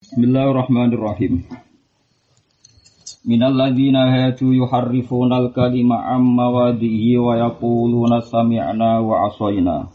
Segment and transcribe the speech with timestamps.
[0.00, 1.44] Bismillahirrahmanirrahim.
[3.28, 9.92] Minal ladzina hadu yuharrifuna al-kalima amma wadihi wa yaquluna sami'na wa asayna.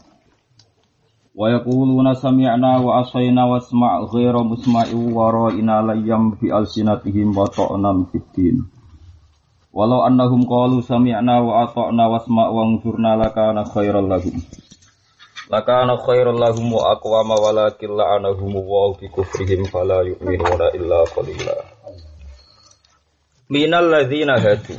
[1.34, 8.06] Wa yaquluna sami'na wa asayna wasma' ghaira musma'in wa ra'ina layyam fi alsinatihim wa ta'nan
[8.14, 8.62] fid.
[9.74, 14.38] Walau annahum qalu sami'na wa ata'na wasma' wa anzurna lakana khairal lahum.
[15.46, 21.54] Lakana khairul lahum wa aqwama walakin la'anahum wa bi kufrihim fala yu'minuna illa qalila.
[23.46, 24.74] Minal ladzina hadu.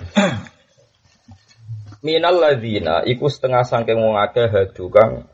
[2.03, 5.31] Minal ladzina iku setengah sangking wong akeh hadu kang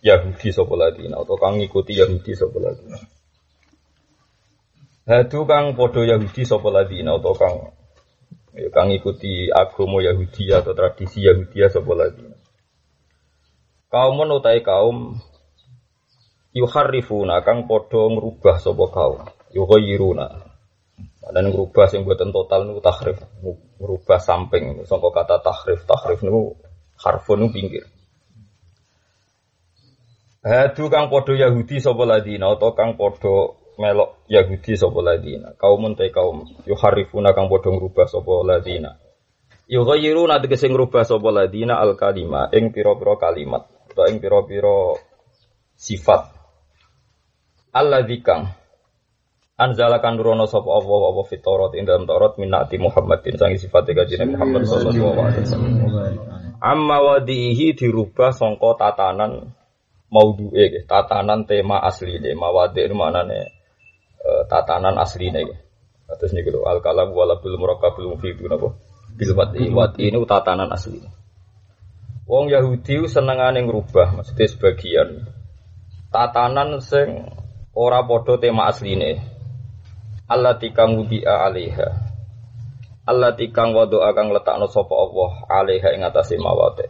[0.00, 2.98] Yahudi sapa ladina atau kang ngikuti Yahudi sapa ladina.
[5.04, 7.56] Hadu kang padha Yahudi sapa ladina atau kang
[8.56, 12.33] ya, kang ngikuti agama Yahudi atau tradisi Yahudi sapa ladina.
[13.94, 15.22] Kaum utai kaum
[16.50, 19.22] yuharrifuna kang padha ngrubah sapa kaum.
[19.54, 20.50] Yughayyiruna.
[21.30, 23.22] Dan ngrubah sing boten total niku tahrif,
[23.78, 25.46] ngrubah samping saka kata.
[25.86, 26.58] Tahrif niku
[26.98, 27.86] harfun niku pinggir.
[30.42, 35.54] Hadu kang padha Yahudi sapa ladina atau kang padha melok Yahudi sapa ladina.
[35.54, 38.98] Kaum utai kaum yuharrifuna kang padha ngrubah sapa ladina.
[39.70, 44.98] Yughayyiruna tegese ngrubah sapa ladina al kalima ing pira-pira kalimat utawa ing pira-pira
[45.78, 46.34] sifat.
[47.70, 48.50] Alladzi kang
[49.54, 54.66] anzalakan nurono sapa Allah apa fitorat ing dalam Taurat minati Muhammadin sangi sifat kanjeng Muhammad
[54.66, 55.72] sallallahu alaihi wasallam.
[56.58, 59.54] Amma wadihi dirubah sangka tatanan
[60.10, 62.34] maudhu'e tatanan tema asline.
[62.34, 63.54] Mawadi itu maknane
[64.26, 65.64] uh, tatanan asline
[66.18, 68.76] terus niku al kalam wala bil murakkabul mufid napa
[69.16, 71.08] bil wati wati ini tatanan asline
[72.24, 75.28] Wong Yahudi senengane ngrubah, maksudnya sebagian
[76.08, 77.28] tatanan sing
[77.76, 79.20] ora padha tema asline.
[80.24, 81.88] Allah tikang wudi'a alaiha.
[83.04, 86.88] Allah tikang wadu akan letakno sapa Allah alaiha ing atase mawate.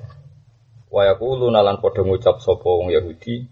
[0.86, 3.50] Wa yaquluna lan padha ngucap sapa wong Yahudi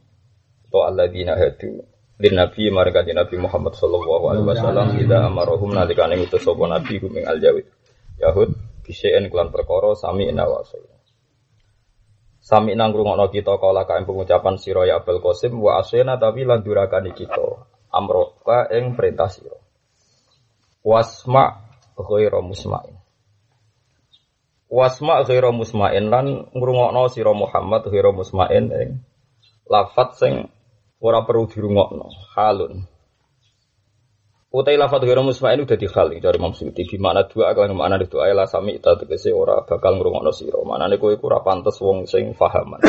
[0.71, 1.83] to alladzina hadu
[2.23, 7.27] lin nabi marga nabi Muhammad sallallahu alaihi wasallam ida amarahum nalikane ngutus sapa nabi ing
[7.27, 7.43] al
[8.23, 8.55] Yahud.
[8.87, 10.92] Bisein kelan perkara sami nawasai.
[12.53, 16.61] Sami nang ngrungokno kita kala kae pengucapan sira ya Abul Qasim wa asena tapi lan
[16.61, 17.41] durakani kita
[17.89, 19.57] amroka ing perintah sira.
[20.85, 21.65] Wasma
[21.97, 23.01] ghairu musma'in.
[24.69, 29.01] Wasma ghairu musma'in lan ngrungokno sira Muhammad ghairu musma'in ing
[29.73, 30.53] lafat sing
[31.01, 32.85] ora perlu dirungokno halun.
[34.53, 38.21] Utai lafat ghairu musma'in udah dihal dari Imam Suyuti di mana dua akan mana itu
[38.21, 40.61] ayat sami ta tegese ora bakal ngrungokno sira.
[40.61, 42.85] Manane kowe ora pantes wong sing fahaman.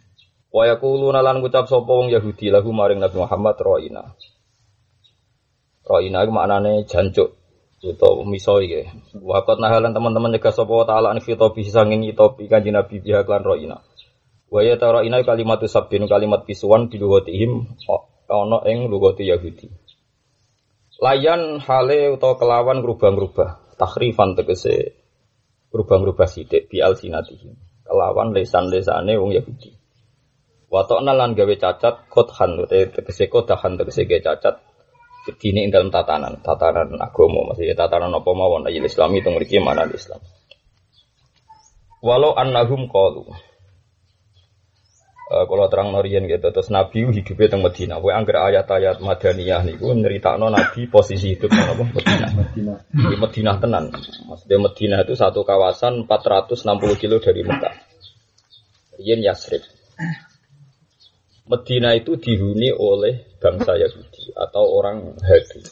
[0.54, 4.14] Wa yaquluna lan ngucap sapa wong Yahudi lahu maring Nabi Muhammad roina.
[5.82, 7.34] Roina iku maknane jancuk
[7.82, 8.86] utawa miso iki.
[9.18, 13.82] Waqat nahalan teman-teman nyegah sapa taala an fitopi sanging topi kanjeng Nabi biha klan roina.
[14.46, 17.74] Wa ya roina kalimat sabbin kalimat pisuan di lugatihim
[18.30, 19.85] ana ing lugati Yahudi.
[20.96, 24.96] Layan hale utawa kelawan ngrubah-ngrubah, takrifan tegese
[25.68, 27.52] ngrubah-ngrubah sithik bi alsinatihim.
[27.84, 29.76] Kelawan lesan-lesane wong Yahudi.
[30.72, 34.56] Watokna lan gawe cacat kothan tegese kodahan tegese gawe cacat
[35.36, 40.22] dini ing dalam tatanan, tatanan agama, maksudnya tatanan apa mawon ayat Islami itu mana Islam.
[42.00, 43.26] Walau annahum qalu
[45.26, 47.98] Uh, kalau terang norian gitu terus Nabi hidupnya teng Medina.
[47.98, 52.26] Kowe angger ayat-ayat Madaniyah niku nyeritakno Nabi posisi hidup nang apa Medina.
[52.30, 52.74] Medina.
[52.94, 53.90] Di Medina tenan.
[54.30, 56.62] Maksudnya Medina itu satu kawasan 460
[57.02, 57.74] kilo dari Mekah.
[59.02, 59.66] Yen Yasrib.
[61.50, 65.62] Medina itu dihuni oleh bangsa Yahudi atau orang Hadi.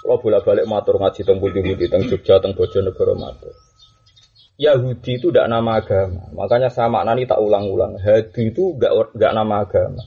[0.00, 3.52] Kalau bolak-balik matur ngaji teng Budi teng Jogja teng Bojonegoro matur.
[4.60, 6.28] Yahudi itu tidak nama agama.
[6.36, 7.96] Makanya sama nani tak ulang-ulang.
[7.96, 10.04] Hadi itu gak, gak nama agama.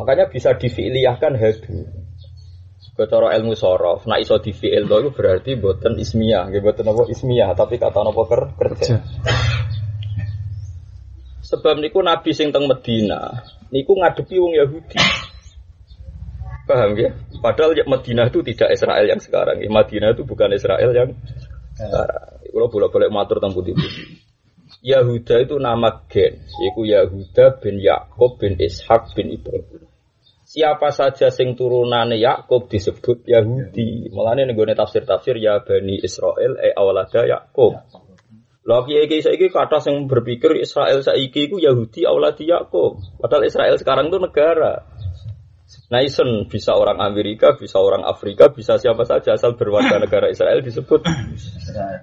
[0.00, 1.84] Makanya bisa difi'liyahkan hadi.
[2.96, 8.00] Kecara ilmu sorof, nak iso difi'il itu berarti boten ismiyah, boten apa ismiyah, tapi kata
[8.00, 9.04] apa ker kerja.
[11.44, 14.96] Sebab niku Nabi sing teng Medina, niku ngadepi wong Yahudi.
[16.64, 17.12] Paham ya?
[17.44, 19.60] Padahal Medina itu tidak Israel yang sekarang.
[19.60, 21.12] Madinah itu bukan Israel yang.
[21.76, 24.24] Kalau bolak-balik matur tentang putih-putih.
[24.82, 29.86] Yahuda itu nama gen, yaitu Yahuda bin Yakub bin Ishak bin Ibrahim.
[30.46, 34.08] Siapa saja sing turunane Yakub disebut Yahudi.
[34.14, 37.74] Mulane nenggone tafsir-tafsir ya Bani Israel e awalada Yakub.
[38.66, 42.98] Lah kiai kiai saiki kata yang berpikir Israel saiki itu Yahudi awaladi Yakub.
[43.18, 44.86] Padahal Israel sekarang itu negara.
[45.86, 51.06] Naisen bisa orang Amerika, bisa orang Afrika, bisa siapa saja asal berwarga negara Israel disebut.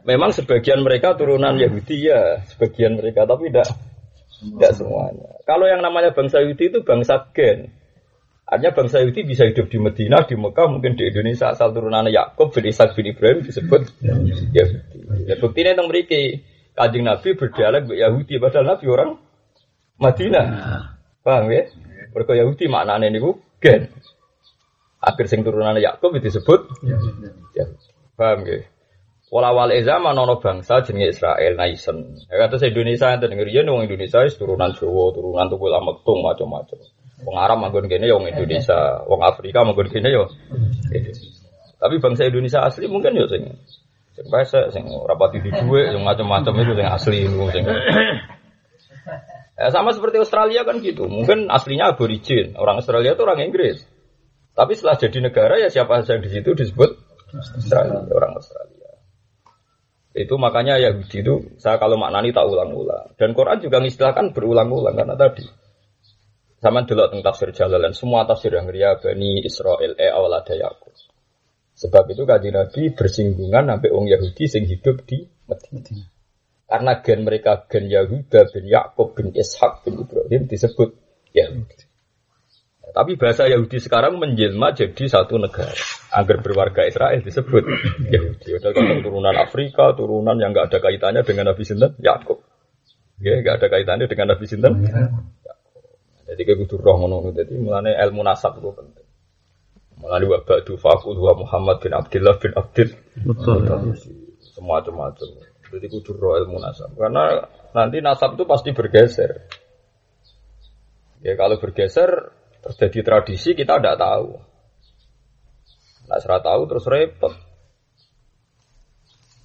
[0.07, 3.67] Memang sebagian mereka turunan Yahudi ya, sebagian mereka tapi tidak
[4.39, 5.27] tidak semuanya.
[5.43, 7.75] Kalau yang namanya bangsa Yahudi itu bangsa gen.
[8.43, 12.51] Artinya bangsa Yahudi bisa hidup di Medina, di Mekah, mungkin di Indonesia asal turunan Yakub
[12.55, 14.51] bin Ishak bin Ibrahim disebut Yahudi.
[15.27, 19.11] Ya buktinya yang memiliki kajing Nabi berdialek Yahudi padahal Nabi orang
[19.99, 20.45] Madinah.
[21.23, 21.67] Paham ya?
[22.13, 23.19] Mereka Yahudi maknanya ini
[23.63, 23.87] gen.
[24.99, 26.67] Akhir sing turunan Yakub disebut
[27.55, 27.65] ya.
[28.19, 28.67] Paham ya?
[29.33, 32.21] Wala-wala zaman ono bangsa jenenge Israel naisen.
[32.29, 36.77] Ya kata Indonesia enten ngeriyen wong Indonesia wis turunan Jawa, turunan Tukul Ametung macam-macam.
[37.25, 40.29] Wong Arab manggon kene ya wong Indonesia, wong Afrika manggon kene ya.
[41.81, 43.43] Tapi bangsa Indonesia asli mungkin ya sing
[44.13, 47.65] sing pesek, sing rapati di duwe, yang macam-macam itu sing asli sing.
[49.53, 51.05] Ya, sama seperti Australia kan gitu.
[51.05, 52.57] Mungkin aslinya aborigin.
[52.57, 53.85] Orang Australia itu orang Inggris.
[54.53, 56.89] Tapi setelah jadi negara ya siapa saja di situ disebut
[57.33, 58.89] Australia, orang Australia.
[60.13, 63.17] Itu makanya Yahudi itu saya kalau maknani tak ulang-ulang.
[63.17, 65.45] Dan Quran juga mengistilahkan berulang-ulang karena tadi
[66.61, 70.93] sama dulu tentang tafsir Jalalan semua tafsir yang ria Bani Israel e awalada Yakub.
[71.73, 76.12] Sebab itu kaji Nabi bersinggungan sampai orang Yahudi sing hidup di Medina.
[76.73, 80.97] Karena gen mereka gen Yahuda bin Yakub bin Ishak bin Ibrahim disebut
[81.29, 81.85] Yahudi.
[82.97, 85.69] Tapi bahasa Yahudi sekarang menjelma jadi satu negara.
[86.09, 87.61] Agar berwarga Israel disebut
[88.09, 88.57] Yahudi.
[88.57, 88.73] Ada
[89.05, 92.41] turunan Afrika, turunan yang nggak ada kaitannya dengan Nabi Sinten, Yakub.
[93.21, 94.73] Ya, nggak ada kaitannya dengan Nabi Sinten.
[96.25, 97.37] Jadi kayak butuh roh ngono.
[97.37, 99.05] Jadi mulane ilmu nasab itu penting.
[100.01, 102.89] Mulane wa ba'du faqul wa Muhammad bin Abdullah bin Abdul.
[104.41, 106.93] Semua macam Jadi kudu roh ilmu nasab.
[106.93, 109.49] Karena nanti nasab itu pasti bergeser.
[111.25, 112.33] Ya kalau bergeser
[112.63, 114.39] Terjadi tradisi kita tidak tahu.
[116.07, 117.35] Nah, serah tahu terus repot.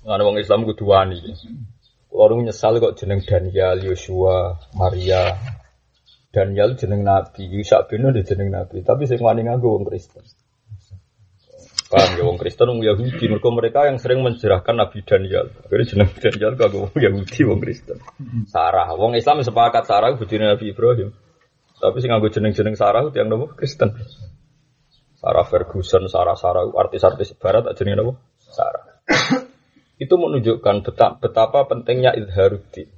[0.06, 1.18] Nggak orang Islam kudu wani.
[2.14, 5.34] Orang nyesal kok jeneng Daniel, Yosua, Maria.
[6.30, 8.86] Daniel jeneng Nabi, Yusak bin jeneng Nabi.
[8.86, 10.22] Tapi saya wani nganggo Kristen.
[11.88, 15.48] Paham ya wong Kristen wong Yahudi mereka mereka yang sering menjerahkan Nabi Daniel.
[15.64, 17.96] Akhirnya jeneng Daniel kagak wong Yahudi wong Kristen.
[18.44, 21.16] Sarah, wong Islam sepakat Sarah bojone Nabi Ibrahim.
[21.80, 23.96] Tapi sing nganggo jeneng-jeneng Sarah itu yang nopo Kristen.
[25.16, 28.12] Sarah Ferguson, Sarah Sarah artis-artis barat tak jenenge nopo?
[28.36, 29.00] Sarah.
[30.04, 32.92] itu menunjukkan betapa, betapa pentingnya idharuddin.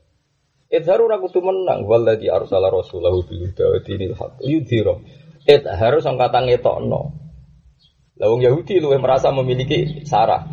[0.66, 3.78] Idhar ora kudu menang waladhi arsala rasulahu bil huda wa
[4.18, 4.98] haq yudhira.
[5.46, 7.19] Idhar sing kata ngetokno.
[8.20, 10.44] Lah wong Yahudi luwih merasa memiliki Sarah.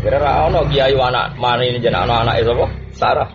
[0.00, 2.66] Kira-kira ono kiai anak mana ini jeneng anak-anak sapa?
[2.96, 3.30] Sarah.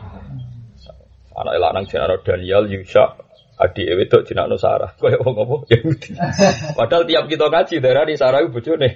[1.37, 4.95] Anak lanang jeneng Daniel Yusha Adi ewe tok jinakno Sarah.
[4.95, 5.55] Kaya wong apa?
[5.67, 6.15] Yahudi.
[6.79, 8.89] Padahal tiap kita ngaji daerah di Sarah iku bojone.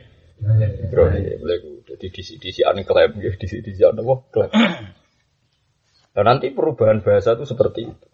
[0.90, 4.16] Bro, mulai jadi disi-disi an klaim nggih, disi-disi an apa?
[4.32, 4.52] Klaim.
[6.16, 8.08] Dan nanti perubahan bahasa itu seperti itu.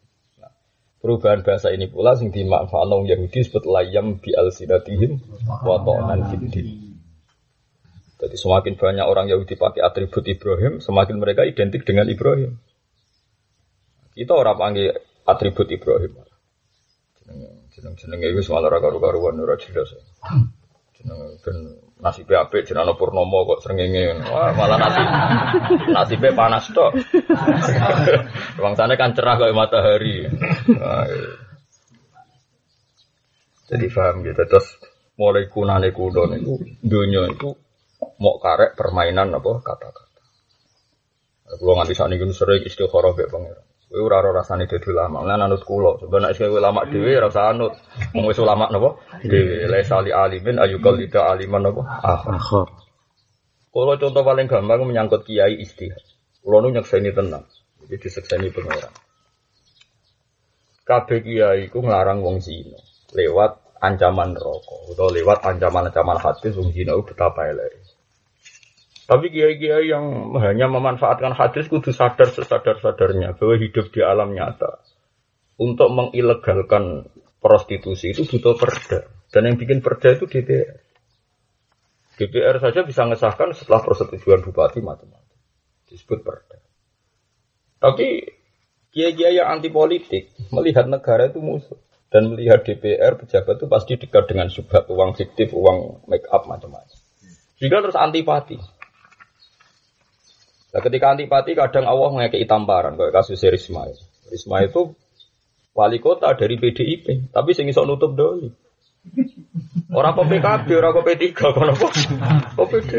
[0.99, 5.15] Perubahan bahasa ini pula sing dimanfaatkan wong Yahudi sebut layam bi alsinatihim
[5.47, 6.67] wa ta'nan fiddin.
[8.19, 12.59] Jadi semakin banyak orang Yahudi pakai atribut Ibrahim, semakin mereka identik dengan Ibrahim.
[14.11, 14.91] Kita orang panggil
[15.23, 16.19] atribut Ibrahim.
[17.71, 19.95] Jeneng-jeneng itu semua ora karu-karuan ora jelas.
[20.99, 21.57] Jeneng ben
[22.03, 24.19] nasibe apik jeneng Purnomo kok srengenge.
[24.27, 25.01] Wah, malah nasi
[25.95, 26.91] nasibe panas tok.
[28.59, 30.27] Sana kan cerah kayak matahari.
[30.75, 31.07] Nah.
[33.69, 34.43] Jadi paham gitu.
[34.43, 34.67] Terus
[35.15, 37.53] mulai kunane kudo niku dunia itu
[38.19, 40.23] mau karek permainan apa kata-kata.
[41.49, 43.68] Kalau nganti saat ini sering istikharah be pangeran.
[43.89, 45.25] Kowe ora ora rasane dadi ulama.
[45.25, 45.97] Lan anut kula.
[45.97, 47.73] Sebenarnya nek ulama dhewe ora usah anut.
[48.13, 49.01] Wong wis ulama napa?
[49.25, 49.65] Dhewe.
[49.65, 51.81] La sali alimin ayukal tidak aliman napa?
[52.05, 52.69] Akhir.
[53.69, 56.05] Kalau contoh paling gampang menyangkut kiai istihad.
[56.45, 57.49] Kulo nu nyekseni tenang.
[57.81, 58.93] Jadi disekseni pengeran.
[60.85, 62.77] Kabeh kiai ku nglarang wong zina
[63.17, 67.78] lewat ancaman rokok atau lewat ancaman-ancaman hadis wong zina betapa elek.
[69.09, 74.85] Tapi kiai-kiai yang hanya memanfaatkan hadis kudu sadar sesadar-sadarnya bahwa hidup di alam nyata.
[75.57, 77.09] Untuk mengilegalkan
[77.41, 79.09] prostitusi itu butuh perda.
[79.33, 80.77] Dan yang bikin perda itu DPR.
[82.21, 85.37] DPR saja bisa mengesahkan setelah persetujuan bupati macam-macam.
[85.89, 86.61] Disebut perda.
[87.81, 88.29] Tapi
[88.93, 91.81] kiai-kiai yang anti politik melihat negara itu musuh
[92.13, 96.99] dan melihat DPR pejabat itu pasti dekat dengan subhat uang fiktif, uang make up macam-macam.
[97.57, 98.78] Sehingga terus antipati.
[100.69, 103.89] Nah, ketika antipati kadang Allah mengekei tamparan kayak kasus Risma.
[104.29, 104.93] Risma itu
[105.73, 108.53] wali kota dari PDIP, tapi sing iso nutup doli.
[109.89, 111.87] Orang kok PKB, orang kok P3, kono apa?
[112.53, 112.93] Kok PD.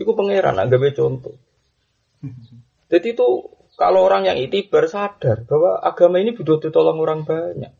[0.00, 1.36] Iku pangeran, anggap contoh.
[2.88, 3.28] Jadi itu
[3.76, 7.72] kalau orang yang itibar sadar bahwa agama ini butuh ditolong orang banyak.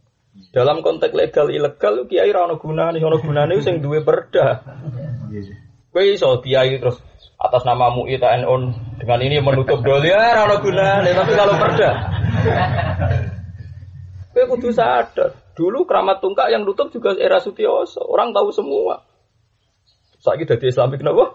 [0.55, 4.63] Dalam konteks legal ilegal kiai ora ono gunane, ono gunane sing duwe perda.
[5.91, 7.03] Kowe iso kiai terus
[7.41, 8.55] atas nama MUI TNU
[9.01, 11.91] dengan ini menutup dolia ora ono gunane, tapi kalau perda
[14.31, 15.35] Kowe kudu sadar.
[15.59, 18.01] Dulu keramat tungkak yang tutup juga era Sutioso.
[18.07, 19.03] Orang tahu semua.
[20.23, 21.35] Saat kita di Islamik kenapa?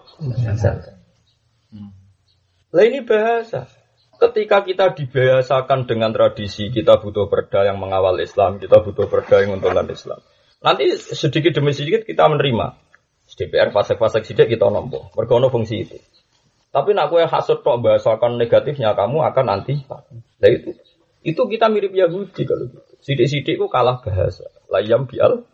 [2.72, 3.68] Lah ini bahasa.
[4.16, 9.52] Ketika kita dibiasakan dengan tradisi, kita butuh perda yang mengawal Islam, kita butuh perda yang
[9.52, 10.24] menguntungkan Islam.
[10.64, 12.85] Nanti sedikit demi sedikit kita menerima.
[13.36, 15.12] DPR fase-fase sedikit kita nombor.
[15.12, 16.00] Mereka fungsi itu.
[16.72, 19.80] Tapi nak kue hasut kok bahasakan negatifnya kamu akan anti.
[19.88, 20.76] Nah itu
[21.24, 22.80] itu kita mirip Yahudi kalau gitu.
[23.00, 24.44] Sidik-sidik kalah bahasa.
[24.68, 25.48] Layam bial.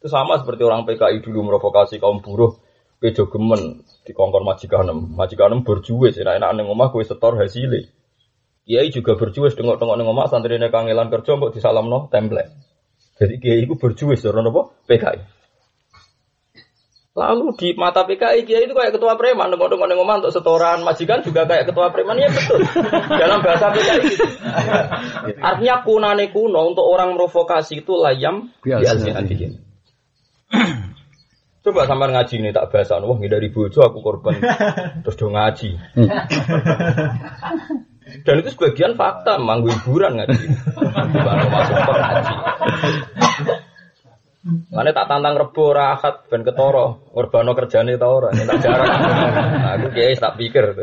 [0.00, 2.60] Itu sama seperti orang PKI dulu merovokasi kaum buruh.
[3.00, 5.16] Bejo gemen di kongkon majikanem.
[5.16, 6.20] Majikanem berjuis.
[6.20, 7.88] Enak-enak neng omah kue setor hasilnya.
[8.68, 12.52] Kiai juga berjuis tengok-tengok neng omah santri kangelan kerja mbok disalam no template.
[13.16, 14.62] Jadi kiai itu berjuis orang apa?
[14.84, 15.39] PKI.
[17.10, 21.42] Lalu di mata PKI Kiai itu kayak ketua preman, nengok-nengok ngomong untuk setoran majikan juga
[21.42, 22.62] kayak ketua preman ya betul.
[23.18, 24.24] Dalam bahasa PKI gitu.
[25.42, 29.10] Artinya kunane kuno untuk orang provokasi itu layam biasa.
[31.60, 34.38] Coba sama ngaji nih tak bahasa, wah dari bojo aku korban
[35.02, 35.82] terus dong ngaji.
[38.22, 40.46] Dan itu sebagian fakta, manggu hiburan ngaji.
[41.26, 42.34] Baru masuk ngaji.
[44.40, 48.88] Mana tak tantang rebo rahat ben ketoro, ngorbano kerjane ta ora, tak jarang.
[48.88, 50.80] Nah, aku kiai tak pikir.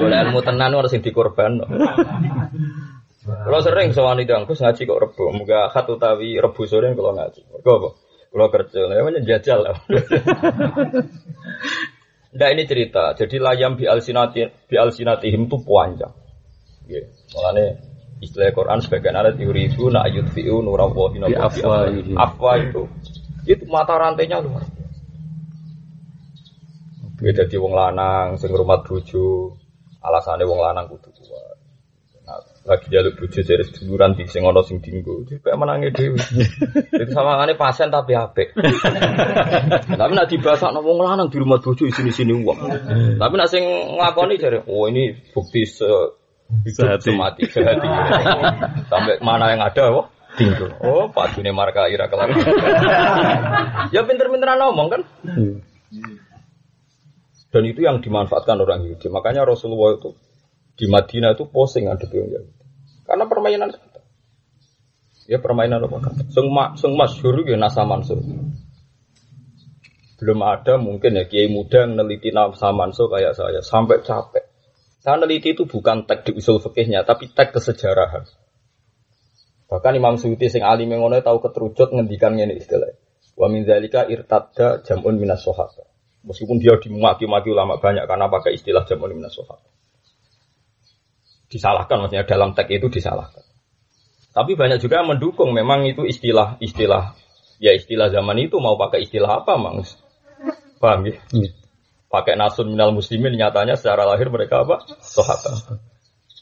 [0.00, 1.60] Boleh ilmu tenan harus sing dikorban.
[3.28, 7.44] Kalau sering sowan itu aku ngaji kok rebo, muga akad utawi rebo sore kalau ngaji.
[7.52, 7.90] Mergo apa?
[8.32, 9.76] Kalau kerja, namanya jajal lah.
[12.28, 16.12] Nah ini cerita, jadi layam bi alsinati bi alsinatihim itu panjang.
[16.88, 17.12] Yeah.
[17.36, 17.87] Makanya
[18.18, 21.86] istilah Quran sebagian ada teori itu nak yudfiu nurawahi afwa
[22.18, 22.52] afwa.
[22.58, 22.82] itu.
[23.48, 24.66] Itu mata rantainya luar
[27.18, 29.58] beda di wong lanang sing rumah bojo.
[29.98, 31.58] Alasannya wong lanang kudu kuat.
[32.22, 32.38] Nah,
[32.70, 35.26] lagi jaluk bojo dari seduluran di sing ono sing dinggo.
[35.26, 36.22] Kayak menangi dewi
[37.02, 38.54] itu sama ngane pasien tapi apik.
[40.00, 42.58] Tapi nak dibahas no wong lanang di rumah bojo sini sini uang
[43.18, 43.66] tapi nak sing
[43.98, 45.90] nglakoni jare oh ini bukti se
[46.48, 47.12] Sehati.
[47.12, 47.88] Semati, sehati.
[48.88, 50.06] Sampai mana yang ada, wah.
[50.38, 50.70] Tinggal.
[50.80, 52.30] Oh, Pak Juni marka ira kelar.
[53.94, 55.02] ya pinter-pinteran ngomong kan.
[57.48, 59.10] Dan itu yang dimanfaatkan orang Yahudi.
[59.10, 60.14] Makanya Rasulullah itu
[60.78, 62.64] di Madinah itu posing ada orang Yahudi.
[63.02, 63.68] Karena permainan.
[65.28, 66.12] Ya permainan apa.
[66.32, 68.20] Seng, ma, seng masyhur ya nasa mansur.
[70.18, 74.47] Belum ada mungkin ya kiai muda yang neliti nasa mansur kayak saya sampai capek.
[74.98, 78.26] Saya neliti itu bukan tag di usul fikihnya, tapi tag kesejarahan.
[79.68, 82.88] Bahkan Imam Suyuti sing alim ngono tahu keterucut ngendikan ini istilah.
[83.38, 85.46] Wa min dzalika irtadda jam'un minas.
[86.26, 89.38] Meskipun dia dimaki-maki ulama banyak karena pakai istilah jam'un minas.
[91.48, 93.44] Disalahkan maksudnya dalam tag itu disalahkan.
[94.34, 97.16] Tapi banyak juga yang mendukung memang itu istilah-istilah
[97.58, 99.82] ya istilah zaman itu mau pakai istilah apa, Mang?
[100.78, 101.18] Paham ya?
[102.08, 104.80] Pakai nasun minal muslimin nyatanya secara lahir mereka apa?
[105.04, 105.76] Sahabat.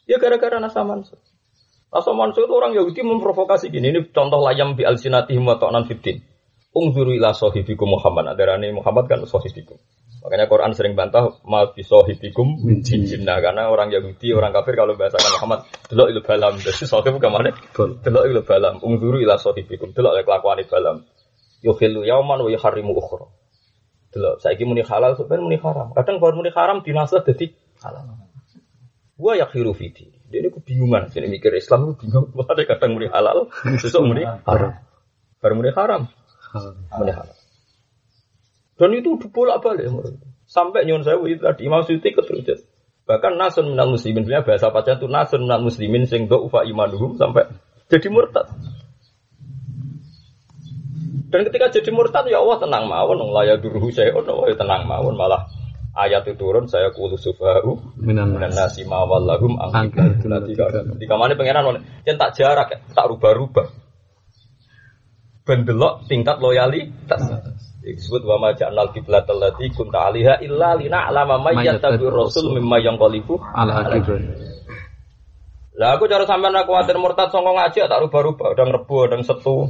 [0.06, 1.18] Ya gara-gara nasa mansur.
[1.90, 3.90] Nasa mansur itu orang Yahudi memprovokasi gini.
[3.90, 6.22] Ini contoh layam bi alsinatihim wa ta'nan fiddin.
[6.70, 8.30] Ungzuru ila sahibikum Muhammad.
[8.30, 9.74] Adarani Muhammad kan sahibikum.
[10.22, 14.98] Makanya Quran sering bantah ma bi sahibikum min jinna karena orang Yahudi, orang kafir kalau
[14.98, 16.54] bahasakan Muhammad delok ilu balam.
[16.62, 17.50] Jadi sahib ke mana?
[17.74, 18.78] Delok ilu balam.
[18.86, 19.90] Ungzuru ila sahibikum.
[19.90, 20.96] Delok kelakuan balam.
[21.66, 23.26] Yukhillu yauman wa yuharrimu ukhra.
[24.16, 25.92] Delok, saiki muni halal sebenarnya muni haram.
[25.92, 27.52] Kadang baru muni haram dinasah jadi
[27.84, 28.16] halal.
[29.20, 30.08] Gua ya khiru fiti.
[30.32, 31.12] Dia ini kebingungan.
[31.12, 32.32] Jadi mikir Islam itu bingung.
[32.50, 34.80] Ada kadang muni halal, besok muni haram.
[35.44, 36.08] Baru muni haram,
[36.96, 37.36] muni halal.
[38.76, 39.88] Dan itu dibolak balik
[40.46, 42.60] sampai nyon saya itu tadi Imam Suyuti keterucut.
[43.06, 47.48] Bahkan nasun minal muslimin bahasa pacar itu nasun minal muslimin sing do ufa imanuhum sampai
[47.86, 48.50] jadi murtad.
[51.36, 54.88] Dan ketika jadi murtad ya Allah tenang mawon, wong laya duruhu saya ono ya tenang
[54.88, 55.44] mawon malah
[55.92, 60.24] ayat itu turun saya kulu sufahu minan nasi mawallahum angkat
[60.96, 63.68] ketika mana pangeran yang tak jarak tak rubah-rubah.
[65.44, 67.20] Bendelok tingkat loyalitas.
[67.84, 72.80] Disebut wa ma ja'alnal qiblat allati kunta 'alaiha illa lina alama may yattabi'ur rasul mimma
[72.80, 73.84] yanqalibu ala
[75.76, 79.68] Lah aku cara sampean aku kuwatir murtad songko ngaji tak rubah-rubah, kadang rebu, kadang setu.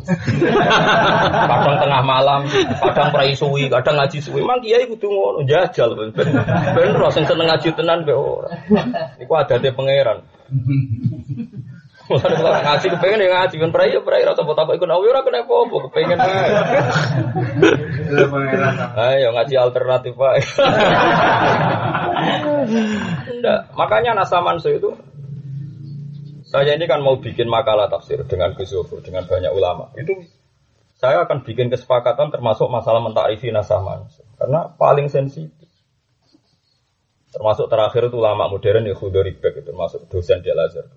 [1.50, 2.46] kadang tengah malam,
[2.78, 4.46] kadang prai suwi, kadang ngaji suwi.
[4.46, 6.30] Mang kiai kudu ngono, jajal ben ben
[6.78, 8.54] ben sing seneng ngaji tenan be ora.
[9.18, 10.22] Iku adate pangeran.
[12.06, 15.42] Ngaji kepengen ya ngaji kan prai ya prai rasa buat apa ikut awi ora kena
[15.42, 16.18] apa-apa kepengen.
[18.94, 20.34] Ayo ngaji alternatif Pak.
[23.26, 24.94] Enggak, makanya Nasa Manso itu
[26.46, 28.70] saya ini kan mau bikin makalah tafsir dengan Gus
[29.02, 29.90] dengan banyak ulama.
[29.98, 30.22] Itu
[30.96, 35.68] saya akan bikin kesepakatan termasuk masalah mentarifi nasaman karena paling sensitif.
[37.34, 40.88] Termasuk terakhir itu ulama modern ya Khudori Bek itu termasuk dosen di Al Azhar.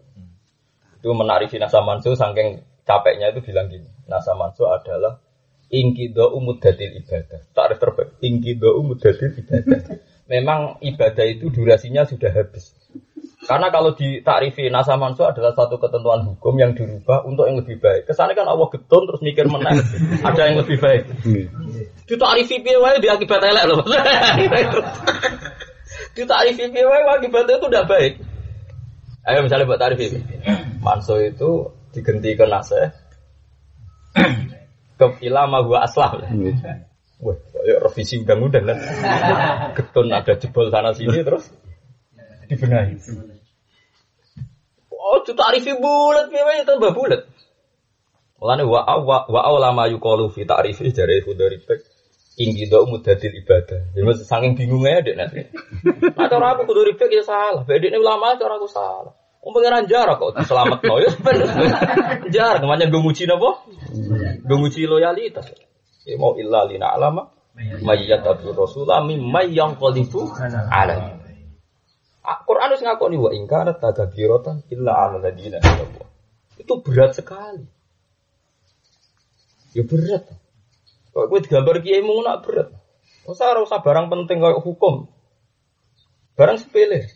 [1.01, 5.19] Itu menarifi nasamansu saking capeknya itu bilang gini, nasamansu adalah
[5.67, 7.43] ingkido umudatil ibadah.
[7.51, 9.99] Tarif terbaik, ingkido umudatil ibadah.
[10.31, 12.71] Memang ibadah itu durasinya sudah habis.
[13.39, 17.79] Karena kalau di takrifi nasa mansu adalah satu ketentuan hukum yang dirubah untuk yang lebih
[17.79, 18.03] baik.
[18.03, 19.79] Kesannya kan Allah getun terus mikir menang.
[20.27, 21.08] ada yang lebih baik.
[22.03, 23.79] Di takrifi piye wae diakibat elek loh.
[26.19, 28.19] di takrifi piye wae akibatnya itu udah baik.
[29.24, 30.19] Ayo misalnya buat tarif ini.
[30.84, 32.91] Manso itu diganti ke nase.
[35.00, 36.27] ke ilama gua aslam.
[37.24, 37.36] Wah,
[37.88, 38.77] revisi undang-undang kan.
[39.79, 41.48] Getun ada jebol sana sini terus
[42.49, 42.97] dibenahi.
[44.89, 47.29] Oh, itu tarifi bulat piye itu tambah bulat.
[48.39, 51.79] Mulane wa wa wa ulama yuqalu fi ta'rifi jare dari bek
[52.39, 53.91] tinggi do mudadil ibadah.
[53.91, 55.39] Jadi masih saking bingungnya dek nanti.
[56.15, 57.67] Nah cara aku kudu ribet ya salah.
[57.67, 59.11] Beda ini ulama cara aku salah.
[59.39, 61.11] Om pengiran jarak kok selamat ya
[62.35, 63.63] jarak ke mana gue nguci napa?
[64.43, 65.47] Gue loyalitas.
[66.03, 70.31] Ya mau illa lina alama mayyat abdur rasulah mimma yang qalifu
[70.71, 71.18] alaihi.
[72.45, 75.57] Quran harus ngakoni wa ingkana tagabirotan illa ala ladina
[76.59, 77.65] Itu berat sekali.
[79.74, 80.29] Ya berat.
[81.13, 82.69] Kok gue digambar kiai mau nak berat.
[83.25, 85.10] Masa harus barang penting kayak hukum.
[86.38, 87.10] Barang sepele.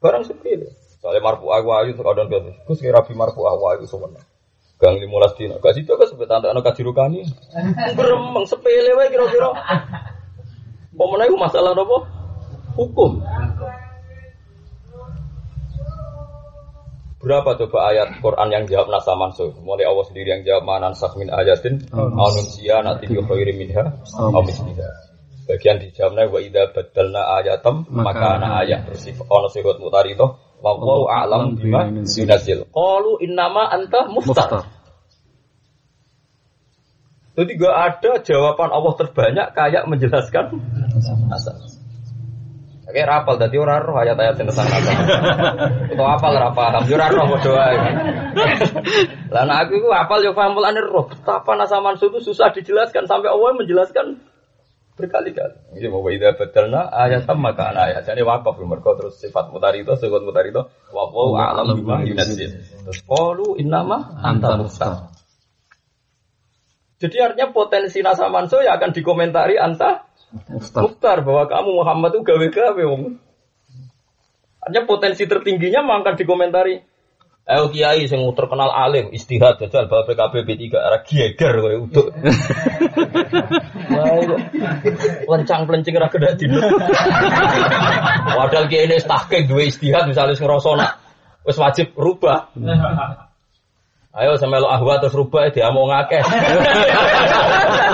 [0.00, 0.72] Barang sepele.
[1.00, 2.56] Soalnya marfu awa itu kadang kadang.
[2.64, 3.44] Gue sekira rapi marfu
[3.76, 4.24] itu sebenarnya.
[4.80, 5.56] Gang lima belas dino.
[5.62, 7.22] Gak situ kan sebut tante anak kajirukani.
[7.94, 9.54] Beremang sepele wae kira-kira.
[10.94, 11.98] Pemenang masalah apa?
[12.74, 13.22] Hukum.
[17.24, 19.48] Berapa coba ayat Quran yang jawab nasa mansuh?
[19.64, 21.80] Mulai Allah sendiri yang jawab manan min ayatin
[22.44, 24.88] sia nanti bi khairi minha aw misliha.
[25.48, 30.70] Bagian dijawabnya wa idza badalna ayatam maka ana ayat bersifat ono sirut mutari itu wa
[30.76, 32.68] wallahu a'lam bima yunazil.
[32.68, 34.68] Qalu innama anta muftar.
[37.34, 40.60] Jadi gak ada jawaban Allah terbanyak kayak menjelaskan
[41.32, 41.56] asal.
[42.94, 44.92] Oke rapal tadi orang roh ayat-ayat yang tentang apa?
[45.90, 47.66] Itu apal rapal, yo ora roh padha
[49.34, 51.10] Lah aku itu apal yo paham mulane roh.
[51.10, 54.22] Betapa nasa mansu itu susah dijelaskan sampai Allah menjelaskan
[54.94, 55.74] berkali-kali.
[55.74, 58.06] Ini mau ida betelna ayat maka ayat.
[58.06, 60.62] Jadi wakaf mereka terus sifat mutari itu, sifat mutari itu.
[60.94, 62.62] Wafu alam bima yunazil.
[62.62, 65.10] Terus qalu innama anta mustar.
[67.02, 70.13] Jadi artinya potensi nasa mansu ya akan dikomentari anta
[70.54, 73.22] Mukhtar bahwa kamu Muhammad itu gawe-gawe wong.
[74.64, 76.82] Artinya potensi tertingginya mangkat dikomentari.
[77.44, 82.06] Eh kiai sing terkenal alim istihad jajal bahwa PKB B3 arah geger kowe untuk.
[85.28, 86.56] Lencang pelencing ra kedak dino.
[88.32, 90.96] Padahal kiai ini tahqiq dua istihad misalnya ngerasa nak
[91.44, 92.48] wis wajib rubah.
[94.16, 96.24] Ayo lo ahwa terus rubah dia mau ngakeh.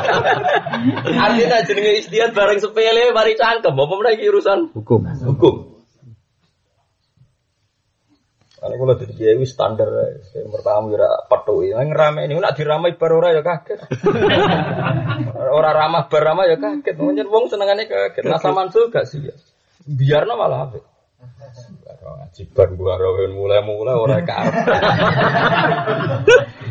[1.25, 5.01] Artinya jenenge istiad bareng sepele mari cangkem apa meneh urusan hukum.
[5.07, 5.55] Hukum.
[8.61, 9.89] Karena kalau jadi kiai standar,
[10.37, 13.89] yang pertama ya patuh, yang ngerame ini nak diramai baru ora ya kaget.
[15.57, 18.21] Orang ramah berramah ya kaget, mungkin wong senengannya kaget.
[18.29, 19.35] Nah sama gak sih ya,
[19.89, 20.77] biar malah apa?
[22.01, 23.01] Ngaji bar buar
[23.33, 24.55] mulai-mulai orang karep.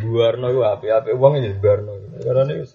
[0.10, 1.94] Buarno ku api-api wong ya barno.
[2.18, 2.66] Karena ini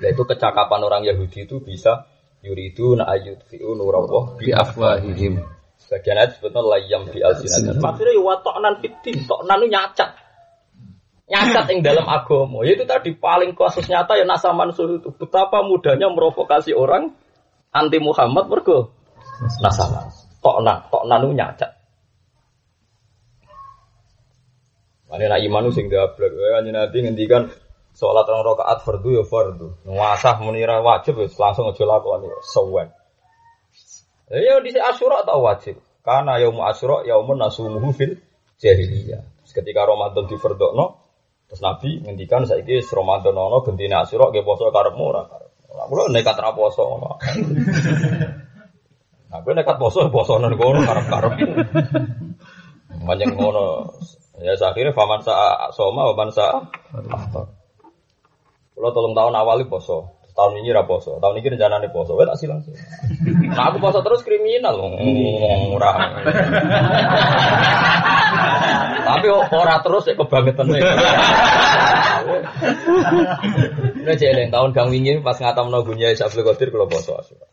[0.00, 2.10] Nah itu kecakapan orang Yahudi itu bisa
[2.42, 5.40] yuridu na ayut fi'u nurawah bi afwahihim.
[5.80, 7.76] Sebagian ayat sebetulnya layam bi alsinat.
[7.78, 10.10] Maksudnya ya watoknan fitin, toknan itu nyacat.
[11.24, 12.64] Nyacat yang dalam agama.
[12.68, 15.12] Itu tadi paling kasus nyata ya nasa mansur itu.
[15.12, 17.12] Betapa mudahnya merovokasi orang
[17.72, 18.92] anti Muhammad mergo
[19.60, 20.24] nasa mansur.
[20.44, 21.70] Toknan, toknan itu nyacat.
[25.14, 27.46] Ini nak iman sing gablek, ya nanti ngendikan
[27.94, 32.90] sholat orang rakaat fardu ya fardu, nguasah menira wajib ya langsung aja lakoni sewen.
[34.34, 35.78] Ya di Asyura atau wajib.
[36.02, 38.18] Karena yaum Asyura yaumun nasumuhu fil
[38.58, 39.22] jahiliyah.
[39.54, 40.98] Ketika Ramadan difardokno
[41.46, 45.70] terus Nabi ngendikan saiki Ramadan ono gentine Asyura ge poso karepmu ora karepmu.
[45.74, 47.10] Lah kula nekat ra poso ngono.
[49.34, 51.34] Nah, gue nekat poso poso nang kono karep-karep.
[53.02, 53.90] Banyak ngono.
[54.38, 55.34] Ya akhirnya faman sa
[55.74, 56.70] soma faman sa
[58.74, 62.58] Kalau tolong tahun awal poso, tahun ini raposo, tahun ini rencananya poso, gue tak silang
[62.66, 62.74] sih.
[63.54, 64.74] Nah aku poso terus kriminal,
[65.70, 66.18] murah.
[69.04, 70.82] Tapi ora terus kebangetan nih.
[74.02, 77.46] Ini jeleng tahun kang wingi pas ngatam nogunya Isabel Qadir kalau poso asura.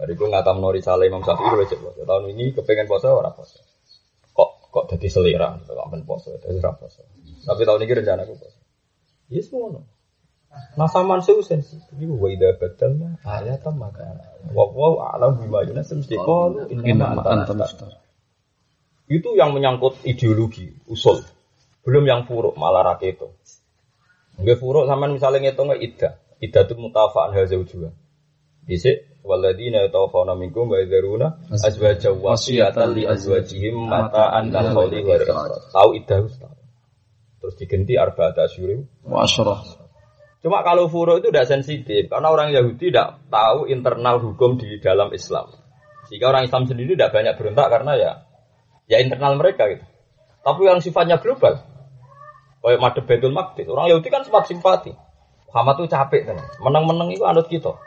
[0.00, 2.08] Dari gue ngatam nori salah Imam Syafi'i gue poso.
[2.08, 3.60] Tahun ini kepengen poso ora poso.
[4.32, 5.76] Kok kok jadi selera, kok
[6.08, 7.04] poso, jadi poso.
[7.44, 8.58] Tapi tahun ini rencana gue poso.
[9.28, 9.91] Yes semua.
[10.76, 11.84] Nah sama su sensitif.
[11.96, 14.04] Ibu wa ida badalna ayatan maka
[14.52, 17.52] wa wa alam bima yunas mesti qol inna anta
[19.12, 21.20] Itu yang menyangkut ideologi, usul.
[21.84, 23.36] Belum yang furuk malah raketo.
[24.40, 26.16] Nggak furuk sama misalnya ngitung ida.
[26.40, 27.92] Ida itu mutafaan hasil juga.
[28.64, 35.16] Bisa waladina yatawaffawna minkum wa yadharuna azwaja wasiyatan li azwajihim mata'an lil khawli wa
[35.74, 36.16] Tahu ida
[37.42, 39.81] Terus diganti arba'at asyurim wa asyurah.
[40.42, 45.14] Cuma kalau furo itu tidak sensitif karena orang Yahudi tidak tahu internal hukum di dalam
[45.14, 45.54] Islam.
[46.10, 48.12] Sehingga orang Islam sendiri tidak banyak berontak karena ya
[48.90, 49.86] ya internal mereka gitu.
[50.42, 51.62] Tapi yang sifatnya global,
[52.58, 54.90] kayak madep Betul Maqdis, orang Yahudi kan sempat simpati.
[55.46, 57.78] Muhammad tuh capek kan, menang-menang itu anut kita.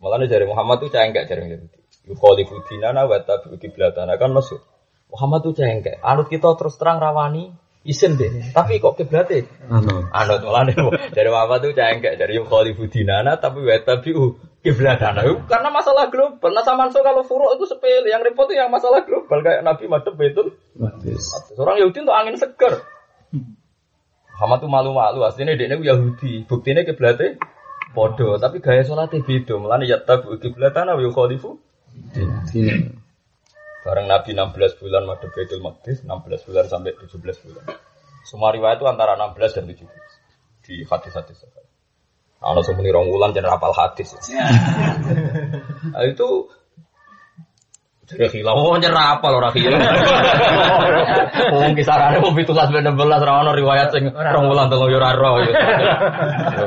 [0.00, 1.78] Malah dari Muhammad tuh cengkek dari Yahudi.
[2.08, 4.64] Yukhalifu dinana wa tabi'u kiblatana kan maksud.
[5.12, 7.52] Muhammad tuh cengkek, anut kita terus terang rawani,
[7.86, 8.50] isin deh.
[8.50, 9.46] Tapi kok kiblatnya?
[9.70, 10.10] Anut.
[10.10, 10.66] Anut malah
[11.14, 15.22] dari apa tuh cengkek dari khalifu dinana tapi wa tabi'u kiblatana.
[15.46, 16.50] Karena masalah global.
[16.50, 20.14] Nah sama kalau furuk itu sepele, yang repot itu yang masalah global kayak Nabi madep
[20.18, 20.58] betul.
[21.58, 22.82] Orang Yahudi untuk angin seger.
[24.38, 26.46] Muhammad tuh malu-malu aslinya dia Yahudi.
[26.46, 27.38] Buktinya kiblatnya
[27.96, 29.58] podo, tapi gaya sholatnya beda.
[29.58, 31.58] Malah ya tabi'u kiblatana wa khalifu.
[33.88, 37.64] Bareng Nabi 16 bulan madhep Baitul Maqdis, 16 bulan sampai 17 bulan.
[38.20, 39.88] Semua riwayat itu antara 16 dan 17
[40.68, 41.48] di hadis-hadis.
[42.36, 44.12] Kalau semuni rong wulan jadi rapal hadis.
[45.88, 46.52] Nah, itu
[48.12, 49.80] jadi hilang, oh nyerah apa orang hilang.
[51.48, 55.16] Oh kisarannya mau bener belas rawan riwayat sing rong wulan tengok yura.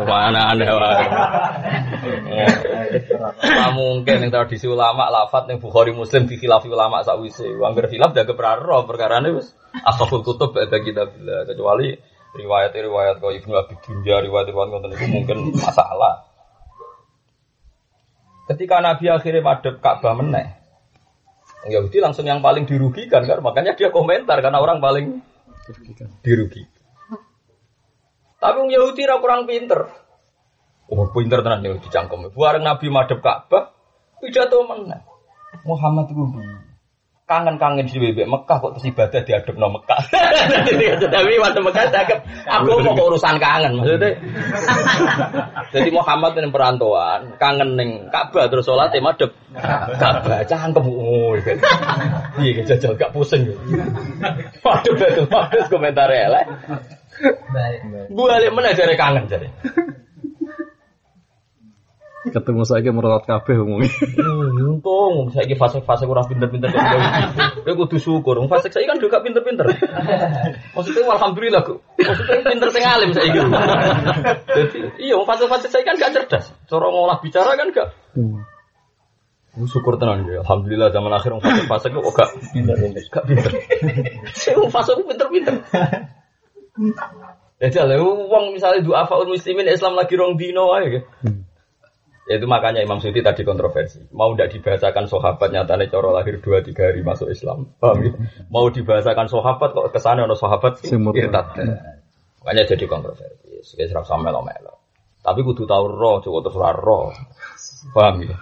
[0.10, 0.66] Mana aneh
[3.41, 7.47] Nah, mungkin yang tradisi ulama lafat yang Bukhari Muslim dikhilafi ulama sakwise.
[7.47, 8.34] Angger khilaf jaga
[8.84, 9.56] perkara ini wis
[9.88, 11.08] asaful kutub ada kita
[11.47, 11.95] kecuali
[12.32, 16.27] riwayat-riwayat kau Ibnu Abi Dunya riwayat-riwayat ngoten itu mungkin masalah.
[18.47, 20.47] Ketika Nabi akhirnya madep Ka'bah meneh,
[21.71, 25.23] Yahudi langsung yang paling dirugikan kan, makanya dia komentar karena orang paling
[26.23, 26.75] dirugikan.
[28.41, 29.88] Tapi orang Yahudi ra kurang pinter.
[30.91, 32.27] Oh, pinter tenan Yahudi cangkem.
[32.36, 33.71] Bareng Nabi madhep Ka'bah,
[34.19, 34.99] pidato mana?
[35.63, 36.19] Muhammad itu
[37.32, 40.04] kangen-kangen di bebek Mekah kok terus ibadah diadep no Mekah.
[41.15, 44.19] Tapi waktu Mekah cakep, aku mau urusan kangen maksudnya.
[45.73, 50.84] Jadi Muhammad ini perantauan, kangen neng Ka'bah terus sholat madep Ka'bah cangkem.
[50.91, 51.39] Oh,
[52.43, 53.47] iya jajal gak pusing.
[54.60, 56.51] Waduh betul bagus komentar elek.
[58.12, 59.47] Gue lihat mana cari kangen cari.
[62.22, 63.90] Ketemu saya merotot kabeh umumnya.
[63.90, 66.70] Hmm, untung saya fase-fase kurang pinter-pinter.
[67.66, 68.38] Kowe kudu syukur.
[68.46, 69.66] Fase saya kan juga pinter-pinter.
[70.78, 71.82] Maksudnya alhamdulillah kok.
[71.98, 73.42] Maksudnya pinter sing alim saiki.
[74.54, 76.54] Jadi iya fase-fase saya kan gak cerdas.
[76.70, 77.90] Cara ngolah bicara kan gak.
[78.14, 78.46] Hmm.
[79.66, 80.46] Syukur tenan ya.
[80.46, 83.02] Alhamdulillah zaman akhir wong fase-fase kok gak pinter-pinter.
[83.10, 83.52] Gak pinter.
[84.38, 85.58] Sing wong fase pinter-pinter.
[87.58, 87.98] Ya jalan
[88.30, 91.02] uang misalnya dua faul muslimin Islam lagi rong dino aja.
[92.30, 94.06] Itu makanya Imam Suyuti tadi kontroversi.
[94.14, 97.74] Mau tidak dibahasakan sahabat nyatanya coro lahir dua tiga hari masuk Islam.
[97.82, 98.12] Paham ya?
[98.54, 101.48] Mau dibahasakan sahabat kok ke sana ono sahabat irtat.
[102.46, 103.66] Makanya jadi kontroversi.
[103.66, 104.74] Sekitar sama melo melo.
[105.22, 107.10] Tapi kudu tahu roh, cukup terus roh.
[107.94, 108.38] Paham ya?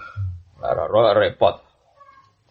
[0.63, 1.63] Roh repot.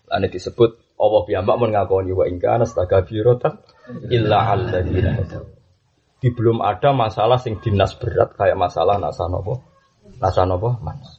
[0.08, 3.60] Ini disebut Allah piyambak mengakoni wa ingkana stagabirotan
[4.08, 5.20] illa alladzina
[6.18, 9.62] Di belum ada masalah sing dinas berat kayak masalah nasa nopo.
[10.18, 11.17] Nasa nopo manas.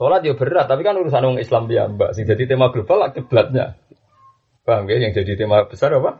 [0.00, 2.16] Sholat ya berat, tapi kan urusan orang Islam dia mbak.
[2.16, 3.76] Sing jadi tema global lah kiblatnya.
[4.64, 4.96] Paham ya?
[4.96, 6.16] Yang jadi tema besar apa?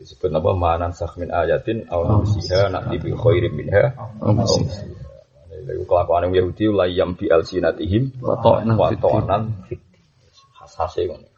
[0.00, 0.56] Disebut apa?
[0.56, 3.92] Manan sahmin ayatin aw nusiha nanti bi khairim minha.
[4.24, 9.84] Lalu kelakuan yang Yahudi layam bi alsinatihim wa ta'nan fit.
[10.56, 11.28] Hasase ngono.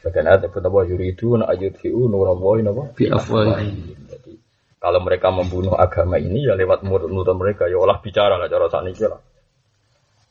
[0.00, 2.88] Bagian ayat itu apa yuridu na ayat fiu nurawain apa?
[2.96, 4.00] Bi afwahi.
[4.08, 4.32] Jadi
[4.80, 8.88] kalau mereka membunuh agama ini ya lewat mulut-mulut mereka ya olah bicara lah cara saat
[8.88, 9.20] ini lah.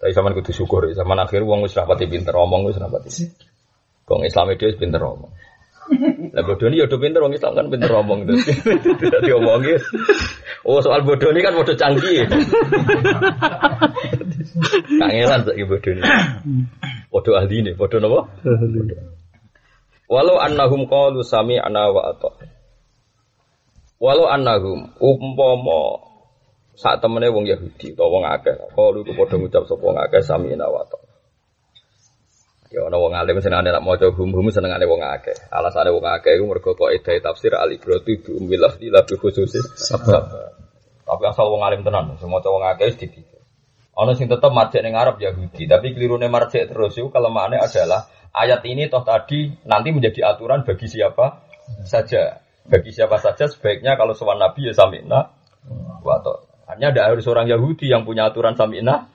[0.01, 3.29] Tapi sama kudu syukur, sama akhir uang wis rapati pinter omong wis rapati.
[4.09, 5.29] Kong Islam itu wis pinter omong.
[6.31, 8.47] Lah bodoh ini ya udah pinter wong Islam kan pinter omong terus.
[8.97, 9.77] Tidak diomongin.
[10.63, 12.25] Oh soal bodoh ini kan bodoh canggih.
[15.01, 16.01] Kangelan saiki bodoh ini.
[17.11, 18.19] Bodoh ahli ini, bodoh nopo?
[20.07, 22.45] Walau annahum qalu sami'na wa ata'na.
[23.99, 26.10] Walau annahum umpama
[26.81, 30.65] saat temene wong Yahudi utawa wong akeh, qalu ku padha ngucap sapa wong akeh sami'na
[30.65, 31.13] wa ata'na.
[32.73, 35.37] Ya ana wong alim senengane nak maca hum-hum senengane wong akeh.
[35.53, 39.13] Alasane wong akeh iku mergo kok edai tafsir al ibratu bi umil lafzi la bi
[39.13, 40.25] khususi sabab.
[41.05, 43.45] Tapi asal wong alim tenan, sing maca wong akeh dipikir.
[43.93, 48.65] Ana sing tetep marjek ning Arab Yahudi, tapi kelirune marjek terus itu kelemahannya adalah ayat
[48.65, 51.45] ini toh tadi nanti menjadi aturan bagi siapa
[51.85, 52.41] saja.
[52.65, 55.19] Bagi siapa saja sebaiknya kalau sowan Nabi ya sami'na
[56.01, 56.17] wa
[56.71, 59.11] Hanya ada harus orang Yahudi yang punya aturan sami'na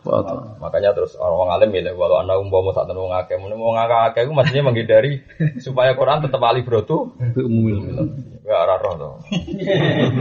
[0.61, 4.33] Makanya terus orang alim milih walau anda umpama saat wong akeh, mun wong akeh itu
[4.37, 5.25] maksudnya menghindari
[5.57, 7.17] supaya Quran tetap alif brotu.
[7.17, 8.13] bi umumil.
[8.45, 9.11] Ya ora roh to.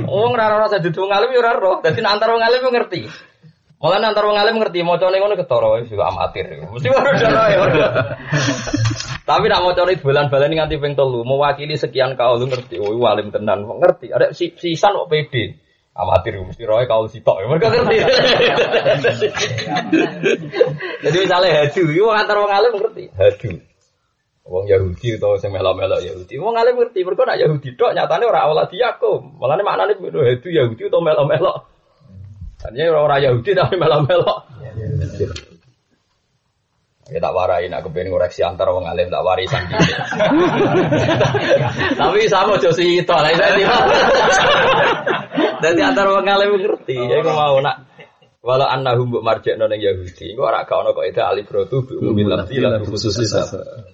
[0.08, 1.52] Wong ora roh dadi wong alim ya.
[1.84, 3.02] Dadi nek antar wong alim ngerti.
[3.84, 6.48] Malah antar wong alim ngerti macane ngono ketara wis juga amatir.
[6.72, 7.60] Mesti ora roh ya.
[9.26, 13.34] Tapi nak mau cari bulan-bulan nganti ping telu, mewakili sekian kaul lu ngerti, oh walim
[13.34, 14.14] tenan, ngerti.
[14.14, 15.65] Ada si sisan kok pede,
[15.96, 17.96] amatir mesti roy kaul sitok, ya mereka ngerti.
[21.08, 23.64] Jadi misalnya hadu, itu antar wong alim ngerti, hadu.
[24.46, 26.38] Wong Yahudi atau sing melok-melok Yahudi.
[26.38, 29.42] Wong alim ngerti, mergo nak Yahudi tok nyatane ora awal Yakum.
[29.42, 31.58] Malane maknane hadu Yahudi atau melok-melok.
[32.62, 34.40] Tadinya orang Yahudi tapi melok-melok.
[37.06, 39.78] Ya tak warai nak kepen ngoreksi antar wong alim tak wari sangi.
[42.02, 43.46] Tapi sama jo si itu lah itu.
[45.62, 46.98] Dadi antar wong alim ngerti.
[46.98, 47.86] Ya aku mau nak
[48.42, 52.58] walau annahum mbok marjekno ning Yahudi, kok ora gak ono kok itu alibrotu bi lafzi
[52.58, 53.86] lan khususi sabab.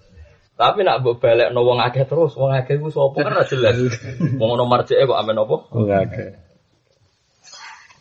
[0.56, 3.76] Tapi nak mbok balekno wong akeh terus, wong akeh ku sapa kan ora jelas.
[4.40, 5.56] Wong ono marjeke kok amen apa?
[5.68, 6.28] Wong akeh.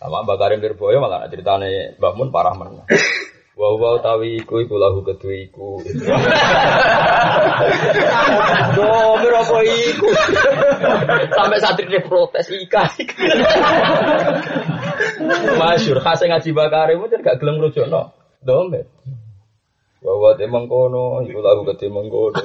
[0.01, 2.89] Sama Mbak Karim Lirboyo malah ceritane Mbak Mun parah men.
[3.61, 5.85] Wa wa tawi iku iku lahu kedue iku.
[8.73, 10.09] Domir apa iku?
[11.29, 12.89] Sampai santri dia protes ika.
[15.61, 18.17] Masyur khas ngaji Mbak Karim itu gak gelem rujukno.
[18.41, 18.89] Domir.
[20.01, 22.41] Wa wa te mengkono iku lahu kedue mengkono.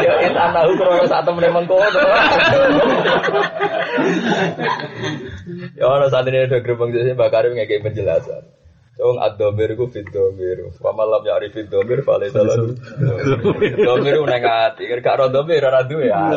[0.00, 2.00] Ya kita tahu krono sak temene mengkono.
[5.76, 8.61] Ya saat ini ada gerbang jadi Mbak Karim ngekei penjelasan.
[9.00, 10.68] Wong ad-domir ku fit domir.
[10.76, 12.28] Wa malam ya arif fit domir fale.
[12.28, 14.84] Domir ku nang ati.
[14.84, 16.28] Gak ro domir ora duwe ya.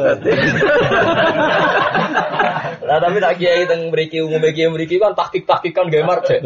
[2.85, 6.39] Lah tapi tak kiai teng mriki umume kiai mriki kan taktik-taktikan gawe marjek.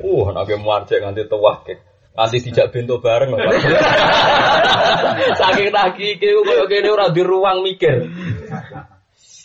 [0.00, 1.76] Uh, nek gawe marjek nganti tuwah ke.
[2.14, 3.34] Nganti dijak bento bareng.
[5.40, 8.06] Saking takike koyo kene ora di ruang mikir.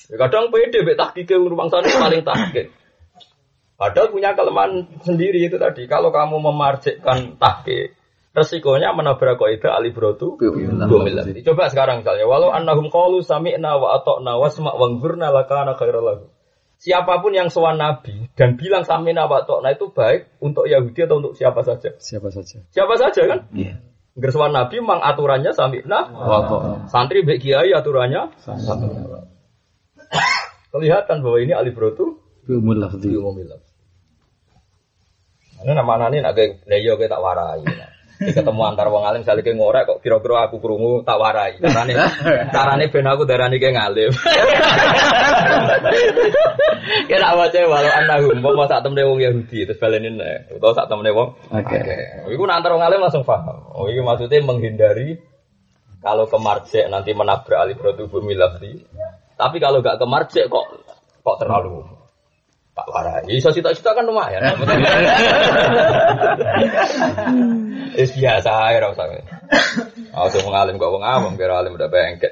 [0.09, 2.71] Ya, kadang pede mek tahkike rumah sana paling tahkik.
[3.79, 5.87] Padahal punya kelemahan sendiri itu tadi.
[5.87, 7.95] Kalau kamu memarjekkan tahkik,
[8.35, 10.75] resikonya menabrak kaidah alibrotu gomil.
[11.47, 16.27] Coba sekarang misalnya, walau annahum qalu sami'na wa ata'na wasma' wanzurna lakana khairal lahu.
[16.79, 21.23] Siapa pun yang sowan Nabi dan bilang sami'na wa ata'na itu baik untuk Yahudi atau
[21.23, 21.95] untuk siapa saja.
[21.95, 22.59] Siapa saja.
[22.75, 23.47] Siapa saja kan?
[23.55, 23.79] Iya.
[24.19, 26.91] Gersuan Nabi memang aturannya sami'na Wa ta'na.
[26.91, 28.27] Santri baik kiai aturannya
[30.75, 32.59] kelihatan bahwa ini alibrotu Bi
[35.59, 37.63] Ini nama nani nak kayak leyo kayak tak warai.
[38.19, 41.55] Ini ketemu antar wong alim saling kayak ngorek kok kira-kira aku krungu tak warai.
[41.59, 41.95] Carane
[42.51, 44.11] carane ben aku darani kayak ngalim.
[47.07, 51.11] Kira wae walau anahum mau sak temne wong Yahudi terus balenin nek utawa sak temne
[51.11, 51.79] wong Oke.
[52.31, 53.71] Iku nak antar wong alim langsung paham.
[53.75, 55.19] Oh iki maksudnya menghindari
[55.99, 58.83] kalau ke marjek nanti menabrak alif bumi lafzi.
[59.39, 60.67] Tapi kalau gak ke marjek kok
[61.23, 61.98] kok terlalu
[62.79, 63.27] tak warai.
[63.27, 64.39] Iso cita-cita kan lumayan.
[67.99, 69.05] Is biasa ya ora usah.
[70.15, 72.31] Aku wong alim kok wong awam kira alim udah bengkek.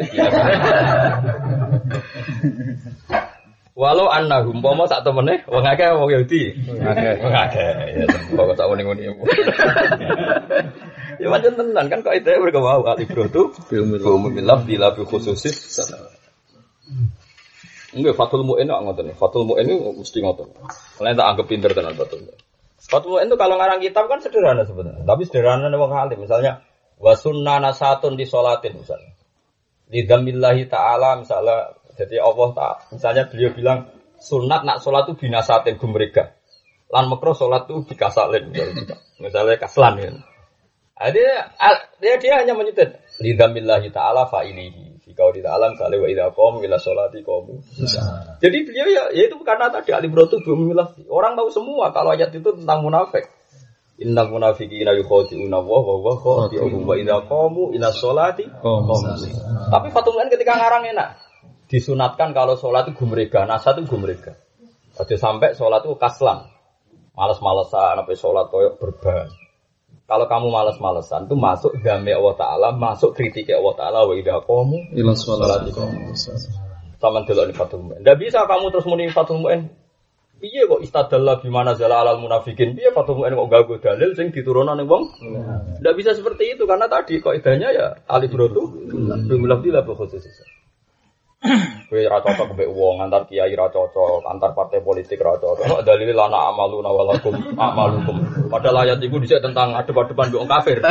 [3.77, 6.55] Walau annahum pomo sak temene wong akeh wong Yahudi.
[6.71, 7.67] Wong akeh
[7.99, 9.11] ya pokoke sak muni-muni.
[11.17, 15.03] Ya macam tenan kan kok itu berkewau alif itu Bi umumil Umum bilaf di labi
[15.03, 15.81] khususis.
[17.95, 19.15] Enggak, Fatul Mu'in enggak ngoten.
[19.15, 20.47] Fatul Mu'in itu mesti ngoten.
[20.99, 22.39] Kalian tak anggap pinter tenan Fatul Mu'in.
[22.83, 25.07] Fatul Mu'in itu kalau ngarang kitab kan sederhana sebenarnya.
[25.07, 26.19] Tapi sederhana nih wong alim.
[26.19, 29.13] Misalnya Wa sunnana satun di sholatin misalnya.
[29.87, 33.79] Lidamillahi ta'ala misalnya jadi Allah tak misalnya beliau bilang
[34.17, 36.33] sunat nak sholat itu binasatin gumrega.
[36.89, 40.09] Lan makro sholat itu dikasalin misalnya, misalnya kaslan ya.
[41.13, 41.53] Dia,
[42.01, 44.96] dia, hanya menyetet lidamillahi ta'ala fa'ilihi.
[45.07, 47.63] Jika di ta'ala misalnya wa idha qom ila sholati qomu.
[48.43, 50.75] Jadi beliau ya, ya itu karena tadi alim itu belum.
[51.07, 53.31] Orang tahu semua kalau ayat itu tentang munafik.
[53.97, 58.45] Inna munafiqina yukhadi'una wa wa wa khadi'uhum wa idha qamu ila sholati.
[59.71, 61.09] Tapi Fatul ketika ngarang enak.
[61.67, 64.39] Disunatkan kalau sholat itu gumrega, nasa itu gumrega.
[64.95, 66.47] Jadi sampai sholat itu kaslan.
[67.11, 69.27] Males-malesan, sampai sholat koyok berban.
[70.07, 74.79] Kalau kamu males-malesan itu masuk game Allah Ta'ala, masuk kritik Allah Ta'ala wa idha qamu
[74.95, 75.75] Ila sholati
[76.97, 78.01] sama delok ini Fatul Mu'in.
[78.01, 79.69] Tidak bisa kamu terus muni Fatul Mu'in.
[80.37, 82.73] Piye kok istadalla bimana zala alal munafikin?
[82.73, 85.13] Piye Fatul Mu'in kok gagu dalil sing diturunkan ning wong?
[85.77, 88.89] Tidak bisa seperti itu karena tadi kok idanya ya alif rotu
[89.29, 90.25] bimulaf bila khusus.
[91.87, 95.85] Kowe ra cocok mbek wong antar kiai ra cocok, antar partai politik ra cocok.
[95.85, 98.17] Dalil lana amaluna walakum amalukum.
[98.49, 100.81] Padahal ayat itu dhisik tentang adep-adepan mbek kafir.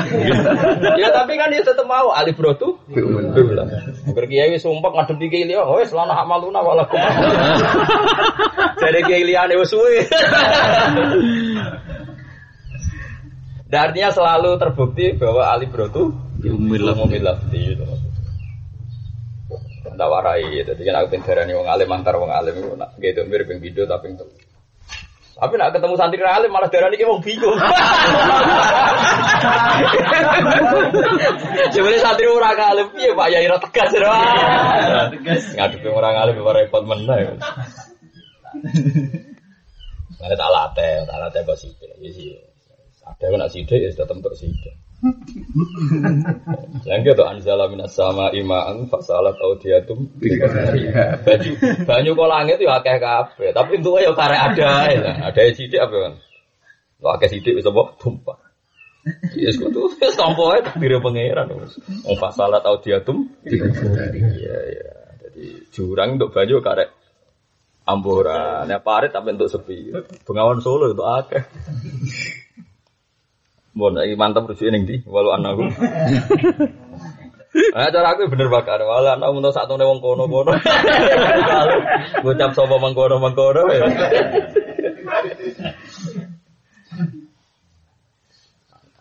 [1.03, 3.67] ya tapi kan dia tetep mau alif rotu bimulaf.
[4.15, 6.95] Berkiai wis sumpek ngadep iki liya, wis lana amaluna walakum.
[8.87, 10.07] Jadi kiai liyane wis suwe.
[13.67, 16.15] Dan artinya selalu terbukti bahwa alif rotu
[16.47, 17.75] Umil umumil lafzi
[19.97, 23.49] Ndak warai, jadi kan aku pinterani wong alim antar wong alim itu nak gitu mirip
[23.49, 24.29] yang video tapi itu.
[25.37, 27.57] Tapi nak ketemu santri alim malah darani ki wong bingung.
[31.73, 34.17] Sebenarnya santri ora alim piye Pak Yai ra tegas ora.
[35.13, 35.45] Tegas.
[35.57, 37.37] Ngadepi orang alim repot meneh.
[40.17, 41.93] Mana tak latih, tak latih kok sithik.
[42.01, 42.33] Ya sih.
[43.05, 44.77] Ada yang nak sidik ya sudah tentu sidik.
[46.89, 50.09] Yang gitu anzala minas sama imaan fasalat audiatum
[51.25, 51.51] baju
[51.85, 55.97] banyu kok langit ya akeh kabeh tapi untuk ya karek ada ya ada sidik apa
[56.01, 56.13] kan
[57.05, 58.41] lo akeh sidik bisa bawa tumpah
[59.39, 61.79] Ya yes, kudu wis tampa ae takdir pangeran wis.
[62.03, 63.31] Wong fasalat audiatum.
[63.47, 63.71] Iya
[64.67, 64.91] iya.
[65.23, 66.91] Jadi jurang untuk banyu karek
[67.87, 68.67] amburan.
[68.67, 69.95] Ya parit tapi untuk sepi.
[70.27, 71.47] Bengawan Solo itu akeh.
[73.77, 75.69] Bon, ini mantap rujuk ini di walau anakku.
[77.57, 78.81] Nah, cara aku bener bakar.
[78.81, 80.53] Walau anak untuk satu nih wong kono kono.
[82.25, 83.69] Ngucap sopo mengkono mengkono.
[83.73, 83.85] ya.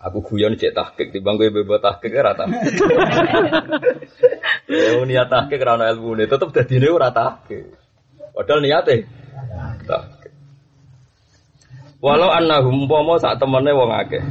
[0.06, 2.46] Aku guyon cek tahkik di bangku bebo tahkik rata.
[4.68, 7.76] Ya niat tahkik karena ilmu ini tetap jadi ini tahkik.
[8.36, 9.08] Padahal niatnya.
[12.04, 14.24] Walau annahum umpama saat temennya wong akeh.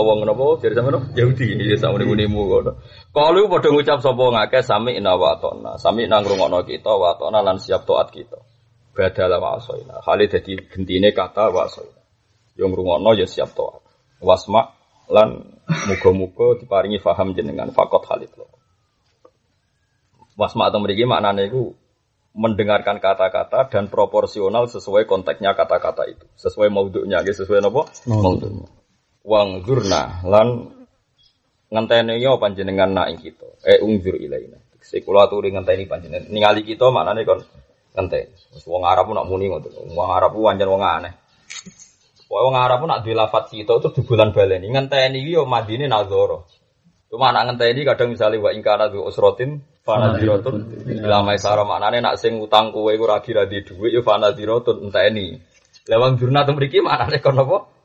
[0.00, 2.72] Wong napa jadi sampeyan Yahudi ya sak muni-munimu kono.
[3.12, 5.76] Kalau padha ngucap sapa ngakeh sami ina wa atona.
[5.76, 8.40] Sami nang ngrungokno kita wa atona lan siap taat kita.
[8.96, 10.00] Badala wa asoina.
[10.00, 12.00] Hale dadi gentine kata wa asoina.
[12.56, 13.84] Yo ngrungokno ya siap taat.
[14.24, 14.72] Wasma
[15.12, 18.48] lan muga-muga diparingi faham jenengan fakot halid lo.
[20.40, 21.76] Wasma atau mriki maknane iku
[22.32, 27.92] mendengarkan kata-kata dan proporsional sesuai konteksnya kata-kata itu, sesuai maudhunya, nggih, sesuai napa?
[28.08, 28.81] Maudhunya.
[29.22, 30.66] Wang zurna lan
[31.70, 33.48] ngenteni yo panjenengan nak ing kita.
[33.62, 34.58] Eh ungzur ilaina.
[34.82, 36.26] Sekula aturi ngenteni panjenengan.
[36.28, 37.38] Ningali kita maknane kon
[37.94, 38.34] ngenteni.
[38.52, 39.94] Wis wong Arab nak muni ngoten.
[39.94, 41.14] Wong Arab wancen wong aneh.
[42.26, 44.66] Wong Arab nak duwe lafat kita itu di bulan baleni.
[44.68, 46.42] Ngenteni yo madine nazara.
[47.06, 52.40] Cuma anak ngenteni kadang misalnya wa ingkana du usrotin fanadiratun ila maisara maknane nak sing
[52.40, 55.38] utang kowe iku ra kira di dhuwit yo fanadiratun enteni.
[55.86, 57.81] Lewang jurnal mriki maknane kon apa?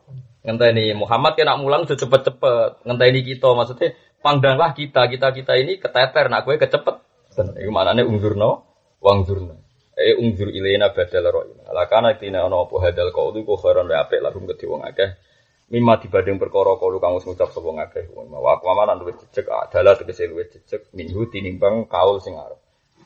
[0.48, 2.88] Ngenteni Muhammad kena mulang udah cepet-cepet.
[2.88, 3.92] Ngenteni kita maksudnya
[4.24, 6.96] pandanglah kita kita kita ini keteter nak kowe kecepet.
[7.36, 8.64] Iku maknane ungzurno
[9.04, 9.60] wangzurna.
[10.00, 11.68] Eh ungzur ilaina badal ro'ina.
[11.76, 15.20] Lakana tina ana apa hadal qaulu ku khairan wa apik lahum kedhi wong akeh.
[15.68, 20.00] Mima dibanding perkara kalu kang wis ngucap sapa ngakeh wa aku mana luwih jejeg adalah
[20.00, 22.56] tegese luwih jejeg minhu tinimbang kaul sing arep.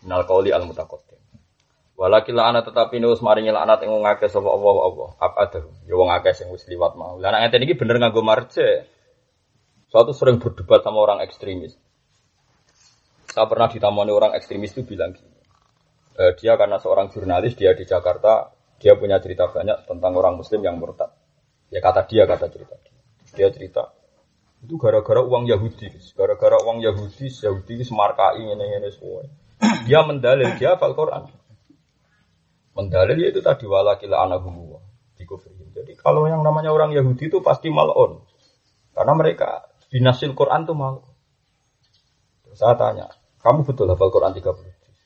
[0.05, 1.11] Nal qauli al mutaqaddim.
[2.00, 5.10] Walakil ana tetapi nus maringi laknat ing wong akeh sapa Allah Allah.
[5.22, 5.60] Abada.
[5.86, 7.20] Ya wong akeh sing wis liwat mau.
[7.22, 8.89] Lah nek ngeten iki bener nganggo marje.
[9.92, 11.76] Suatu sering berdebat sama orang ekstremis.
[13.28, 15.32] Saya pernah ditamani orang ekstremis itu bilang gini.
[16.16, 20.60] Eh, dia karena seorang jurnalis, dia di Jakarta, dia punya cerita banyak tentang orang muslim
[20.64, 21.12] yang murtad.
[21.72, 23.48] Ya kata dia, kata cerita dia.
[23.52, 23.96] Cerita,
[24.62, 25.89] itu gara-gara uang Yahudi.
[26.14, 29.24] Gara-gara uang Yahudi, Yahudi semarkai ini-ini semua.
[29.88, 31.30] Dia mendalil, dia hafal Quran.
[32.72, 34.84] Mendalil ya itu tadi walakila anahumullah.
[35.19, 35.76] Dikufrihin.
[35.76, 38.24] Jadi kalau yang namanya orang Yahudi itu pasti malon.
[38.91, 40.76] Karena mereka Binasil Quran tuh.
[42.47, 43.11] Terus saya tanya,
[43.43, 44.99] kamu betul hafal Quran 30 juz?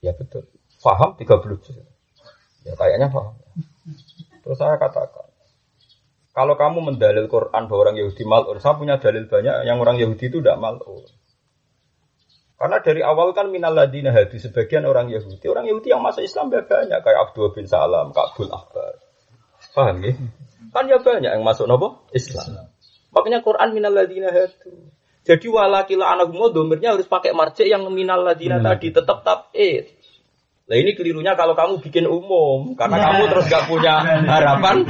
[0.00, 0.48] Ya betul.
[0.80, 1.76] Faham 30 juz?
[2.64, 3.36] Ya kayaknya paham.
[4.40, 5.28] Terus saya katakan,
[6.32, 10.32] kalau kamu mendalil Quran bahwa orang Yahudi malur, saya punya dalil banyak yang orang Yahudi
[10.32, 11.04] itu tidak malur.
[12.54, 16.54] Karena dari awal kan minal ladina hadi sebagian orang Yahudi, orang Yahudi yang masuk Islam
[16.54, 19.02] ya banyak kayak Abdul bin Salam, Kabul Akbar.
[19.74, 20.14] Paham ya?
[20.70, 22.70] Kan ya banyak yang masuk nopo Islam.
[23.10, 24.70] Makanya Quran minal ladina hadi.
[25.24, 29.88] Jadi walakila anagumah domirnya harus pakai marjek yang minal ladina tadi tetap tabid.
[30.64, 34.88] Nah ini kelirunya kalau kamu bikin umum karena kamu terus gak punya harapan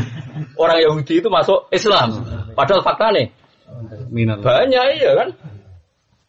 [0.55, 2.23] orang Yahudi itu masuk Islam.
[2.55, 3.31] Padahal fakta nih
[4.11, 4.39] Minal.
[4.43, 5.29] banyak iya kan.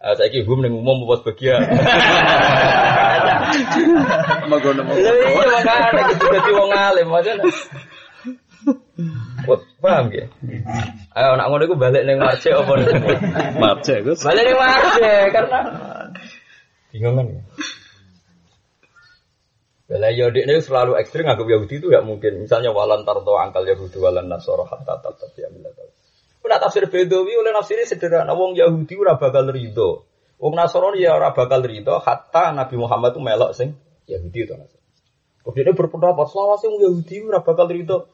[0.06, 1.66] Ah, saya kira umum yang umum buat bagian.
[4.86, 7.34] Iya makanya gitu jadi wong alim aja.
[9.82, 10.30] Paham ya?
[11.18, 12.74] Ayo nak ngono iku balik ning marce apa?
[13.58, 14.22] Maaf cek Gus.
[14.22, 15.60] Balik ning marce karena
[16.94, 17.26] bingung kan.
[17.26, 17.42] ya?
[19.86, 22.46] Bela Yahudi ini selalu ekstrim anggap Yahudi itu gak mungkin.
[22.46, 25.86] Misalnya walan tarto angkal Yahudi walan nasoro hatta tetap ya milata.
[26.46, 28.38] Udah tafsir Bedawi oleh nafsirnya sederhana.
[28.38, 30.06] Wong Yahudi ora bakal ridho.
[30.38, 33.74] Wong Nasrani ya ora bakal ridho hatta Nabi Muhammad itu melok sing
[34.06, 34.86] Yahudi itu Nasrani.
[35.42, 38.06] Kok dia berpendapat selawase wong Yahudi ora bakal ridho.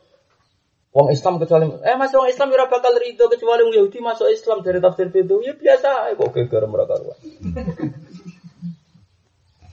[0.95, 4.63] Wong Islam kecuali eh masih wong Islam ora bakal ridho kecuali wong Yahudi masuk Islam
[4.63, 6.95] dari tafsir Bedawi ya biasa kok geger mereka.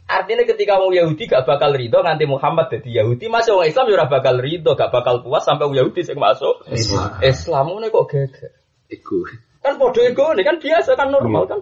[0.08, 3.94] Artinya ketika wong Yahudi gak bakal ridho nganti Muhammad jadi Yahudi, masih wong Islam ya
[4.00, 7.20] ora bakal ridho, gak bakal puas sampai wong Yahudi sing masuk Islam.
[7.20, 8.52] Islam kok geger.
[8.88, 9.28] Iku.
[9.60, 11.60] Kan podo ego ini kan biasa kan normal kan.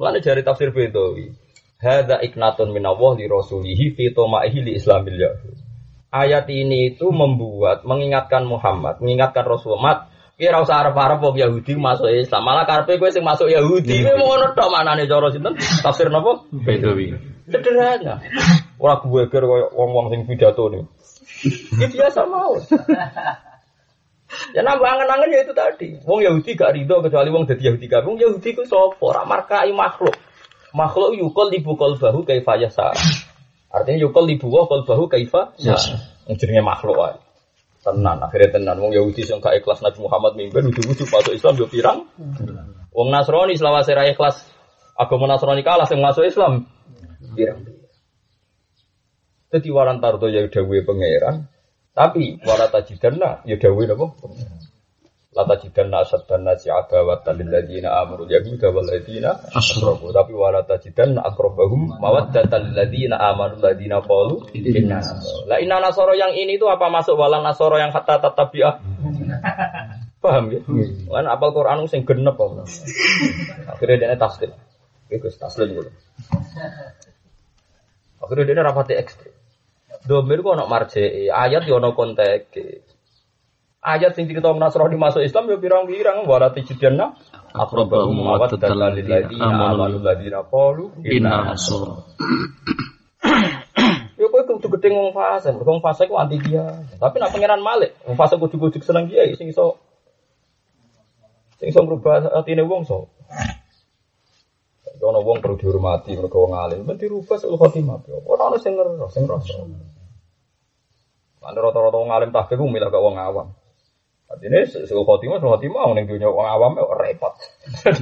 [0.00, 1.36] Mulane jari tafsir Bedawi.
[1.76, 5.56] Hada iknatun minallah li rasulihi fi tomaihi li islamil yahud.
[6.08, 10.08] Ayat ini itu membuat mengingatkan Muhammad, mengingatkan Rasulullah.
[10.34, 12.42] Kira usah arep-arep wong Yahudi masuk Islam.
[12.42, 15.54] Malah karepe kowe sing masuk Yahudi, kowe mau ngono tok manane cara sinten?
[15.78, 16.42] Tafsir napa?
[16.50, 17.14] Bedawi.
[17.46, 18.18] Sederhana.
[18.82, 20.82] Ora gue ger koyo wong-wong sing pidato nih.
[21.78, 22.58] Ya biasa mau.
[24.50, 25.88] Ya nambah angen-angen ya itu tadi.
[26.02, 28.06] Wong Yahudi gak ridho kecuali wong dadi Yahudi kabeh.
[28.10, 28.98] Wong Yahudi ku sapa?
[28.98, 30.18] Ora markai makhluk.
[30.74, 32.90] Makhluk yukol libu bahu kaifa yasa.
[33.70, 36.02] Artinya yukol libu wa bahu kaifa yasa.
[36.26, 37.23] Jenenge makhluk wae.
[37.84, 38.80] Tenan, akhirnya tenan.
[38.80, 42.08] Wong Yahudi sing gak ikhlas Nabi Muhammad mimpen ujug-ujug masuk Islam yo pirang.
[42.96, 44.48] Wong Nasrani selawase ra ikhlas
[44.96, 46.64] agama Nasrani kalah sing masuk Islam.
[47.36, 47.60] Pirang.
[49.52, 51.46] Jadi waran tardo ya dawe pangeran,
[51.94, 54.06] tapi wala tajidanna ya dawe napa?
[55.34, 60.14] La tajidanna asaddanna si adawatan lil ladina amanu yahuda wal ladina asyraku.
[60.14, 65.50] Tapi wala tajidanna aqrabahum mawaddatan lil ladina amanu ladina qalu inna nasara.
[65.50, 68.78] Lah inna nasara yang ini itu apa masuk wala nasara yang hatta tatabiah?
[70.22, 70.62] Paham ya?
[71.10, 72.62] Kan apal Quran sing genep apa.
[73.74, 74.54] Akhirnya dia taslim.
[75.10, 75.90] Iku taslim dulu.
[78.22, 79.34] Akhirnya dia rapati ekstrim.
[80.04, 82.93] Domir kok ono marjee, ayat yo ono konteke.
[83.84, 87.12] Ayat sing cerita Nasrani masuk Islam yo pirang-pirang wala tajidanna
[87.52, 92.00] aqrabahum mawaddatan lil ladina amanu ladina qalu Inna nasara.
[94.20, 96.64] Yo kowe kudu gedhe wong fase, mergo wong fase ku anti dia.
[96.96, 99.76] Tapi nak pangeran Malik, wong fase kudu-kudu seneng dia sing iso
[101.60, 103.12] sing iso ngrubah atine wong so.
[105.04, 108.00] Ono wong perlu dihormati mergo wong alim, men dirubah sul khotimah.
[108.24, 109.60] Ora ono sing ngeros, sing rasa.
[111.44, 113.52] Kan rata-rata wong alim tahqiq ku milah gak wong awam.
[114.24, 117.34] Artinya sul khotimah, sul khotimah ning dunya wong awam ya repot.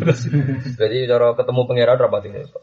[0.80, 2.62] Jadi cara ketemu pangeran rapati repot.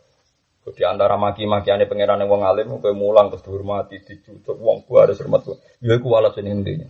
[0.69, 5.17] Di antara maki-makiane pangeran yang wong alim kowe mulang terus dihormati, dicucuk wong gua harus
[5.19, 5.57] hormat gua.
[5.81, 6.87] Ya iku walat sing intinya.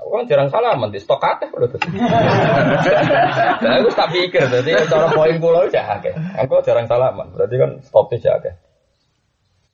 [0.00, 1.84] Aku kan jarang salaman, di stok lho terus.
[3.60, 6.16] Nah, aku tak pikir, jadi cara poin kula aja akeh.
[6.40, 8.54] Aku jarang salaman, berarti kan stoknya akeh.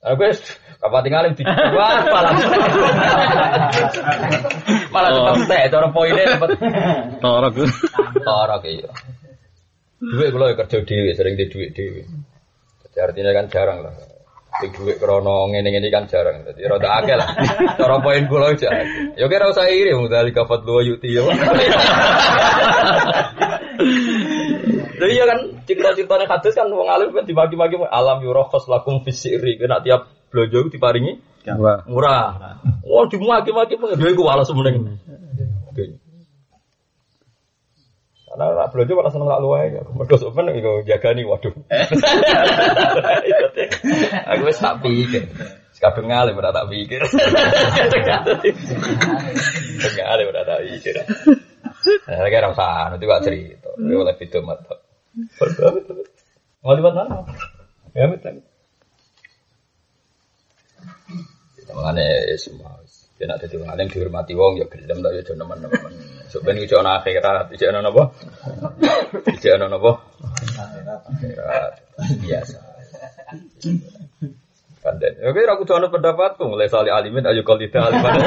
[0.07, 0.39] Aku wis
[0.77, 2.31] kapan tinggalin di wah malah
[4.93, 6.49] malah tetap teh cara poinnya dapat
[7.19, 7.73] Tora Gus.
[8.23, 8.91] Ora iya.
[9.97, 12.05] Duit kula ya kerja dhewe, sering di duit dhewe.
[12.85, 13.93] Jadi artinya kan jarang lah.
[14.61, 16.45] Di duit krono ngene-ngene kan jarang.
[16.45, 17.29] Jadi rada akeh lah.
[17.73, 18.69] Cara poin kula aja.
[19.17, 21.25] Ya kira usah iri modal kafat lu yuti ya.
[25.07, 29.55] Lha iya kan cerita-ceritane hadis kan wong alim kan dibagi-bagi alam yurakhas lakum fisiri.
[29.55, 31.23] Kena tiap blojo diparingi
[31.55, 31.87] Wah.
[31.87, 32.59] murah.
[32.83, 34.99] Wah dimaki-maki pengen iku walas meneng.
[38.27, 39.81] Karena nak belanja malah seneng lak luwe ya.
[39.95, 41.55] Mergo sampean iku jagani waduh.
[44.35, 45.23] Aku wis tak pikir.
[45.77, 46.99] Kabeh ngale ora tak pikir.
[49.95, 50.95] Ngale ora tak pikir.
[51.87, 53.69] Nah, kira usah, nanti gak cerita.
[53.79, 54.86] Ya oleh video mata.
[61.97, 62.77] Ya semua.
[63.17, 63.41] Nak
[63.89, 65.89] dihormati wong ya gelem ya teman-teman.
[66.29, 68.13] Sok ben ana akhirat, ijo ana napa?
[69.25, 70.05] Ijo ana napa?
[72.21, 72.61] Biasa.
[74.85, 75.13] Kanden.
[75.25, 78.21] Oke, aku tuh pendapatku mulai saling alimin ayo kalau tidak alimin.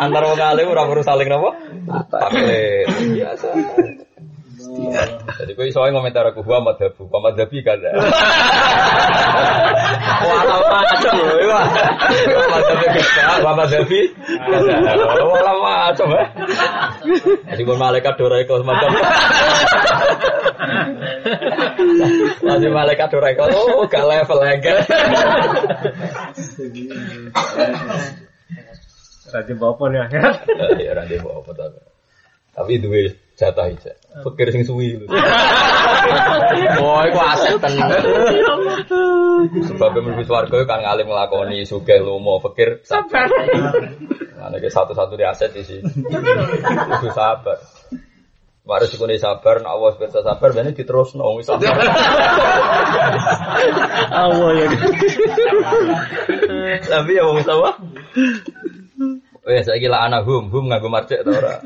[0.00, 1.60] Antar wong alim ora perlu saling napa?
[2.08, 2.88] Taklid.
[3.20, 3.48] Biasa.
[4.72, 7.76] Jadi kau iso ngomentar aku gua madhabu, gua madhabi kan.
[10.22, 11.60] Wala macam lho, iya.
[12.32, 14.00] Gua madhabi kita, gua madhabi.
[15.20, 16.24] Wala macam ya.
[17.52, 18.90] Jadi pun malaikat dora iku semacam.
[22.40, 24.72] Masih malaikat dora iku, oh gak level lagi.
[29.32, 30.36] Raja bapak nih akhirat.
[30.80, 31.91] Ya ora ndek apa tapi.
[32.52, 33.92] Tapi duwe jatah aja.
[34.22, 35.08] Pikir sing suwi lho.
[36.84, 37.88] Oh, iku aset tenan.
[39.72, 43.32] Sebab mlebu swarga kan ngalim nglakoni sugih lomo, pikir sabar.
[44.42, 45.88] Ana ke satu-satu di aset di sini.
[45.88, 47.56] Kudu sabar.
[48.62, 51.66] Mari sikune sabar, nek awas bisa sabar, ben diterusno wis sabar.
[54.22, 54.66] Allah ya.
[56.86, 57.42] Tapi ya wong
[59.42, 59.50] sapa?
[59.50, 61.58] Wes saiki lah anak hum, hum nganggo marcek ta ora?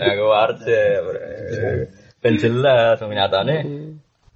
[0.00, 1.04] Nganggo marcek.
[2.22, 3.56] Ben jelas nyatane.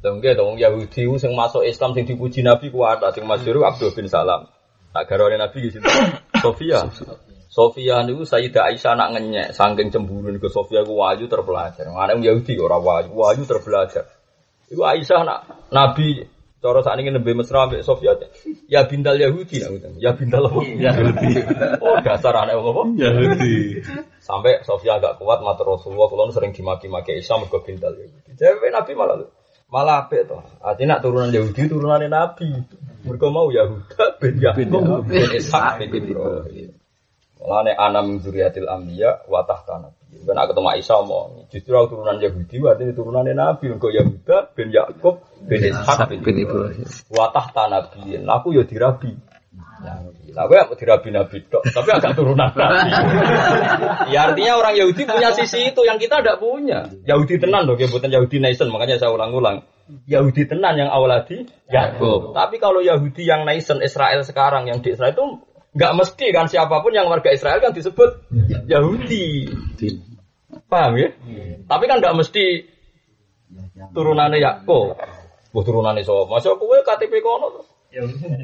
[0.00, 3.92] Lha nggih to wong Yahudi sing masuk Islam sing dipuji Nabi kuat, sing masyhur Abdul
[3.92, 4.48] bin Salam.
[4.96, 5.84] Nak garwane Nabi di sini.
[6.40, 6.88] Sofia.
[7.50, 11.84] Sofia niku Sayyidah Aisyah nak ngenyek saking cemburu niku Sofia ku wayu terpelajar.
[11.92, 14.08] Ana Yahudi ora wayu, wayu terpelajar.
[14.72, 16.24] Iku Aisyah nak Nabi
[16.60, 18.12] Cara saat ini nembe mesra ambek Sofia
[18.68, 19.64] ya bintal Yahudi
[19.96, 20.60] ya bintal apa?
[20.60, 21.32] Yahudi.
[21.80, 22.82] Oh dasar anak apa?
[23.00, 23.80] Yahudi.
[24.20, 28.36] Sampai Sofia agak kuat mata Rasulullah kalau sering dimaki-maki Isa mergo bintal Yahudi.
[28.36, 29.24] Jadi Nabi malah
[29.72, 30.36] malah apik to.
[30.60, 32.52] Artinya nak turunan Yahudi turunannya Nabi.
[33.08, 36.76] Mergo mau Yahuda bin Yakub bin Ishak bin Ibrahim.
[37.40, 39.80] Mulane ana min zuriyatil anbiya wa tahta
[40.10, 40.26] nabi.
[40.26, 44.68] Ben aku ketemu Isa omong, justru aku turunan Yahudi berarti turunannya Nabi engko Yahuda bin
[44.74, 46.86] Yakub bin Ishak bin Ibrahim.
[47.08, 48.18] Wa tahta nabi.
[48.18, 49.14] Aku ya dirabi.
[49.80, 52.92] Nah, gue mau dirabi Nabi dok, tapi agak turunan Nabi.
[54.14, 56.86] ya artinya orang Yahudi punya sisi itu yang kita tidak punya.
[57.08, 59.64] Yahudi tenan dong, ya bukan Yahudi nation, makanya saya ulang-ulang.
[60.06, 62.30] Yahudi tenan yang awaladi Yakub.
[62.36, 65.26] Tapi kalau Yahudi yang nation Israel sekarang yang di Israel itu
[65.70, 68.26] nggak mesti kan siapa pun yang warga Israel kan disebut
[68.66, 69.46] Yahudi.
[70.66, 71.08] Paham ya?
[71.66, 72.66] Tapi kan nggak mesti
[73.94, 74.98] turunannya Yakub.
[75.50, 77.66] Buh turunannya so, masa kowe KTP kono tuh.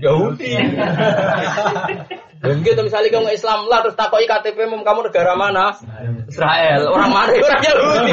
[0.03, 0.59] Yahudi.
[2.43, 5.71] Dan gitu misalnya kamu Islam lah terus takoi KTP mu kamu negara mana?
[6.27, 6.91] Israel.
[6.91, 7.31] Orang mana?
[7.31, 8.13] Orang Yahudi.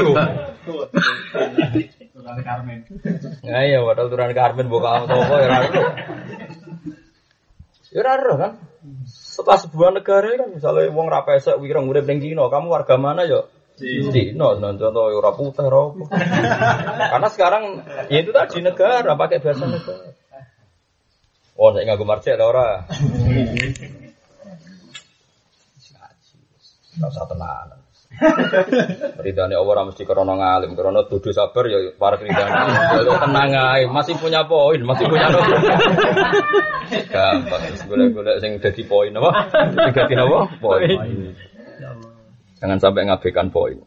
[3.43, 5.59] Ya iya, padahal turunan Karmen bukan toko ya.
[7.93, 8.51] Ya raro kan.
[9.05, 13.23] Setelah sebuah negara kan misalnya wong ra pesek wireng urip ning Cina, kamu warga mana
[13.29, 13.45] ya?
[13.77, 15.93] Cina, contoh ora putih ora.
[17.13, 17.63] Karena sekarang
[18.09, 20.09] ya itu tadi negara pakai bahasa negara.
[21.53, 22.81] Oh, nek nganggo marcek ta ora?
[26.93, 27.82] Ora usah tenanan.
[29.26, 32.51] Ridane Allah mesti krana ngalim, krana dudu sabar ya para ridane.
[33.01, 35.53] Ya tenang ae, masih punya poin, masih punya nopo.
[37.09, 39.32] Gampang golek-golek sing dadi poin apa?
[39.49, 40.39] Sing dadi apa?
[40.61, 40.97] Poin.
[42.61, 43.78] Jangan sampai ngabaikan poin.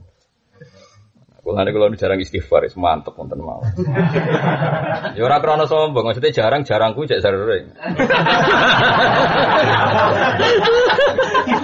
[1.47, 3.63] Kulane kalau jarang istighfar, wis mantep wonten mau.
[5.15, 7.71] Ya ora krana sombong, maksudnya jarang-jarang ku cek sering.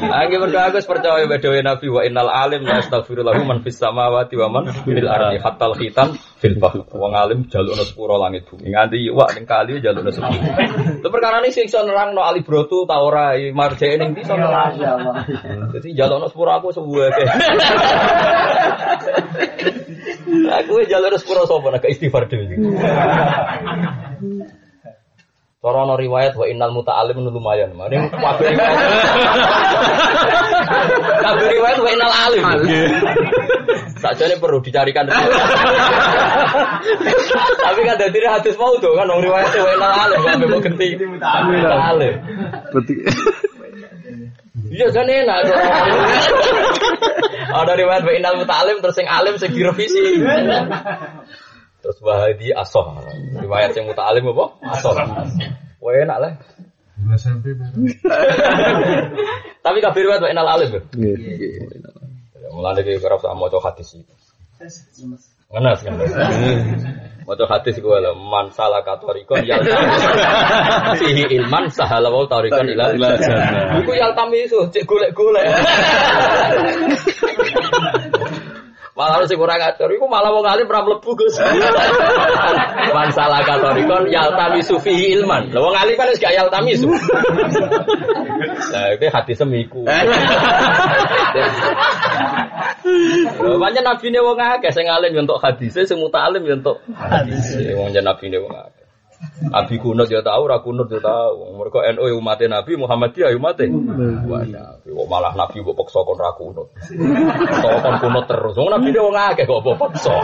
[0.02, 4.48] Angge berdoa Agus percaya bedoe Nabi wa innal alim la astaghfirullahu man fis samawati wa
[4.50, 6.86] man fil ardi hatta al khitan fil bahr.
[6.94, 8.70] Wong alim jalukna sepuro langit bumi.
[8.70, 10.38] Nganti wak ning kali jalukna sepuro.
[11.02, 14.78] Itu perkara ini sing iso nerangno Ali Broto ta ora marjane ning ndi iso nerang.
[15.74, 17.10] Dadi jalukna sepuro aku sebuah
[20.62, 22.56] Aku jalur sepuro sapa nak istighfar dhewe.
[25.62, 27.70] Cara ana riwayat wa innal muta'allim lumayan.
[27.78, 28.82] Mending kabeh riwayat.
[31.22, 32.42] Kabeh riwayat wa innal alim.
[34.02, 35.06] Sakjane perlu dicarikan.
[37.62, 40.98] Tapi kan dadi hadis mau tuh kan wong riwayat wa innal alim kabeh mau genti.
[40.98, 42.14] Muta'allim.
[42.74, 42.94] Berarti
[44.72, 45.38] Iya kan enak.
[47.52, 50.24] Ada riwayat wa innal muta'allim terus sing alim sing direvisi.
[51.84, 52.96] Terus wahadi asoh.
[53.36, 54.44] Riwayat yang muta'alim apa?
[54.72, 54.96] Asoh.
[54.96, 56.32] Wah enak lah.
[57.20, 57.52] SMP.
[59.60, 60.80] Tapi kabir riwayat wa innal alim.
[62.52, 64.14] Mulane iki kerap sama maca hadis iki.
[65.52, 66.12] Ngenes ngenes.
[67.22, 69.62] Maca hadis gue lah man salah katorikon yal
[71.00, 73.78] fihi ilman sahala wa tarikon ila Ila jannah.
[73.78, 75.46] Iku yal tamisu cek golek-golek.
[78.92, 81.40] Malah sing ora ngatur iku malah wong alim ora mlebu Gus.
[82.96, 85.48] Man salah katorikon yal tamisu fihi ilman.
[85.48, 86.92] Lah wong alim kan wis gak yal tamisu.
[88.72, 89.88] Nah, itu hadis semiku.
[93.38, 97.76] Banyak nabi ne wong akeh sing alim yo entuk hadise, sing mutalim yo entuk hadise.
[97.76, 98.82] Wong nabi ne wong akeh.
[99.42, 101.54] Nabi kunut ya tahu, ra kunut ya tahu.
[101.54, 103.70] Mergo NU ya umate Nabi, Muhammadiyah ya umate.
[104.26, 106.68] Wah, Nabi kok malah Nabi kok paksa kon ra kunut.
[107.62, 108.54] Kon kunut terus.
[108.58, 110.14] Wong Nabi wong akeh kok paksa.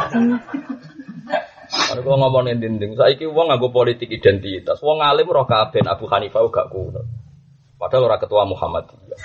[1.94, 4.82] Kok ngomongin dinding, saiki wong nganggo politik identitas.
[4.82, 7.06] Wong alim roh kabeh Abu Hanifah gak kunut.
[7.78, 9.18] Padahal ora ketua Muhammadiyah.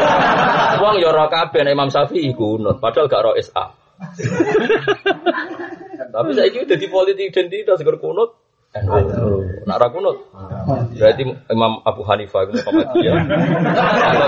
[0.82, 3.68] Wong ya ora kabeh Imam Syafi'i kunut, padahal gak ro SA.
[6.12, 8.32] Tapi saiki udah di politik identitas seger kunut.
[8.72, 9.68] NU.
[9.68, 10.16] Nak ora kunut.
[10.96, 11.22] Berarti
[11.52, 13.14] Imam Abu Hanifah itu Muhammadiyah.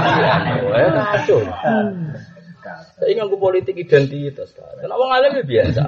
[0.05, 0.13] Di
[0.77, 1.41] eh kacau.
[3.01, 4.53] Saya nganggo politik identitas.
[4.53, 5.83] Kenapa wong alim ya biasa.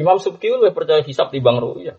[0.00, 1.96] Imam Subki lebih percaya hisab timbang ru'yah.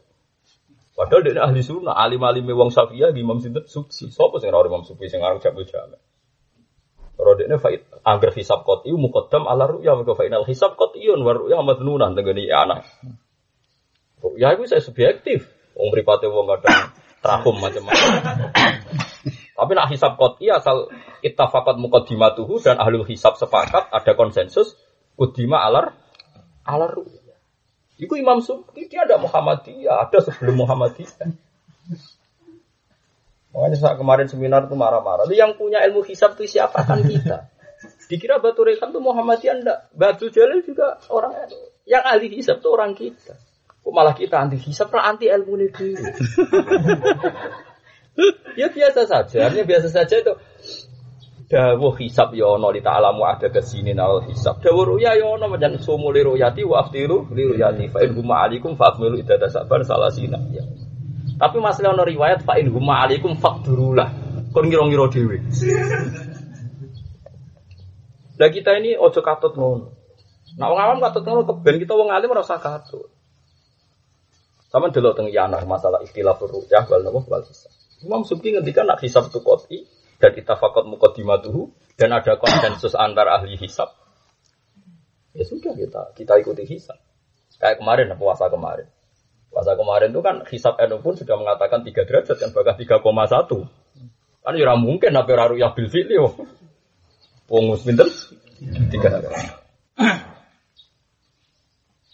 [0.92, 4.12] Padahal dia ahli sunnah, alim alim wong Syafi'iyah Imam Sinten Subki.
[4.12, 5.98] Sopo sing ora Imam Subki sing aran jabu jame.
[7.22, 11.38] Kalau dia faid angger hisab qat'i muqaddam ala ru'yah maka fa inal hisab qat'iyun wa
[11.38, 12.82] ru'yah madnunan tengene ya anak.
[14.26, 15.46] Ru'yah itu saya subjektif.
[15.78, 18.10] Wong mripate wong kadang trahum macam-macam.
[19.54, 20.90] Tapi nak hisab qat'i asal
[21.22, 24.74] ittafaqat muqaddimatuhu dan ahlul hisab sepakat ada konsensus
[25.14, 25.94] kudima alar
[26.66, 27.21] alar ru'yah.
[28.02, 31.30] Itu Imam Subki dia ada Muhammadiyah, ada sebelum Muhammadiyah.
[33.54, 35.30] Makanya saat kemarin seminar itu marah-marah.
[35.30, 37.46] Yang punya ilmu hisab itu siapa kan kita?
[38.10, 39.80] Dikira Batu Rekan itu Muhammadiyah enggak.
[39.94, 41.46] Batu Jalil juga orang
[41.86, 43.38] yang ahli hisab itu orang kita.
[43.82, 46.06] Kok malah kita anti hisab, lah anti ilmu ini dulu.
[48.60, 50.34] ya biasa saja, artinya biasa saja itu.
[51.52, 54.64] Dawuh hisab ya ono li ta'lamu ada ke sini nal hisab.
[54.64, 58.48] Dawuh ruya ya ono majan sumu li ruyati wa aftiru li ruyati fa in huma
[58.48, 60.40] alaikum fa akmilu idada salasina.
[60.56, 60.64] Ya.
[61.36, 64.08] Tapi masalah ono riwayat fa in huma alaikum faqdurulah.
[64.56, 65.44] Kon ngira-ngira dhewe.
[68.40, 69.92] Lah kita ini ojo katut ngono.
[70.56, 73.12] Nah wong awam katut ngono keben kita wong alim ora usah katut.
[74.72, 77.76] Sama delok teng yanar masalah istilah ru'yah wal napa wal hisab.
[78.08, 79.84] Imam Subki ngendikan nak hisab itu qot'i
[80.22, 83.90] dan itafaqat muqaddimatuhu dan ada konsensus antar ahli hisab.
[85.34, 87.02] Ya sudah kita kita ikuti hisab.
[87.58, 88.86] Kayak kemarin puasa kemarin.
[89.52, 93.02] Puasa kemarin itu kan hisab NU pun sudah mengatakan 3 derajat kan bahkan 3,1.
[94.42, 96.16] Kan ya mungkin apa ora ru'yah bil fi'li.
[97.52, 98.08] Wong mus pinten?
[98.08, 99.60] 3 derajat.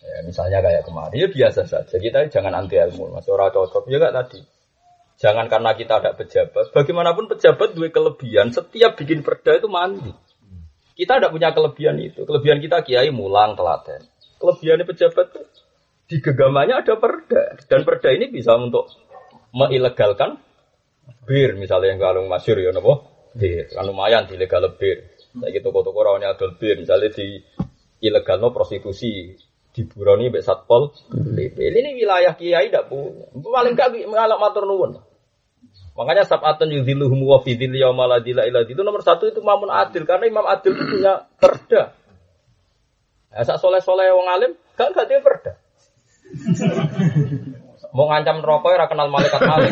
[0.08, 1.96] Ya, misalnya kayak kemarin, ya biasa saja.
[2.00, 3.86] Kita jangan anti ilmu, mas orang cocok.
[3.86, 4.42] Ya gak tadi.
[5.18, 6.70] Jangan karena kita ada pejabat.
[6.78, 8.54] Bagaimanapun pejabat dua kelebihan.
[8.54, 10.14] Setiap bikin perda itu mandi.
[10.94, 12.22] Kita tidak punya kelebihan itu.
[12.26, 14.06] Kelebihan kita kiai mulang telaten.
[14.38, 15.42] Kelebihannya pejabat itu
[16.08, 17.60] di gegamannya ada perda.
[17.68, 18.94] Dan perda ini bisa untuk
[19.52, 20.40] mengilegalkan
[21.28, 21.58] bir.
[21.60, 23.10] Misalnya yang kalung masyur ya nopo.
[23.34, 23.74] Bir.
[23.74, 25.18] Kan lumayan dilegal bir.
[25.38, 26.78] Saya gitu toko-toko rawanya adol bir.
[26.78, 27.42] Misalnya di
[28.02, 29.34] ilegal no prostitusi
[29.78, 31.54] di Buroni Mbak Satpol PP.
[31.54, 33.30] Ini wilayah kiai tidak punya.
[33.30, 34.98] Paling gak mengalami matur nuwun.
[35.94, 39.70] Makanya sab'atun yudhiluhum wa fi dhilli yawma la dhilla illa itu nomor satu itu Mamun
[39.70, 41.94] Adil karena Imam Adil itu punya perda.
[43.30, 45.54] Ya, sak soleh-soleh wong alim gak gak dia perda.
[47.94, 49.72] Mau ngancam rokok ya kenal malaikat malik.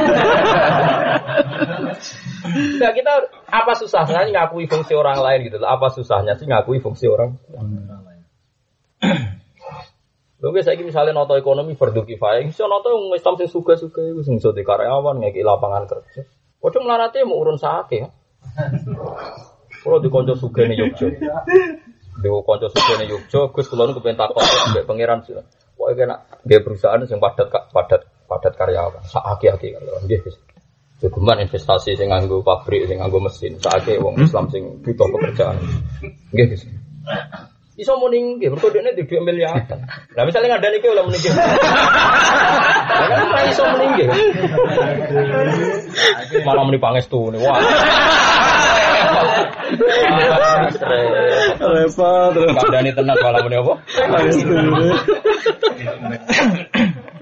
[2.46, 3.14] Enggak kita
[3.50, 5.58] apa susahnya ngakui fungsi orang lain gitu.
[5.62, 7.38] Apa susahnya sih ngakui fungsi orang
[10.46, 14.38] Lho saya misalnya noto ekonomi fardu kifayah, bisa noto yang Islam sing suka-suka iku sing
[14.38, 16.22] di karyawan ngeki lapangan kerja.
[16.62, 18.06] Padha melarate mau urun sake.
[19.82, 21.18] Kalau di konco suga nih Yogyo,
[22.22, 25.34] di konco suga nih Yogyo, Gus kulon kepengen takut mbek pangeran sih.
[25.82, 29.68] Wah, kena dia perusahaan yang padat padat padat karyawan, sakake aki
[30.06, 30.38] nggih Gus.
[31.02, 35.58] Jogeman investasi sing nganggo pabrik, sing nganggo mesin, sakake wong Islam sing butuh pekerjaan.
[36.30, 36.70] Nggih Gus.
[37.76, 39.68] Iso muni nggih, mergo dekne di dhuwit miliaran.
[40.16, 41.36] Lah misalnya ngadani ki oleh muni nggih.
[41.36, 44.08] Lah kan iso muni nggih.
[46.48, 47.60] Malah muni pangestu wah.
[51.60, 52.32] Repot.
[52.32, 53.74] Ngadani tenan malah muni apa?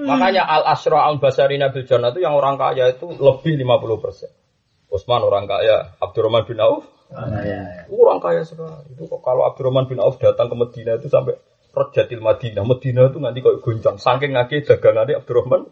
[0.06, 4.30] Makanya al asra al basarina bil jannah itu yang orang kaya itu lebih 50 persen.
[4.94, 6.93] Utsman orang kaya, Abdurrahman bin Auf
[7.88, 8.74] Kurang kaya sekali.
[8.94, 11.38] Itu kok kalau Abdurrahman bin Auf datang ke Medina itu sampai
[11.74, 12.66] Rojatil Madinah.
[12.66, 13.98] Medina itu nanti kayak goncang.
[14.02, 15.70] Saking ngake dagangannya Abdurrahman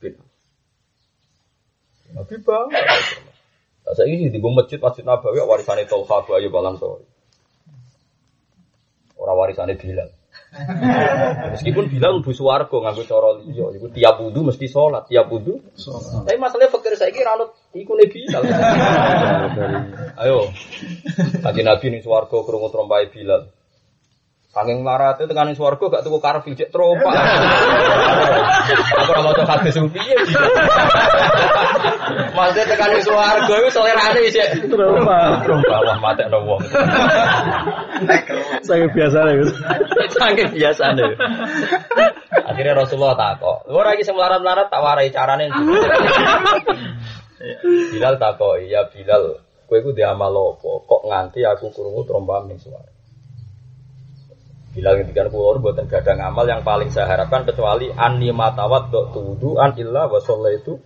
[0.00, 0.16] bin.
[2.12, 2.80] Nabi bangga.
[3.82, 6.76] Nah, saya ini di masjid Masjid Nabawi warisannya Tolha Abu Ayyub Al.
[9.18, 10.21] Orang warisannya Bilal.
[11.56, 15.64] Meskipun Bilal mlebu swarga nganggo cara liya, iku tiap wudu mesti sholat, tiap wudu.
[16.28, 18.42] Tapi masalahnya fakir saiki ra anut iku ne Bilal.
[20.22, 20.52] Ayo.
[21.40, 23.48] Kanjeng Nabi ning swarga krungu trompahe Bilal.
[24.52, 27.08] Saking marate tekan ning swarga gak tuku karpil cek trompak.
[29.00, 30.12] Aku ora maca hadis piye.
[32.36, 35.48] Maksudnya tekan ning swarga iku selerane cek Trompak.
[35.48, 36.60] trompak wah matekno wong.
[38.60, 39.32] Saya biasa ya.
[39.40, 39.56] Gus.
[40.20, 41.16] Saking biasa deh.
[42.44, 43.72] Akhirnya Rasulullah takok.
[43.72, 45.48] Ora iki sing melarat-melarat tak warai carane.
[47.88, 50.70] Bilal takok, "Iya Bilal, kowe iku di amal apa?
[50.84, 52.91] Kok nganti aku krungu trompam ning suara?"
[54.72, 59.60] Bilal ngendikan kula mboten gadang amal yang paling saya harapkan kecuali anni matawat dok tudu
[59.60, 60.80] an illa wa itu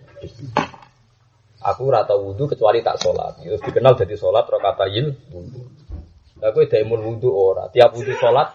[1.66, 3.42] Aku rata wudhu kecuali tak sholat.
[3.42, 5.66] Itu dikenal jadi sholat rokatayil wudhu.
[6.36, 8.52] Lah kowe daimul wudu ora, tiap wudu salat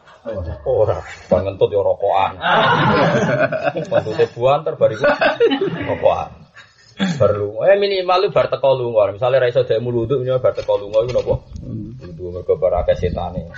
[0.70, 1.02] ora.
[1.26, 2.38] Bang ngentut yo rokokan.
[3.90, 5.10] Maksudnya buan terbariku
[5.90, 6.46] rokokan.
[7.18, 9.10] Perlu, eh minimal lu bar teko lunga.
[9.10, 11.36] Misalnya ra iso daimul wudu minimal bar teko lunga iku napa?
[12.06, 13.50] Wudu mergo bar akeh setane.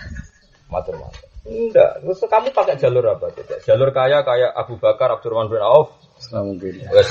[0.71, 1.32] Macam-macam.
[1.43, 3.27] Enggak, terus kamu pakai jalur apa?
[3.35, 3.67] Tidak.
[3.67, 5.91] Jalur kaya kayak Abu Bakar, Abdurrahman bin Auf,
[6.23, 6.79] Selama mungkin.
[6.87, 7.09] Wes.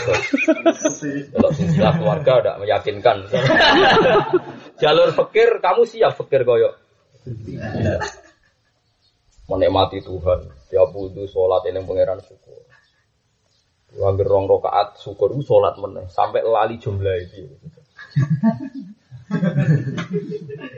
[1.36, 3.16] Kalau silsilah keluarga tidak meyakinkan.
[4.82, 6.72] Jalur fakir, kamu siap fakir koyo.
[9.52, 10.48] Menikmati Tuhan.
[10.72, 12.64] Tiap wudhu sholat ini pangeran syukur.
[13.92, 17.44] Wanggir rong rokaat syukur sholat meneh sampai lali jumlah itu.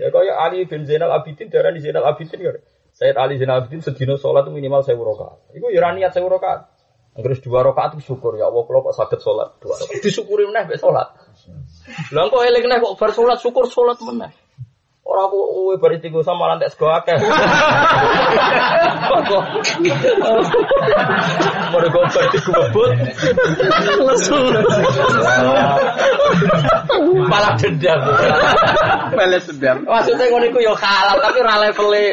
[0.03, 2.59] ya kayak Ali bin Zainal Abidin darah di Zainal Abidin kan.
[2.95, 5.51] Sayyid Ali Zainal Abidin sedino sholat minimal saya rokaat.
[5.51, 6.71] Itu ya niat saya rokaat.
[7.15, 9.99] Terus dua rakaat itu syukur ya Allah kalau kok sakit sholat dua rakaat.
[10.03, 11.11] Disyukuri meneh be sholat.
[12.15, 14.31] Lah kok eling neh kok bar sholat syukur sholat meneh.
[15.05, 17.13] Ora aku kowe bar istighosah malah entek sego akeh.
[19.29, 19.45] Kok
[21.77, 22.91] Mergo bar dikubut.
[27.29, 28.01] Malah dendam.
[29.13, 29.85] Pelet sedang.
[29.85, 32.07] Maksudnya ngono iku ya halal tapi ora levele.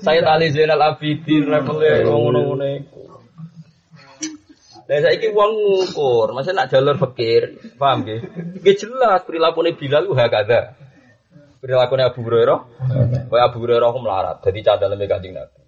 [0.00, 3.04] Sayyid Ali Zainal Abidin levele ngono-ngono iku.
[4.84, 8.20] Lah saiki wong ngukur, masa nak jalur fakir, paham nggih?
[8.60, 10.76] Nggih jelas prilakune Bilal ku hakada.
[11.64, 12.60] Prilakune Abu Hurairah,
[13.32, 15.64] kaya Abu Hurairah ku melarat, dadi cadaleme Kanjeng Nabi.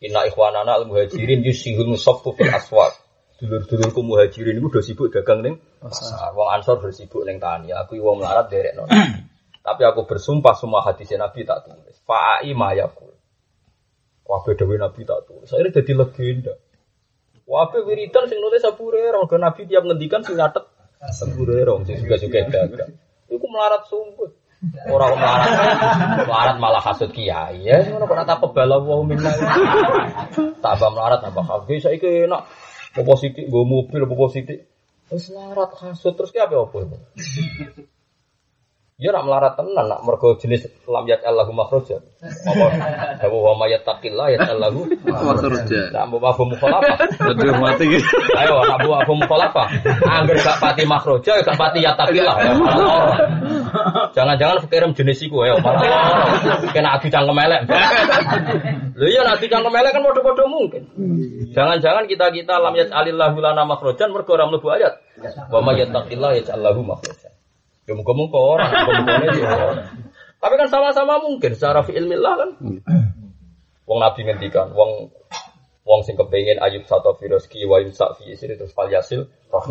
[0.00, 2.96] Inna ikhwanana al muhajirin yusihul musaffu fil aswaq.
[3.36, 6.32] Dulur-dulurku muhajirin iku do sibuk dagang ning pasar.
[6.32, 8.72] Wong Ansor bersibuk ning tani, aku wong melarat derek
[9.68, 12.00] Tapi aku bersumpah semua hadis Nabi tak tulis.
[12.08, 13.12] Fa'ai mayakul.
[14.24, 15.52] Kabeh dewe Nabi tak tulis.
[15.52, 16.56] Akhirnya jadi legenda.
[17.44, 20.64] Wabe wiridan sing nulis Abu Hurairah, Nabi tiap ngendikan sing nyatet
[20.96, 22.96] Abu Hurairah sing juga-juga dagang.
[23.28, 24.39] Iku melarat sumput.
[24.60, 25.48] Orang melarat,
[26.28, 27.64] melarat malah hasud kiai.
[27.64, 29.32] Ya, ngono kok tak pebala wa minna.
[30.60, 31.80] Tambah melarat tambah hasud.
[31.80, 32.44] Saiki enak.
[32.92, 34.68] Apa sithik nggo mobil apa sithik.
[35.08, 36.76] Wis melarat hasud terus ki apa apa.
[39.00, 42.04] Ya nak melarat tenan nak mergo jenis lam yat Allahu makhraja.
[42.20, 42.66] Apa
[43.24, 45.88] dawu wa may yattaqillah yat Allahu Makhraja.
[45.88, 46.96] Nak mbok apa mukhalafah.
[47.32, 47.88] Aduh mati.
[48.36, 49.66] Ayo nak mbok apa mukhalafah.
[50.04, 52.52] Angger gak pati makhraja gak pati yattaqillah ya.
[54.12, 56.60] Jangan-jangan pikiran jenis iku malah lara.
[56.68, 57.60] Kena adu cangkem elek.
[59.00, 60.82] Lho iya nak adu cangkem elek kan padha-padha mungkin.
[61.56, 65.00] Jangan-jangan kita-kita lam yat alillahu lana makhrajan mergo ora mlebu ayat.
[65.48, 67.29] Wa may yattaqillah yaj'al lahu makhrajan.
[67.90, 69.78] Ya muka-muka orang, orang.
[70.38, 72.50] Tapi kan sama-sama mungkin secara fi'ilmillah kan.
[73.90, 75.10] Wong Nabi ngendikan, wong
[75.82, 79.26] wong sing kepengin ayub satu firoski wa yumsak fi isri terus fal yasil.
[79.50, 79.66] Nah,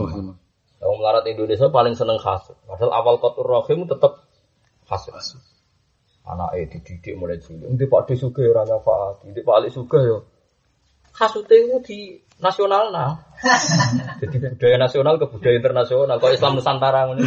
[0.84, 2.60] Wong melarat Indonesia paling seneng hasud.
[2.68, 4.28] Padahal awal kotor rahim tetap
[4.92, 5.16] hasud.
[6.28, 7.72] Anak eh dididik mulai cilik.
[7.80, 10.28] Di Pak De Suge ora nyafaati, di Pak Ali Suge yo.
[11.20, 12.00] Hasute itu di
[12.40, 13.20] nasional nah.
[14.24, 16.16] Jadi budaya nasional ke budaya internasional.
[16.20, 17.24] Kalau Islam Nusantara ngono.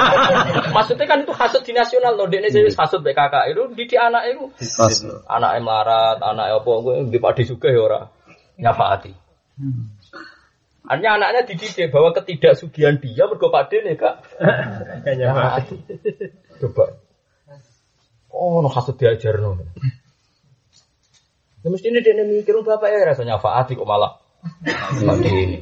[0.76, 2.26] Maksudnya kan itu hasud di nasional loh.
[2.26, 4.44] Dia ini hasud BKK itu di anak itu.
[5.26, 8.00] Anak melarat, anak apa gue di padi juga ya ora
[8.58, 9.12] nyafaati.
[10.90, 14.26] Artinya anaknya dididik bahwa ketidaksugihan dia mergo pade nih kak.
[15.06, 15.76] Kayaknya mati.
[16.58, 16.98] Coba.
[18.30, 19.58] Oh, no hasud diajar no.
[21.60, 24.16] Ya mesti ini dia mikir bapak ya rasanya faati kok malah
[24.96, 25.58] seperti ini.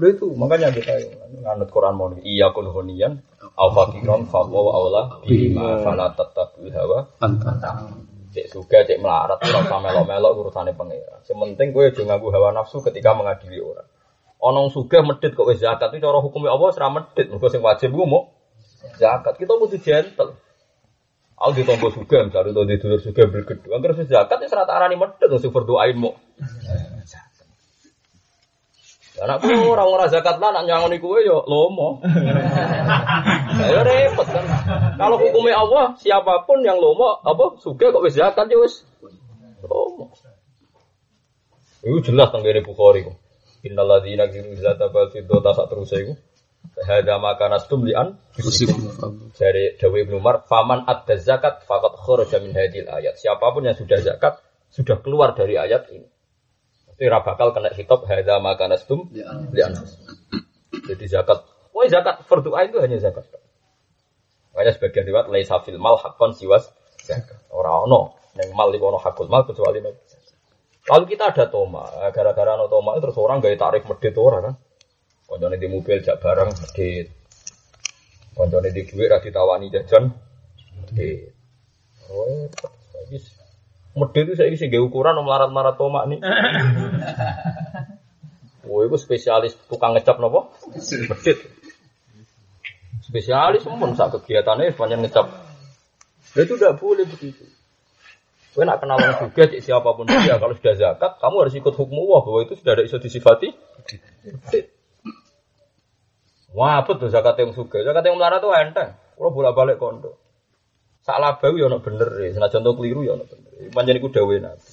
[0.00, 0.96] Lho itu makanya kita
[1.44, 3.20] nganut Quran mau iya kun hunian
[3.58, 7.90] au fakiron fa wa aula bima fala tattabil hawa Antara.
[8.30, 11.20] cek suga cek melarat ora usah melok-melok urusane pangeran.
[11.26, 13.90] Sementing kowe aja nganggo hawa nafsu ketika mengadili orang.
[14.40, 18.06] Onong suga medit kok zakat itu cara hukumnya Allah ora medit, mergo sing wajib ku
[18.06, 18.30] mau
[18.96, 19.36] zakat.
[19.36, 20.38] Kita kudu gentle.
[21.40, 23.72] Aku ditombo suga, misalnya itu di dulur suga bergedul.
[23.72, 26.12] Angger wis zakat wis rata arani medit sing berdoain mau.
[29.20, 32.00] Anakku orang ora zakat lah, nak nyangoni kue yo lomo.
[33.60, 34.44] Ya repot kan.
[34.96, 38.84] Kalau hukumnya Allah, siapa pun yang lomo, apa suka kok wis zakat ya wis
[39.64, 40.12] lomo.
[41.80, 43.16] Itu jelas tenggene Bukhari kok.
[43.64, 46.12] Innal ladzina kiru zata bal fiddata sak terus iku.
[46.80, 48.16] Hada maka nastum lian
[49.36, 53.20] dari Dawi Ibn Umar, faman adda zakat fakat kharaja min hadil ayat.
[53.20, 54.40] Siapa pun yang sudah zakat
[54.72, 56.08] sudah keluar dari ayat ini.
[57.00, 60.00] Ora bakal kena hitop hadza maka nastum li anfus.
[60.88, 63.24] Jadi zakat, wah zakat ain itu hanya zakat.
[64.52, 66.68] Makanya sebagian riwayat laisa fil mal hakon siwas
[67.04, 67.40] zakat.
[67.52, 69.84] Ora ono ning mal ono hakul mal kecuali.
[70.88, 74.54] Lalu kita ada toma, gara-gara ono toma terus orang gaya tarif medit ora kan.
[75.30, 77.06] Koncone di mobil jak barang medit.
[78.34, 80.10] Koncone di duit ra ditawani jajan
[80.74, 81.30] medit.
[82.10, 82.74] Oh, repot.
[82.90, 83.18] Saiki
[83.94, 86.18] medit itu saya sing ukuran om larat-larat toma nih.
[88.70, 90.54] Oh, itu spesialis tukang ngecap nopo?
[90.78, 91.42] Medit.
[93.02, 95.26] Spesialis pun sak kegiatannya sepanjang ngecap.
[95.26, 97.42] Nah, itu tidak boleh begitu.
[98.54, 101.98] Kau nak kenal orang juga siapa pun dia kalau sudah zakat kamu harus ikut hukum
[102.06, 103.50] Allah bahwa itu sudah ada iso disifati.
[106.50, 107.82] Wah, tuh zakat yang suka?
[107.86, 108.98] Zakat yang melarat tuh enteng.
[109.14, 110.18] Kalau bolak balik kondo.
[111.00, 112.36] Salah bau ya ono bener ya.
[112.36, 113.72] Senajan contoh keliru ya ono bener.
[113.72, 114.68] Panjang iku dawe nabi.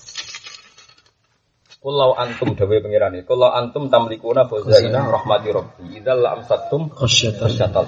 [1.78, 3.24] Kulau antum dawe pengiran ini.
[3.24, 5.84] Kulau antum tamlikuna fazaina rahmati rabbi.
[6.02, 7.88] Idza la amsatum khasyatal.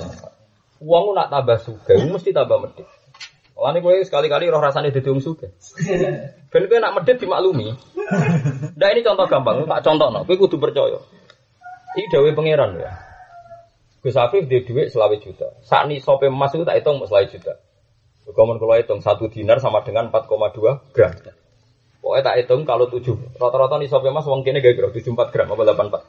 [0.79, 2.87] Uang nak tambah suka, mesti tambah medit.
[3.51, 5.51] Kalau ini gue sekali-kali roh rasanya di wong suka.
[6.47, 7.75] Ben gue nak medit dimaklumi.
[8.79, 10.23] Nah ini contoh gampang, tak contoh no.
[10.23, 10.95] Gue kudu percaya.
[11.99, 13.08] Ini dawe pangeran ya.
[13.99, 15.59] Gus Afif dia duit selawe juta.
[15.59, 17.59] Saat ini sope emas itu tak hitung selawe juta.
[18.29, 21.11] Komen kalau hitung satu dinar sama dengan 4,2 gram.
[21.99, 25.51] Pokoknya tak hitung kalau tujuh rata-rata nih sope emas uang kini gak tujuh empat gram
[25.51, 26.01] apa delapan empat.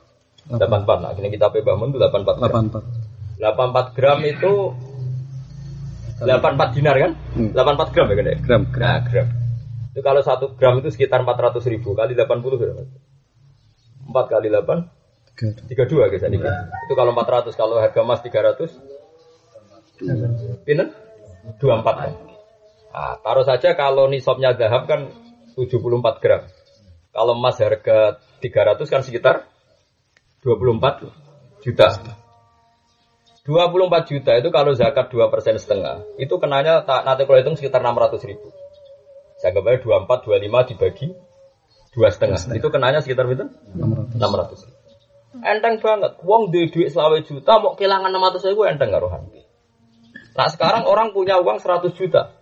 [0.46, 0.98] Delapan empat.
[1.02, 2.64] Nah kini kita pe bangun delapan empat gram.
[2.70, 3.40] 84.
[3.40, 4.52] Delapan empat gram itu
[6.20, 7.12] delapan empat dinar kan?
[7.34, 7.50] Hmm.
[7.56, 8.26] Delapan empat gram ya kan?
[8.44, 8.86] Gram, gram.
[8.86, 9.26] Nah gram.
[9.90, 12.84] Itu kalau satu gram itu sekitar empat ratus ribu kali delapan puluh berapa?
[14.06, 14.86] Empat kali delapan
[15.40, 15.88] Tiga.
[15.88, 16.36] 32 guys ini.
[16.84, 19.00] Itu kalau 400 kalau harga emas 300
[20.64, 20.88] Pinten?
[21.60, 22.12] 24 kan.
[22.90, 25.12] Nah, taruh saja kalau nisabnya zahab kan
[25.56, 26.42] 74 gram.
[27.10, 29.48] Kalau emas harga 300 kan sekitar
[30.44, 31.12] 24
[31.64, 31.86] juta.
[33.44, 37.80] 24 juta itu kalau zakat 2 persen setengah, itu kenanya tak nanti kalau hitung sekitar
[37.80, 38.52] 600 ribu.
[39.40, 41.08] Saya aja 24, 25 dibagi
[41.96, 42.36] dua setengah.
[42.52, 43.48] Itu kenanya sekitar berapa?
[43.72, 44.20] 600.
[44.20, 44.79] 600 ribu.
[45.30, 46.18] Enteng banget.
[46.26, 49.46] Wong duwe duit selawe juta mau kehilangan 600 ribu enteng karo hati.
[50.34, 52.34] Nah sekarang orang punya uang 100 juta.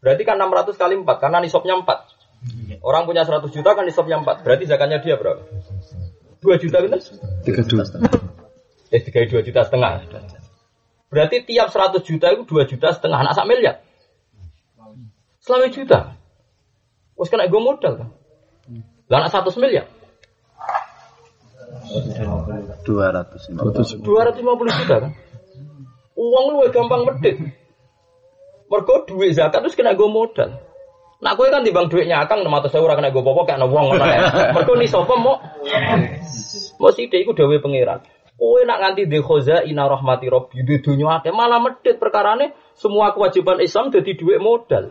[0.00, 2.80] Berarti kan 600 kali 4 karena nisabnya 4.
[2.84, 4.44] Orang punya 100 juta kan nisabnya 4.
[4.44, 5.44] Berarti zakatnya dia berapa?
[6.40, 7.00] 2 juta bener?
[7.44, 7.84] Tiga dua.
[8.92, 10.04] Eh 3 2 juta setengah.
[11.08, 13.84] Berarti tiap 100 juta itu 2 juta setengah anak sak miliar.
[15.44, 16.16] Selawe juta.
[17.16, 18.08] Wes kena gue modal kan.
[19.12, 19.88] Lah anak 100 miliar.
[22.82, 23.42] Dua ratus.
[24.02, 25.12] 250 juta kan.
[26.14, 27.36] Uang lu gampang medit.
[28.70, 30.58] Mergo duit zakat terus kena gue modal.
[31.22, 34.04] Nak kowe kan timbang duitnya akang 600 saya ora kena gue popo kayak wong ngono
[34.04, 34.18] ae.
[34.50, 35.38] Mergo ni sapa mau
[36.80, 38.02] mau iku dawuh pangeran.
[38.34, 43.14] Kowe nak nganti de khoza ina rahmati rabbi di dunya akeh malah medit perkarane semua
[43.14, 44.90] kewajiban Islam dadi duit modal.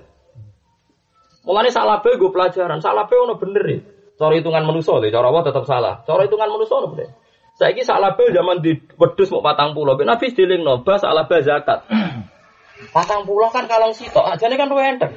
[1.43, 3.78] Mulane salah gue pelajaran, salah ono bener e.
[4.24, 6.00] Cara hitungan manusia lho, cara Allah tetap salah.
[6.08, 7.12] Cara hitungan manusia ono bener.
[7.60, 10.00] Saiki salah bae zaman di wedhus mau patang pulau.
[10.00, 11.84] Nabi dilingno bas salah bae zakat.
[12.96, 15.14] Patang pulau kan kalong sitok, ajane kan luwih enteng.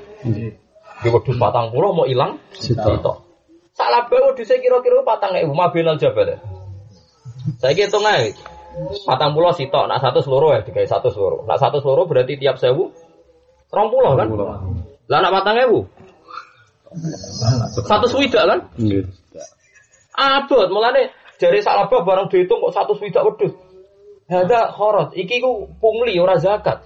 [1.03, 2.99] Di wedhus patang pulau mau ilang Sitok.
[2.99, 3.17] sitok.
[3.79, 6.35] Salah bae wedhuse kira-kira patang ewu mabinal jabal.
[7.63, 8.35] Saiki hitung ae.
[9.07, 11.47] Patang pulau sitok, nak satu seluruh ya, digawe satu seluruh.
[11.47, 12.91] Nak satu seluruh berarti tiap sewu
[13.71, 14.27] rong pulau kan?
[15.07, 15.87] Lah nak patang ewu
[17.86, 18.59] satu swidak kan?
[18.80, 19.05] Nggih.
[20.16, 23.53] Abot, mulane jari salabah barang dihitung kok satu swidak wedhus.
[24.26, 26.82] Hada khorot, iki ku pungli ora zakat.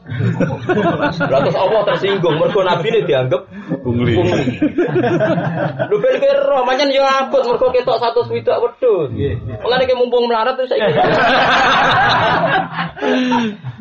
[1.25, 3.49] Lah terus Allah tersinggung mergo nabi ini dianggap
[3.81, 4.13] Pungli.
[5.89, 9.09] Lu ben kira manyen yo abot mergo ketok satu swidak wedhus.
[9.65, 10.93] Mulane ki mumpung melarat terus saiki.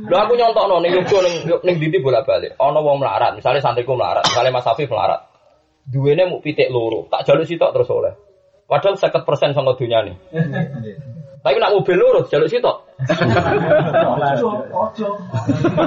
[0.07, 1.35] Lho aku nyontokno ning yoga ning
[1.67, 2.55] ning ndi bolak-balik.
[2.55, 5.28] Ana wong melarat, misalnya santriku melarat, misalnya Mas Afif melarat.
[5.89, 8.13] Duwene mu pitik loro, tak jaluk sitok terus oleh.
[8.69, 10.13] Padahal 50% sama dunia nih.
[11.39, 12.77] Tapi nak mobil loro jaluk sitok.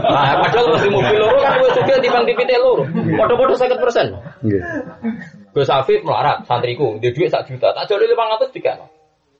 [0.03, 2.83] Nah, padahal mesti mobil loro kan gue juga timbang di pitik loro.
[2.91, 4.43] Padha-padha 50%.
[4.43, 4.63] Nggih.
[5.53, 8.75] Gus Afif melarat santriku, dia duit sak juta, tak lima ratus tiga.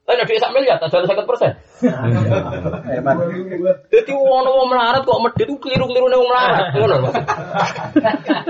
[0.03, 1.55] Tapi ada duit sak miliar, tak jual persen.
[3.87, 7.15] Jadi wong wong melarat kok medit itu keliru keliru nih wong melarat, ngono mas.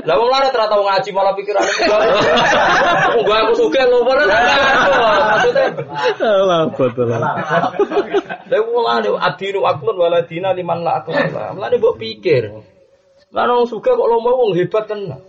[0.08, 1.60] Lah wong melarat ternyata wong ngaji malah pikiran
[3.20, 5.64] Enggak aku suka lo Maksudnya,
[6.24, 7.04] Alah betul.
[7.12, 11.52] lah wong ada adinu aklun waladina liman la aklun lah.
[11.52, 12.48] Mulane mbok pikir.
[13.28, 15.20] Lah wong suka kok lomba wong hebat tenan.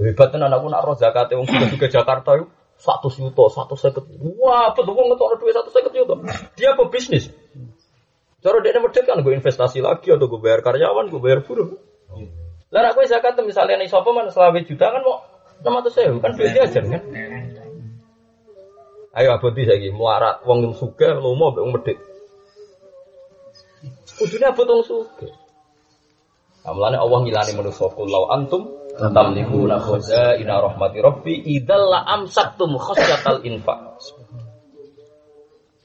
[0.00, 2.48] Hebat tenan aku nak roh zakate wong suka juga Jakarta itu
[2.78, 4.06] satu juta, satu seket.
[4.38, 6.14] Wah, betul wong ngetok duit satu seket juta.
[6.54, 7.34] Dia pebisnis.
[8.38, 11.74] Cara dia medit kan gue investasi lagi atau gue bayar karyawan, gue bayar buruh.
[12.70, 15.26] Lah nak gue zakat misalnya nih sopo mana selawe juta kan mau
[15.58, 17.02] enam ratus sewu kan duit jajan kan.
[19.18, 21.98] Ayo abadi saiki melarat wong yang suka lomo mbek wong medit.
[24.22, 25.26] Kudune abot wong suka.
[26.62, 34.02] Amlane Allah ngilani manusa kullau antum tamlikuna khazaina rahmati rabbi idzal la amsaktum khasyatal infaq.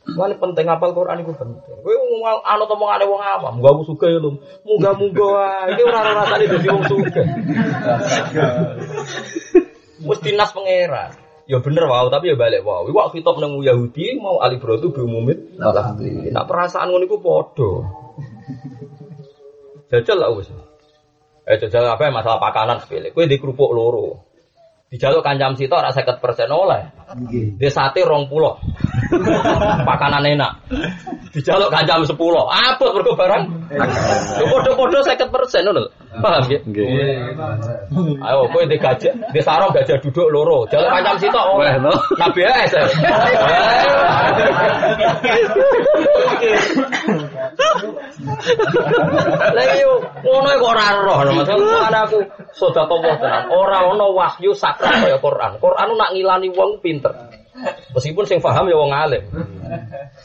[0.03, 1.79] Mana penting apal Quran itu penting.
[1.79, 4.35] Kowe ngomong ana omongane wong awam, aku suka ya lho.
[4.67, 7.23] Muga-muga wae iki ora rasane dadi wong suka.
[10.03, 11.15] Mesti nas pangeran.
[11.47, 12.83] Ya bener wow, tapi ya balik wow.
[12.91, 15.55] Iwak kitab nang Yahudi mau alibratu bi umumit.
[15.55, 17.71] Nah perasaan ngono iku padha.
[19.87, 20.51] Jajal lah wis.
[21.43, 23.11] Eh jajal apa ya masalah pakanan sepele.
[23.11, 24.33] Kowe di kerupuk loro.
[24.93, 26.21] Dijaluk kancam sitok ora 50%
[26.53, 26.85] oleh.
[27.57, 28.61] Di sate rong pulau.
[29.89, 30.69] Pakanan enak.
[31.33, 32.13] Dijaluk kancam 10.
[32.13, 33.43] Apa mergo barang?
[34.37, 35.89] Yo padha-padha 50% ngono lho.
[36.21, 36.61] Paham ya?
[38.21, 40.69] Ayo kowe di gajah, di sarong gajah duduk loro.
[40.69, 41.73] Jaluk kancam sitok oleh.
[42.21, 42.71] Nabi es.
[49.53, 52.17] Lah yo ngono kok ora roh, maksudku aku
[52.53, 53.43] sedekah tenan.
[53.53, 55.61] Ora ono wahyu sakral kaya Quran.
[55.61, 57.13] Quran nak ngilani wong pinter.
[57.93, 59.23] Meskipun sing paham ya wong alim.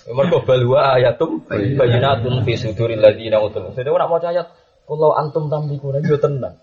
[0.08, 3.76] Mergo balwa ayatum bayyinatun fi suduril ladina utul.
[3.76, 4.48] Jadi ora maca ayat
[4.88, 6.56] kalau antum tamlikuna yo tenang.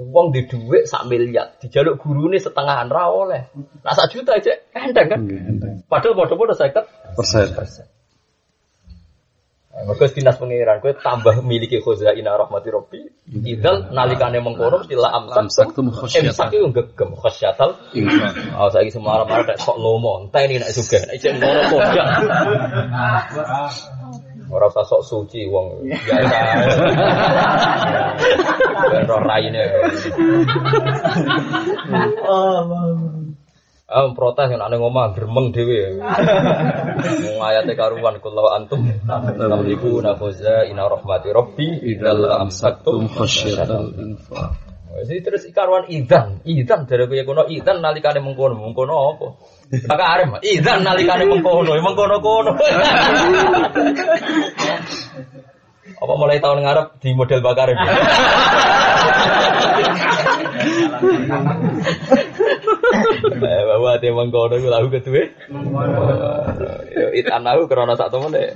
[0.00, 3.52] Wong di dhuwit sak miliar, dijaluk gurune setengahan ra oleh.
[3.84, 5.20] Nak sak juta aja endang kan.
[5.28, 5.84] Enteng.
[5.84, 7.86] Padahal padha-padha 50 Persen.
[9.70, 13.06] Mereka dinas pengiran, kue tambah miliki khuzaina rahmati rabbi.
[13.30, 15.46] Idal nalikane mengkono sila amsak.
[15.46, 16.26] Amsaktum khasyatan.
[16.26, 17.78] Imsak itu gegem khasyatal.
[18.58, 20.26] Oh, saya semua marah marah sok lomo.
[20.26, 20.98] Entah ini nak juga.
[21.14, 22.06] Ijek ngono kojak.
[24.50, 26.38] Ora usah sok suci wong biasa.
[29.06, 29.62] Roh raine.
[33.90, 35.98] Ah protes nang omah gremeng dhewe.
[37.26, 38.86] Wong ayate karuan kullu antum
[39.34, 44.70] tamliku nafuza ina rahmati rabbi Idal amsaktum khasyatal infak.
[44.90, 49.26] Jadi terus karuan idan, idan dari kaya kono idan nalikane mengkono, mengkono apa?
[49.86, 52.52] Maka arem, idan nalikane mengkono, ya mengkono kono.
[56.00, 57.78] apa mulai tahun ngarep di model bakarim?
[63.30, 65.24] Eh, bahwa dia mengkono itu lagu kedua.
[66.90, 68.52] Yo itan aku karena sak temen deh.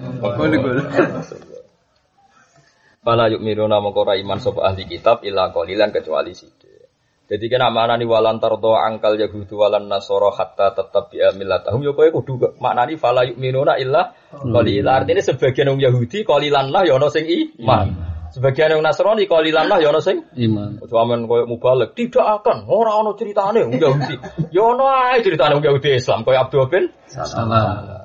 [3.05, 6.89] Fala yuk miruna mengkora iman sapa ahli kitab illa qalilan kecuali sithik.
[7.24, 12.09] Jadi kena maknani walan tardo angkal yahudu walan nasoro hatta tetap bi millatahum yo kowe
[12.09, 15.05] kudu maknani fala yuk miruna illa qalilan.
[15.05, 17.89] Artinya sebagian wong Yahudi qalilan lah ya ono sing iman.
[18.35, 20.82] Sebagian wong Nasrani qalilan lah ya ono sing Iman.
[20.82, 24.14] Cuman koyo mubalek tidak akan ora ono ceritane wong Yahudi.
[24.51, 28.03] Ya ono ae ceritane wong Yahudi Islam koyo Abdul bin Salah.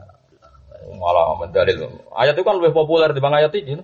[1.00, 1.90] malah mendalil.
[2.14, 3.82] Ayat itu kan lebih populer dibanding ayat ini.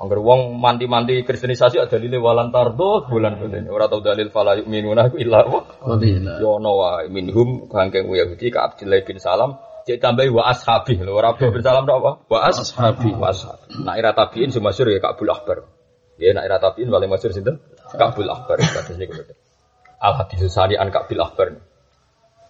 [0.00, 3.68] Angger wong manti-manti kristenisasi ada dalile walan tardo bulan bulan.
[3.68, 5.60] Ora tau dalil fala yu'minuna illa wa
[6.00, 11.12] ya ono wae minhum kangkeng Yahudi ka Abdullah bin Salam cek tambahi wa ashabi lho
[11.16, 12.12] ora Abdullah bin Salam tok apa?
[12.28, 13.10] Wa as Ashabi.
[13.16, 13.84] wa ashabi.
[13.84, 15.68] Nak ira tabiin sing masyhur ya Ka'bul Akbar.
[16.20, 17.56] Ya nak ira tabiin paling masyhur sinten?
[17.96, 19.16] Ka'bul Akbar kados niku.
[20.00, 21.56] Al hadis sari an Ka'bul Akbar.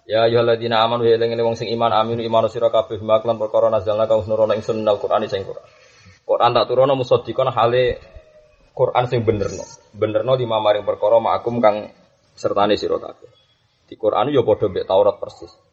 [0.09, 4.09] Ya ayyuhalladzina amanu ya eling wong sing iman aminu iman sira kabeh maklan perkara nazalna
[4.09, 5.63] kang nurono ingsun al Qur'ani sing Qur'an.
[6.25, 8.01] Quran tak turono musaddiqan hale
[8.75, 9.63] Quran sing benerno.
[9.93, 11.95] Benerno lima maring perkara makum kang
[12.35, 13.29] sertane sira kabeh.
[13.87, 15.70] Di Quran yo padha mbek Taurat persis.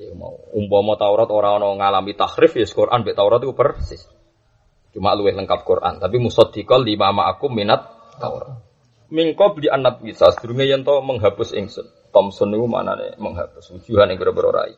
[0.00, 4.08] Ya mau umpama Taurat ora ana ngalami tahrif ya Quran mbek Taurat itu persis.
[4.96, 7.84] Cuma luwih lengkap Quran, tapi musaddiqal lima ma'akum minat
[8.16, 8.64] Taurat.
[9.12, 11.84] Min qabli an bisa sedurunge yen to menghapus ingsun.
[12.10, 14.72] Thompson niku manane menghapus wujuhan ing boro rai.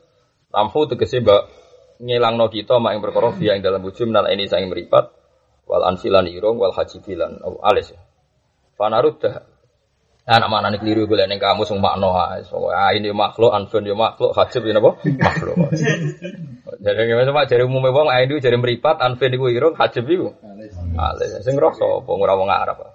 [0.50, 1.48] Tamhu tegese mbak
[2.02, 5.14] ngilangno kita mak ing perkara fiya ing dalam wujud minal ini saing meripat
[5.70, 8.00] wal ansilan irung wal hajibilan alis ya.
[10.22, 12.14] Fanaruddah Anak mana nih keliru gue ning kamu sing makno.
[12.46, 14.90] So, ah ini makhluk, anfun yo makhluk, hajib ini apa?
[15.02, 15.56] Makhluk.
[16.86, 20.30] Jadi gimana sama jari umumnya wong ae itu jari meripat, anfun iku irung, hajib iku.
[20.94, 21.42] Alis.
[21.42, 22.86] Sing rasa apa ora wong Arab.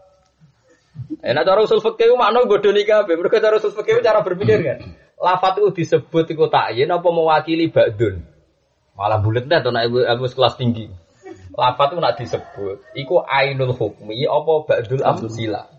[1.19, 3.19] Enak cara usul fikih makna bodho nih kabeh.
[3.19, 4.77] Mergo cara usul fikih cara berpikir kan.
[5.19, 8.23] Lafat itu disebut iku takyin apa mewakili ba'dun.
[8.95, 10.87] Malah bulet dah to nek ilmu kelas tinggi.
[11.59, 15.76] Lafat itu nak disebut iku ainul hukmi apa ba'dul amsila.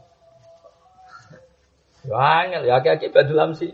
[2.09, 3.69] Ya angel ya aki-aki badul amsi.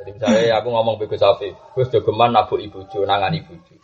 [0.00, 3.76] Jadi misalnya aku ngomong ke Gus Afif, Gus jogeman nabuk ibu jo nangan ibu jo.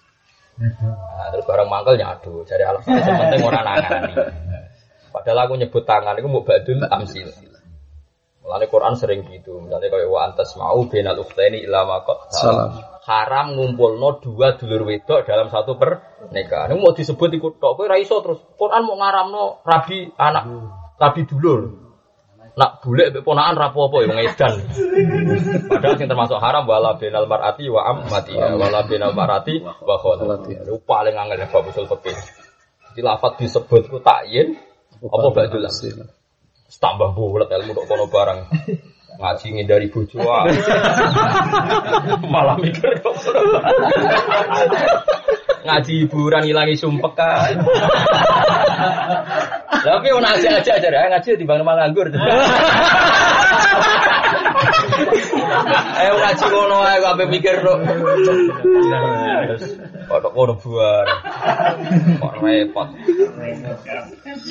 [0.57, 4.15] Nah, terus barang mangkel nyadu, jadi alasan penting orang nangani.
[5.13, 7.29] Padahal aku nyebut tangan itu mau badul amsil.
[8.41, 12.79] Mulane Quran sering gitu, misalnya kayak wa antas mau benal ukhteni ilama kok Salam.
[13.05, 16.73] haram ngumpulno dua dulur wedok dalam satu pernikahan.
[16.73, 20.45] Ini mau disebut ikut tok, kowe ra iso terus Quran mau ngaramno rabi anak
[20.97, 21.86] rabi dulur.
[22.57, 24.55] Nak bule mbek ponakan ra apa-apa ya wong edan.
[25.69, 30.57] Padahal sing termasuk haram wala binal mar'ati wa ammati wala binal mar'ati wa kholati.
[30.65, 32.17] Itu paling angel ya bab usul fikih.
[32.97, 34.57] Di lafat disebut ku takyin
[35.05, 35.69] apa badul
[36.77, 38.41] tambah bulat ilmu kok kono barang
[39.17, 40.45] ngaji ngindari bojo ah.
[42.33, 43.01] malah mikir
[45.65, 47.57] ngaji hiburan hilangi sumpek kan
[49.87, 52.07] tapi mau ngaji aja aja ya ngaji di bang nganggur
[55.97, 57.79] Ayo ngaji ngono ae kok ape mikir kok.
[60.09, 61.07] Kok kono buar.
[62.21, 62.89] Kok repot.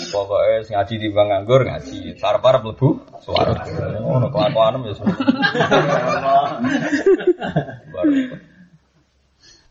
[0.09, 2.17] Pokoknya sing ngaji di bang nganggur ngaji.
[2.17, 3.65] Sarap-sarap mlebu suara.
[4.01, 4.95] Ngono kelakuanem ya.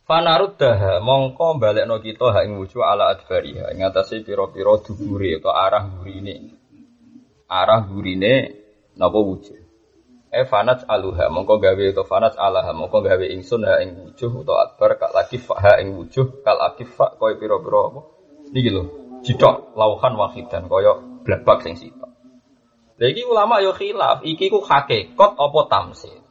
[0.05, 0.21] Baru.
[0.21, 5.53] Fanarud daha mongko balekno kita hak ing wujuh ala adbariha ing atase pira-pira dubure atau
[5.53, 6.53] arah gurine.
[7.49, 8.53] Arah gurine
[8.97, 9.65] napa wujuh.
[10.29, 14.69] E fanat aluha mongko gawe to fanat alaha mongko gawe ingsun ha ing wujuh utawa
[14.69, 18.01] adbar kak lagi ha ing wujuh kal akifa koyo pira-pira apa.
[18.53, 18.83] Niki lho,
[19.25, 22.13] jidok lauhan wahidan koyo blabak sing sitok.
[23.01, 26.24] Lha ulama yo khilaf, iki ku hakikat apa tamsil.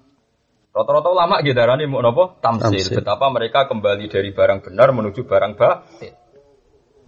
[0.74, 2.82] Rata-rata ulama gitu darani mau nopo tamsil.
[2.82, 2.98] Tamsil.
[2.98, 6.18] Betapa mereka kembali dari barang benar menuju barang batil.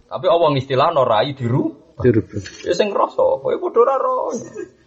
[0.06, 1.74] Tapi Allah istilah norai diru.
[1.98, 2.62] Dirubah.
[2.62, 4.30] Ya sing rasa, kowe padha ora ro.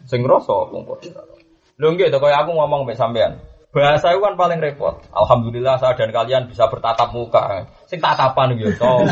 [0.07, 1.35] Sing rasa wong padha ro.
[1.75, 3.43] Lho nggih to kaya aku ngomong mek sampean.
[3.75, 5.03] Bahasa itu kan paling repot.
[5.11, 7.67] Alhamdulillah saya dan kalian bisa bertatap muka.
[7.91, 8.73] Sing tatapan gitu.
[8.79, 9.03] sapa?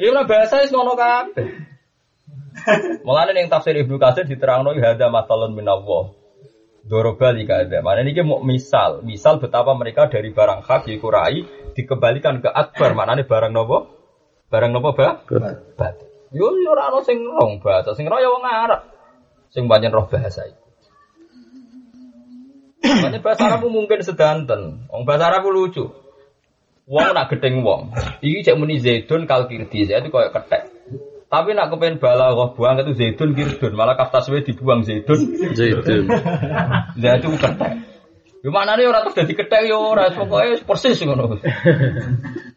[0.00, 1.50] Iya bahasa wis ngono kabeh.
[3.04, 6.19] Mulane ning tafsir Ibnu Katsir diterangno hada matalun minallah.
[6.84, 7.84] Doroba lika ada.
[7.84, 11.44] Mana ini mau misal, misal betapa mereka dari barang hak dikurai
[11.76, 12.96] dikembalikan ke akbar.
[12.96, 13.78] Mana ini barang nopo?
[14.48, 15.20] Barang nopo ba?
[15.76, 15.94] Bat.
[16.30, 18.86] Yo yo ora ono sing rong bahasa, sing ora ya wong Arab.
[19.50, 20.62] Sing banyak roh bahasa itu.
[22.80, 24.86] Makanya bahasa Arab mungkin sedanten.
[24.88, 25.90] Wong bahasa Arab lucu.
[26.86, 27.94] Wong nak gedeng wong.
[28.22, 30.69] Iki cek muni Zaidun kal kirdi, saya itu koyo ketek.
[31.30, 35.38] Tapi nak kepengen balaghah buang itu Zaidun kirdun, malah kaftaswe dibuang Zaidun.
[35.54, 36.10] Zaitun.
[36.98, 37.72] Lah itu ketek.
[38.40, 41.38] Yo maknane ora terus dadi ketek yo ora pokoke persis ngono.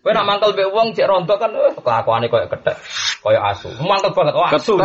[0.01, 2.81] Kowe nak mangkel mbek wong cek rontok kan eh, kelakuane koyo ketek,
[3.19, 3.67] koyo asu.
[3.83, 4.79] Mangkel banget wah asu.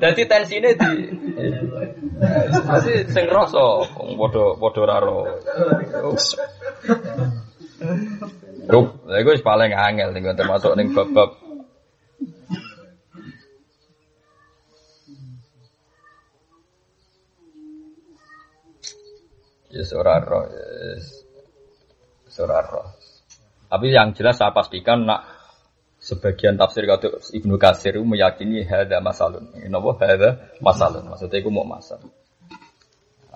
[0.00, 0.90] Dadi tensine di
[2.66, 5.28] Masih sing rasa padha padha ora ro.
[8.66, 11.46] Rup, wis paling angel ning termasuk ning bab-bab
[19.76, 19.84] Ya
[22.64, 22.86] roh.
[23.68, 25.28] Tapi yang jelas saya pastikan nak
[26.00, 29.52] sebagian tafsir kata Ibnu Katsir itu meyakini hada masalun.
[29.68, 31.12] Napa hada masalun?
[31.12, 32.00] Maksudnya itu mau masal.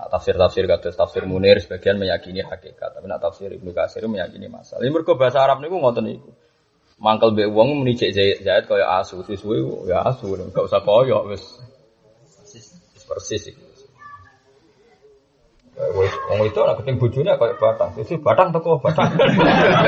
[0.01, 4.81] Nah, tafsir-tafsir kata tafsir Munir sebagian meyakini hakikat, tapi nak tafsir Ibnu Katsir meyakini masal.
[4.81, 6.33] Ini mergo bahasa Arab niku ngoten niku.
[6.97, 11.45] Mangkel mbek wong muni cek Zaid kaya asu, suwe ya asu, enggak usah koyo wis
[12.33, 13.65] persis persis iki.
[16.33, 17.93] Wong itu anak keting bojone kayak batang.
[18.01, 19.13] Itu batang teko batang.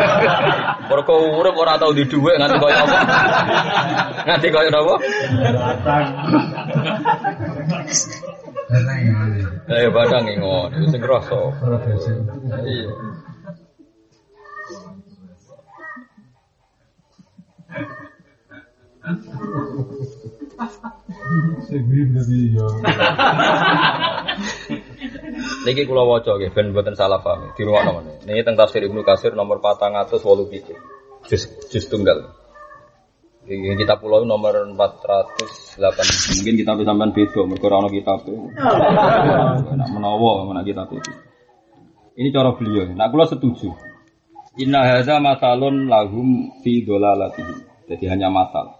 [0.93, 2.97] Mergo urip ora tau di dhuwit nganti koyo apa.
[4.29, 4.95] Nganti koyo apa?
[8.73, 11.37] Eh iki ngono, sing krasa.
[12.65, 12.91] Iya.
[25.63, 27.53] Niki kula waca nggih ben mboten salah paham.
[27.53, 31.29] Di ruang nomor Niki teng tafsir Ibnu Katsir nomor 487.
[31.29, 32.42] Juz juz tunggal.
[33.43, 35.75] Ini kita pulau nomor 408
[36.39, 38.23] Mungkin kita bisa sampean beda Mereka orang kitab
[39.79, 41.11] Nak menawa mana kitab itu.
[42.13, 42.93] Ini cara beliau.
[42.93, 43.73] Nah kalau setuju.
[44.61, 47.65] Inna hadza masalun lahum fi dolalatihim.
[47.89, 48.79] Jadi hanya masal.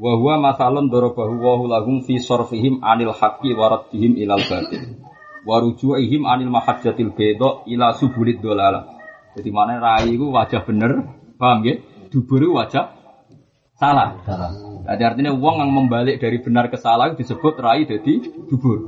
[0.00, 4.96] Wa huwa masalun darabahu wa lahum fi sorfihim anil haqqi wa raddihim ilal batil.
[5.44, 8.88] Wa ruju'ihim anil mahajjatil beda ila subulid dolalah.
[9.36, 11.04] Jadi mana rai itu wajah bener.
[11.36, 11.76] Paham ya?
[12.08, 13.01] Dubur wajah
[13.82, 14.08] salah.
[14.22, 14.52] Salah.
[14.82, 18.78] Jadi artinya uang yang membalik dari benar ke salah disebut rai jadi dubur.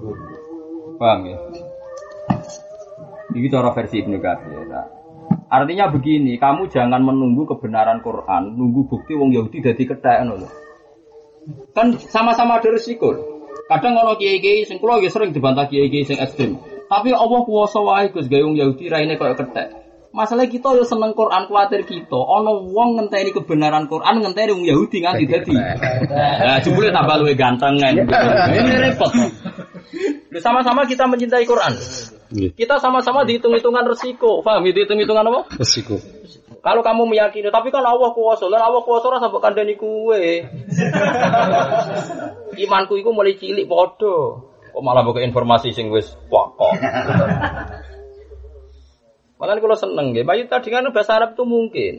[0.98, 1.38] Paham ya?
[3.34, 4.62] Ini cara versi Ibnu Katsir.
[4.70, 4.86] Nah,
[5.50, 10.50] artinya begini, kamu jangan menunggu kebenaran Quran, nunggu bukti wong Yahudi jadi ketek loh.
[11.74, 13.10] Kan sama-sama ada resiko.
[13.66, 16.62] Kadang kalau kiai-kiai sing kula ya sering dibantah kiai-kiai sing ekstrem.
[16.86, 19.83] Tapi Allah kuwasa wae Gus gawe wong Yahudi raine koyo ketek.
[20.14, 22.14] Masalah kita yo seneng Quran kuatir kita.
[22.14, 25.58] Ono wong ngenteni kebenaran Quran ngenteni wong Yahudi nganti dadi.
[25.58, 27.98] Nah, jebule tambah luwe ganteng kan.
[27.98, 29.10] Ini repot.
[30.38, 31.74] Sama-sama kita mencintai Quran.
[32.54, 34.38] Kita sama-sama dihitung-hitungan resiko.
[34.46, 34.62] Paham?
[34.62, 35.40] Dihitung-hitungan apa?
[35.58, 35.98] Resiko.
[36.62, 40.48] Kalau kamu meyakini, tapi kan Allah kuasa, lan Allah kuasa ora sampe kandhani kuwe.
[42.64, 44.40] Imanku iku mulai cilik padha.
[44.72, 46.72] Kok malah buka informasi sing wis pokok.
[49.34, 51.94] Malah kalau seneng nggih, bayi tadi kan bahasa Arab itu mungkin.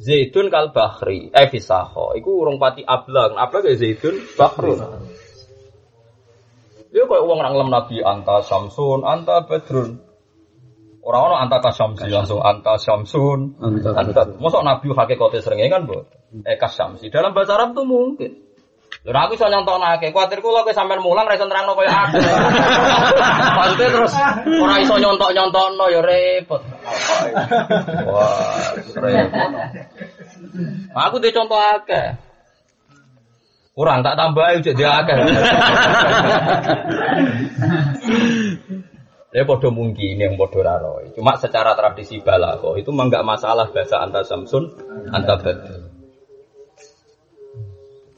[0.00, 2.16] Zaidun kal bahri, eh fisaho.
[2.16, 4.80] Iku urung pati ablang, ablang ya Zaidun bahrun.
[6.90, 10.02] Dia kayak uang orang Nabi anta Samsun, anta Badrun.
[11.00, 14.22] Orang-orang anta kasamsi langsung anta Samsun, Anta anta.
[14.36, 16.04] Masa Nabi hakikatnya sering kan bu?
[16.44, 17.08] Eh kasamsi.
[17.08, 18.49] Dalam bahasa Arab tuh mungkin.
[19.00, 22.20] Lha aku iso nyontok nake, kuatir kula kowe sampean mulang ra iso nerangno koyo aku.
[23.56, 24.12] Maksudnya terus
[24.60, 26.60] ora iso nyontok-nyontokno ya repot.
[28.04, 29.50] Wah, repot.
[30.92, 32.20] Aku dhe contoh akeh.
[33.72, 35.16] Kurang tak tambahi jadi akeh.
[39.30, 41.06] Ya podo mungkin yang podo raro.
[41.14, 44.74] Cuma secara tradisi balago itu mah nggak masalah bahasa anta Samsun,
[45.06, 45.89] anta Badr.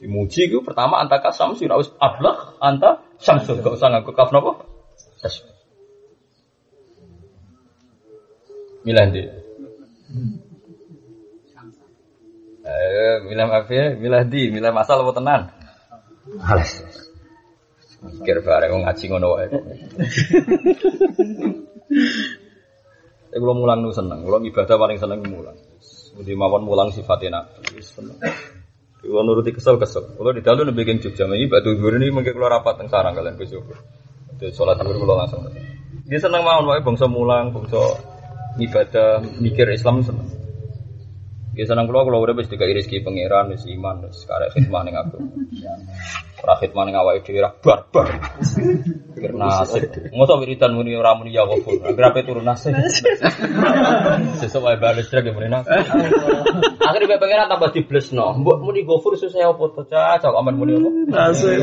[0.03, 3.63] Dimuji itu pertama anta kasam sih harus ablah anta Samsun.
[3.63, 4.59] Gak usah ngaku kaf nopo.
[8.83, 9.23] Milah di.
[12.67, 13.95] Eh, milah apa ya?
[13.95, 15.41] Milah di, milah masal apa tenan?
[16.43, 16.83] Alas.
[18.03, 19.47] Mikir bareng ngaji ngono wae.
[23.31, 25.55] Saya kalau mulang nu seneng, kalau ibadah paling seneng mulang.
[26.19, 28.19] Di mawon mulang sifatnya nabi, seneng.
[29.03, 30.15] Kalau nuruti kesel kesel.
[30.15, 33.11] Kalau di dalam lebih geng Jogja, ini batu dulu ini mungkin keluar rapat teng sarang
[33.11, 33.75] kalian besok.
[34.39, 35.43] Itu sholat dulu kalau langsung.
[36.07, 37.99] Dia seneng mawon wae bangsa mulang, bangsa
[38.63, 40.42] ibadah, mikir Islam seneng.
[41.53, 44.97] Dia seneng kalau kalau udah bisa dikai rezeki pangeran, wis iman, wis karek khidmah ning
[44.97, 45.21] aku.
[46.41, 48.09] Ora khidmah ning awake dhewe ra barbar.
[49.13, 49.85] Pikir nasib.
[50.17, 51.77] Mosok wiridan muni ora muni ya ghafur.
[51.85, 52.73] Agar ape turun nasib.
[54.41, 55.77] Sesuk wae bales trek muni nasib.
[56.81, 58.33] Akhirnya bae pangeran tambah diblesno.
[58.41, 59.81] Mbok muni ghafur susah apa to?
[59.93, 60.89] Cak aman muni apa?
[61.05, 61.61] Nasib.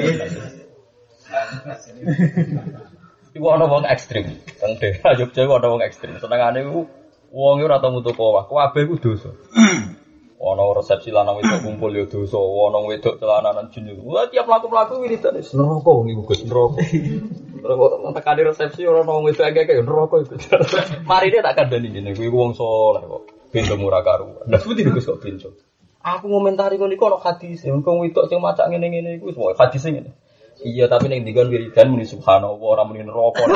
[3.34, 4.38] Iku ana wong ekstrim.
[4.58, 6.14] Teng daerah Jogja ana wong ekstrim.
[6.22, 6.86] Senengane iku
[7.30, 8.46] wong ora tau mutu kowah.
[8.46, 9.30] Kabeh iku dosa.
[10.40, 13.92] Ana resepsi lanang wedok kumpul ya dosa, ana wedok celananan jin.
[14.00, 16.80] Wah tiap mlaku-mlaku wiridan wis neraka wong iku Gus neraka.
[17.60, 20.34] Neraka tekan di resepsi ora ana wedok akeh neraka iku.
[21.12, 23.22] Mari dia tak kandani jenenge kuwi wong saleh kok.
[23.52, 24.48] Pintu murah karuan.
[24.48, 25.52] Lah seperti Gus kok pintu.
[26.00, 30.16] Aku ngomentari ngono iku ana hadis, wong wedok sing macak ngene-ngene iku wis hadis ngene.
[30.60, 33.44] Iya tapi ning dikon wiridan muni subhanallah ora muni neraka.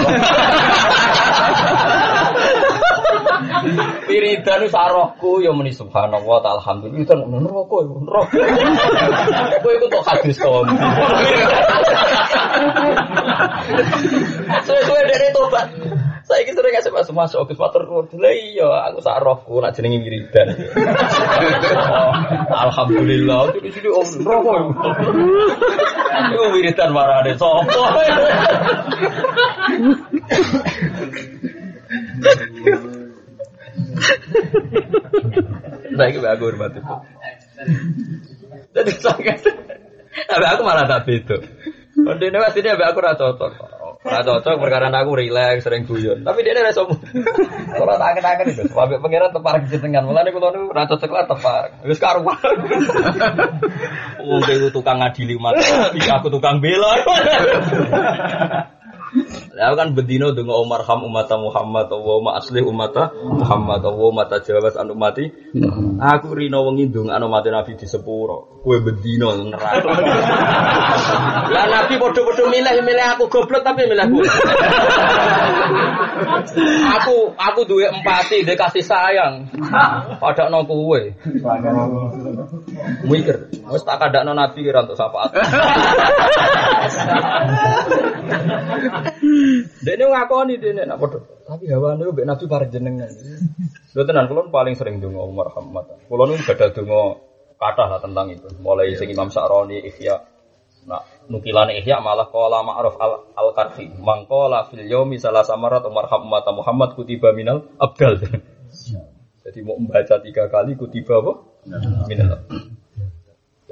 [4.15, 8.39] Wiridan wis sarohku ya muni subhanallah ta alhamdulillah itu neraka iku neraka.
[9.67, 10.55] Kowe iku tok hadis to.
[14.71, 15.67] Suwe-suwe dene tobat.
[16.31, 18.07] Saiki sering kasih masuk masuk ke matur nuwun.
[18.23, 20.55] Lah iya aku sak rohku nak jenenge wiridan.
[21.75, 22.15] Oh,
[22.71, 24.89] Alhamdulillah itu sini om neraka iku.
[26.39, 27.83] Iku wiridan marane sapa?
[35.95, 36.81] Nah, ini aku hormati.
[38.75, 39.39] Jadi sangat.
[40.15, 41.37] Tapi aku malah tak beda.
[41.95, 43.53] Kalau ini pasti dia aku rasa cocok.
[44.03, 46.27] Rasa cocok perkara aku rileks, sering guyon.
[46.27, 50.03] Tapi dia rasa Kalau tak akan itu, sampai pangeran tepar di tengah.
[50.03, 51.63] Mulanya kalau itu rasa cocok lah tepar.
[51.87, 52.55] Terus karuan.
[54.27, 55.55] Mungkin itu tukang ngadili umat.
[55.95, 56.99] Aku tukang bela.
[59.55, 64.75] Lah kan bedino dengan Umar ham umat Muhammad wa asli umat Muhammad wa mata jawas
[64.75, 65.31] anu mati.
[66.03, 68.59] Aku rino wengi ndongakno mati Nabi di sepuro.
[68.67, 69.87] Kowe bedino neraka.
[71.55, 74.19] Lah Nabi padha-padha milih milih aku goblok tapi milih aku.
[76.99, 79.47] aku aku duwe empati, duwe kasih sayang.
[80.19, 81.01] Padakno kowe.
[83.07, 83.37] Mikir,
[83.71, 85.31] wis tak kadakno Nabi kira untuk syafaat.
[89.85, 91.19] Dene ngakoni dene nak padha.
[91.45, 93.11] Tapi hawane mbek Nabi pareng jenengan.
[93.93, 96.01] Lho tenan kula paling sering donga Umar Muhammad.
[96.09, 97.01] Kula nu badal donga
[97.61, 98.49] kathah lah tentang itu.
[98.61, 100.17] Mulai sing Imam Sa'roni Ihya.
[100.85, 101.01] Nah,
[101.33, 103.89] nukilan Ihya malah qala Ma'ruf al, al Karfi.
[103.97, 108.21] Mangqala fil yaumi salah samarat Umar Muhammad Muhammad kutiba minal abdal.
[109.45, 111.33] Jadi mau membaca tiga kali kutiba apa?
[112.09, 112.84] Minal abdal.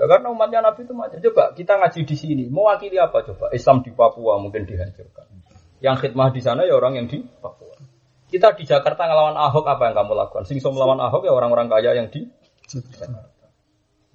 [0.02, 3.86] Ya karena umatnya Nabi itu macam coba kita ngaji di sini mewakili apa coba Islam
[3.86, 5.30] di Papua mungkin dihancurkan.
[5.78, 7.78] Yang khidmah di sana ya orang yang di Papua.
[8.26, 10.42] Kita di Jakarta ngelawan Ahok apa yang kamu lakukan?
[10.42, 12.26] Sing melawan Ahok ya orang-orang kaya yang di
[12.66, 13.30] Jakarta.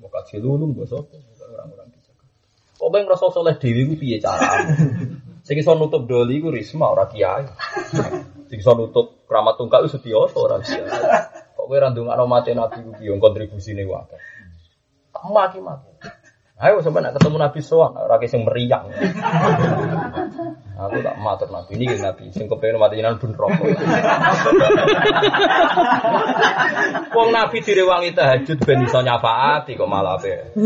[0.04, 1.24] Mau kaji lulung, sopo,
[1.56, 2.36] orang-orang di Jakarta.
[2.84, 4.68] Kok yang rasa soleh dewi ku piye cara?
[5.48, 7.48] Sing iso nutup doli ku risma ora kiai.
[8.52, 10.84] Sing nutup keramat tungkak ku setioso ora kiai.
[11.56, 13.16] Kok kowe ra ndongakno mate nabi ku piye
[15.22, 15.78] kontribusine wae.
[15.78, 15.92] Maki-maki.
[16.58, 18.86] Ayo sampai nak ketemu Nabi Soan, rakyat yang meriang.
[20.74, 23.78] Aku tak matur Nabi ini kan Nabi, sing kepengen mati jinan bun rokok.
[27.14, 30.58] Wong Nabi direwangi tahajud ben iso nyafaati kok malah ape.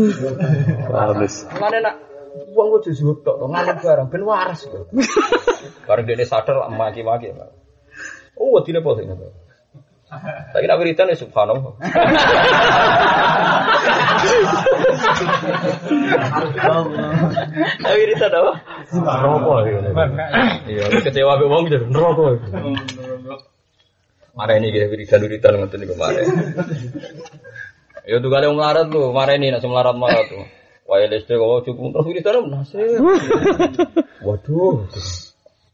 [0.88, 1.44] Halus.
[1.60, 2.00] Mane nak
[2.56, 4.88] wong kudu zuhud tok, ngalem barang ben waras kok.
[5.88, 7.36] Bareng dene sadar maki-maki.
[8.40, 9.04] Oh, tidak sih
[10.52, 11.72] Tapi nak wiridan ya subhanallah.
[17.80, 18.52] Nak wiridan apa?
[18.92, 19.80] Rokok ya.
[20.68, 22.36] Iya, kecewa be wong jadi neraka.
[24.36, 26.22] Mare ini gitu wiridan wiridan ngoten niku mare.
[28.04, 30.44] Ya tuh kali melarat tuh, mare ini nak melarat melarat tuh.
[30.82, 33.00] Wah, LSD kok cukup terus wiridan nasib.
[34.20, 34.92] Waduh.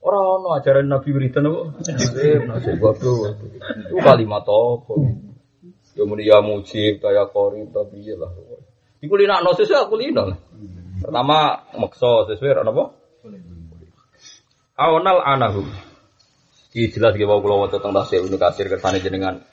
[0.08, 1.60] Orang no ajaran Nabi wiridan apa?
[2.80, 3.36] Waduh.
[3.92, 4.94] Itu kalimat apa?
[5.92, 8.32] Ya muni ya mujib kayak korib tapi ya lah.
[9.04, 10.32] Iku lina no sesuai aku lina.
[11.04, 12.84] Pertama makso sesuai apa?
[14.80, 15.68] Awnal anahum.
[16.72, 19.44] Iki jelas ge wau kula waca teng tafsir Ibnu Katsir kersane jenengan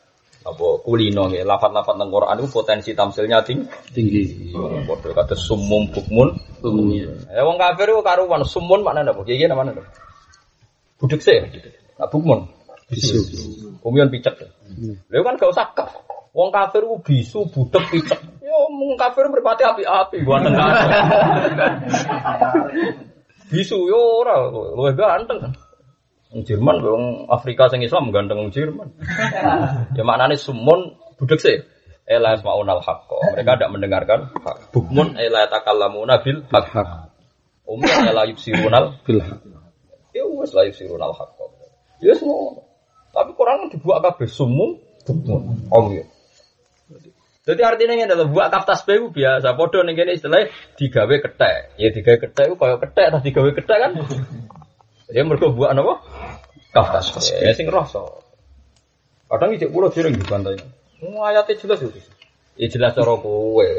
[0.45, 3.67] apa kulino nggih lafat-lafat teng Quran itu potensi tamsilnya tinggi.
[3.91, 4.23] Tinggi.
[4.87, 6.31] Padha kata sumum bukmun.
[7.27, 9.19] Ya wong kafir ku karuan sumun maknane apa?
[9.27, 9.83] Kiye namanya apa?
[11.05, 11.37] Budek sih.
[12.01, 12.49] Nah, bukmun.
[12.89, 13.21] Bisu.
[13.85, 14.41] Kumian picek.
[15.13, 15.93] Lha kan gak usah kaf.
[16.33, 18.17] Wong kafir ku bisu budek picek.
[18.41, 20.67] Ya wong kafir merpati api-api gua tengah.
[23.53, 25.53] bisu yo ora luwih ganteng.
[26.33, 28.89] Wong Jerman wong Afrika sing Islam ganteng wong Jerman.
[29.93, 31.61] ya maknane sumun budek sih.
[32.09, 33.17] Ela yasmaunal haqqa.
[33.33, 34.73] Mereka tidak mendengarkan hak.
[34.73, 37.13] Bukmun ela yatakallamuna bil haq.
[37.65, 39.25] Umum ela yubsirunal Bil.
[39.25, 39.54] Ya
[40.45, 41.45] wes la yusirunal haqqa.
[42.05, 42.61] Ya semua.
[43.09, 44.77] Tapi Quran dibuat kabeh sumum
[45.09, 45.65] bukmun.
[45.73, 46.05] Om ya.
[47.45, 49.53] Jadi artinya ini adalah buat kaftas itu biasa.
[49.53, 51.77] Podo nih gini istilah digawe ketek.
[51.77, 53.91] Ya digawe ketek itu kayak ketek, tapi digawe ketek kan.
[55.13, 56.01] Ya mereka buat apa?
[56.73, 57.13] Kaftas.
[57.37, 58.01] Ya sing rasa.
[59.29, 60.57] Kadang ijek pulau sering dibantai.
[61.05, 62.01] Oh, ayatnya jelas itu.
[62.57, 63.69] Ya jelas cara kowe.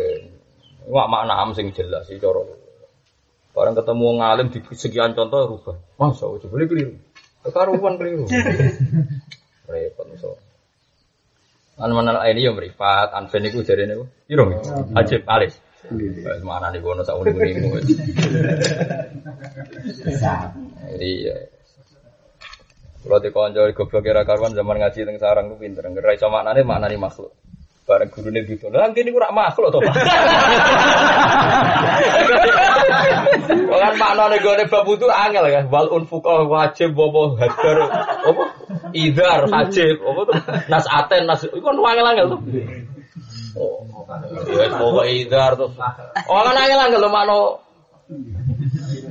[0.86, 2.55] Wak makna am sing jelas sih cara kowe.
[3.56, 5.80] Barang ketemu ngalim di sekian contoh rubah.
[5.96, 6.92] Masa coba boleh keliru.
[7.40, 8.28] Kekaruan keliru.
[9.72, 10.36] Repot so.
[11.80, 14.00] An mana ini yang meripat, anfen itu jadi nih,
[14.32, 14.60] irung,
[14.96, 15.60] ajib, alis.
[16.40, 17.84] Mana nih gono sak unik unik.
[20.92, 21.36] Jadi ya.
[23.06, 26.60] Kalau di konco goblok kira karuan zaman ngaji teng sarang ku pinter, ngerai sama maknane
[26.64, 27.32] maknane makhluk.
[27.86, 28.66] Bareng gurune gitu.
[28.66, 29.94] Lah kene ku rak makhluk to, Pak.
[33.70, 35.64] Kan maknane gone bab itu angel kan.
[35.70, 37.78] Wal unfuqa wajib apa hadar
[38.26, 38.42] apa
[38.90, 40.34] idar wajib apa tuh
[40.66, 42.40] nas aten nas iku angel-angel tuh.
[43.54, 43.86] Oh,
[44.50, 45.70] ya pokok idar tuh.
[46.26, 47.62] Oh angel-angel tuh makno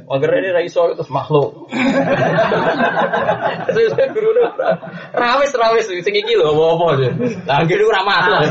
[0.05, 1.65] Mager ini ra iso terus makhluk.
[3.73, 4.37] Terus guru
[5.17, 7.09] rawis rawis sing iki lho apa-apa.
[7.49, 8.41] Lah ngene ora makhluk.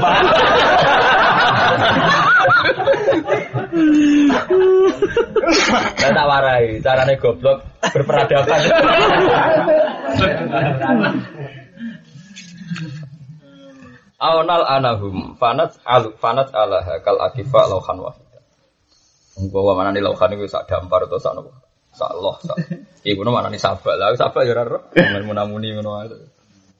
[5.95, 8.61] Saya tak warai, carane goblok berperadaban.
[14.19, 18.24] Awnal anahum fanat al fanat alaha kal akifa lauhan wahida.
[19.35, 21.51] Engko wa manane lauhan iku sak dampar atau sak nopo?
[21.95, 22.59] Sak loh sak.
[23.03, 24.79] Iku mana nih sabak lah, sabak ya ora ro.
[25.27, 26.35] Munamuni ngono ae.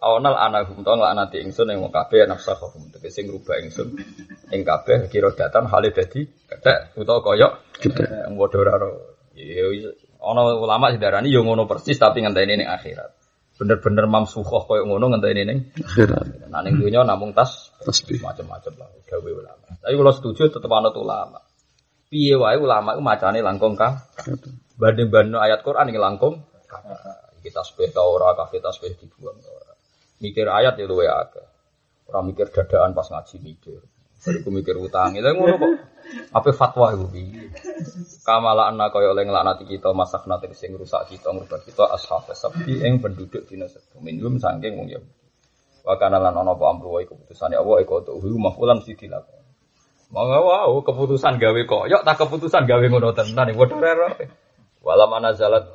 [0.05, 3.97] Awnal anahum to nglaknati ingsun ing wong kabeh nafsahum tegese ngrubah ingsun
[4.53, 8.91] ing kabeh kira datan hale dadi kethek utawa koyok kethek padha ora ro.
[9.33, 9.65] Ya
[10.21, 13.17] ana ulama sedarani yo ngono persis tapi ngenteni ning akhirat.
[13.55, 16.53] Bener-bener mamsuhoh koyo ngono ngenteni ning Akhirat.
[16.53, 18.21] Nah ning dunya namung tas Tasbih.
[18.21, 19.67] macam-macam lah gawe ulama.
[19.81, 21.44] Tapi kalau setuju tetep anut ulama.
[22.15, 23.99] Piye wae ulama iku macane langkung kang
[24.79, 26.47] banding-banding ayat Quran iki langkung
[27.43, 29.37] kita tasbih ta ora kafe tasbih dibuang.
[30.23, 31.45] Mikir ayat ya luwe akeh.
[32.09, 33.83] Ora mikir dadaan pas ngaji mikir.
[34.25, 35.13] Bariku mikir utang.
[35.19, 35.73] Lha ngono kok.
[36.33, 37.53] Apa fatwa iku piye?
[38.25, 43.03] Kamala anna kaya oleh nglaknati kita masakna tegese ngrusak kita ngubah kita ashab sapi ing
[43.05, 44.01] penduduk dina sedo.
[44.01, 45.25] Minum saking wong Yahudi.
[45.85, 48.81] Wa kana lan ana apa amru wa keputusane Allah iku tuh mafulan
[50.15, 54.07] Mau wow, keputusan gawe koyok tak keputusan gawe ngono tenan iki padha rero.
[54.87, 55.67] Wala mana zalat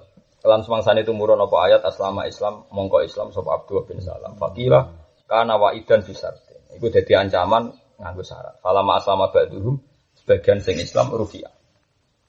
[0.47, 4.39] lan semangsane tumurun apa ayat aslama Islam mongko Islam sapa Abdullah bin Salam.
[4.39, 4.95] Fakira
[5.27, 6.71] kana wa idan bisarte.
[6.71, 8.63] Iku dadi ancaman nganggo syarat.
[8.63, 9.75] Falama aslama ba'duhum
[10.15, 11.51] sebagian sing Islam rufiah.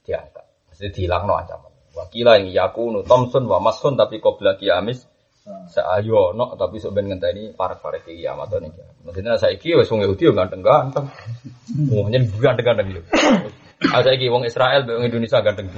[0.02, 0.74] Diangkat.
[0.74, 1.70] Mesti dilangno ancaman.
[1.94, 5.06] Wakila yang yakunu Thompson wa Masun tapi qabla kiamis
[5.70, 8.52] Seayo no tapi sebenarnya ngenteni parek-parek kiamat.
[9.06, 11.08] Maksudnya saya wes wong Yahudi yo ganteng-ganteng.
[11.96, 13.02] Wong nyen ganteng-ganteng yo.
[13.80, 15.72] Ah saiki wong Israel mbek wong Indonesia ganteng.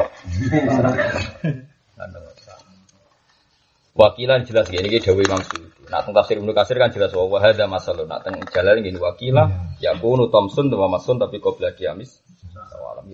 [1.95, 2.25] Ganteng.
[3.93, 5.87] Wakilan jelas gini iki dawuh Imam Suyuti.
[5.87, 8.11] Nah teng tafsir Ibnu Katsir kan jelas wa hadza masalun.
[8.11, 12.19] Nah teng jalan gini wakila yakunu Thompson wa Masun tapi qabla kiamis.
[12.59, 13.07] Alam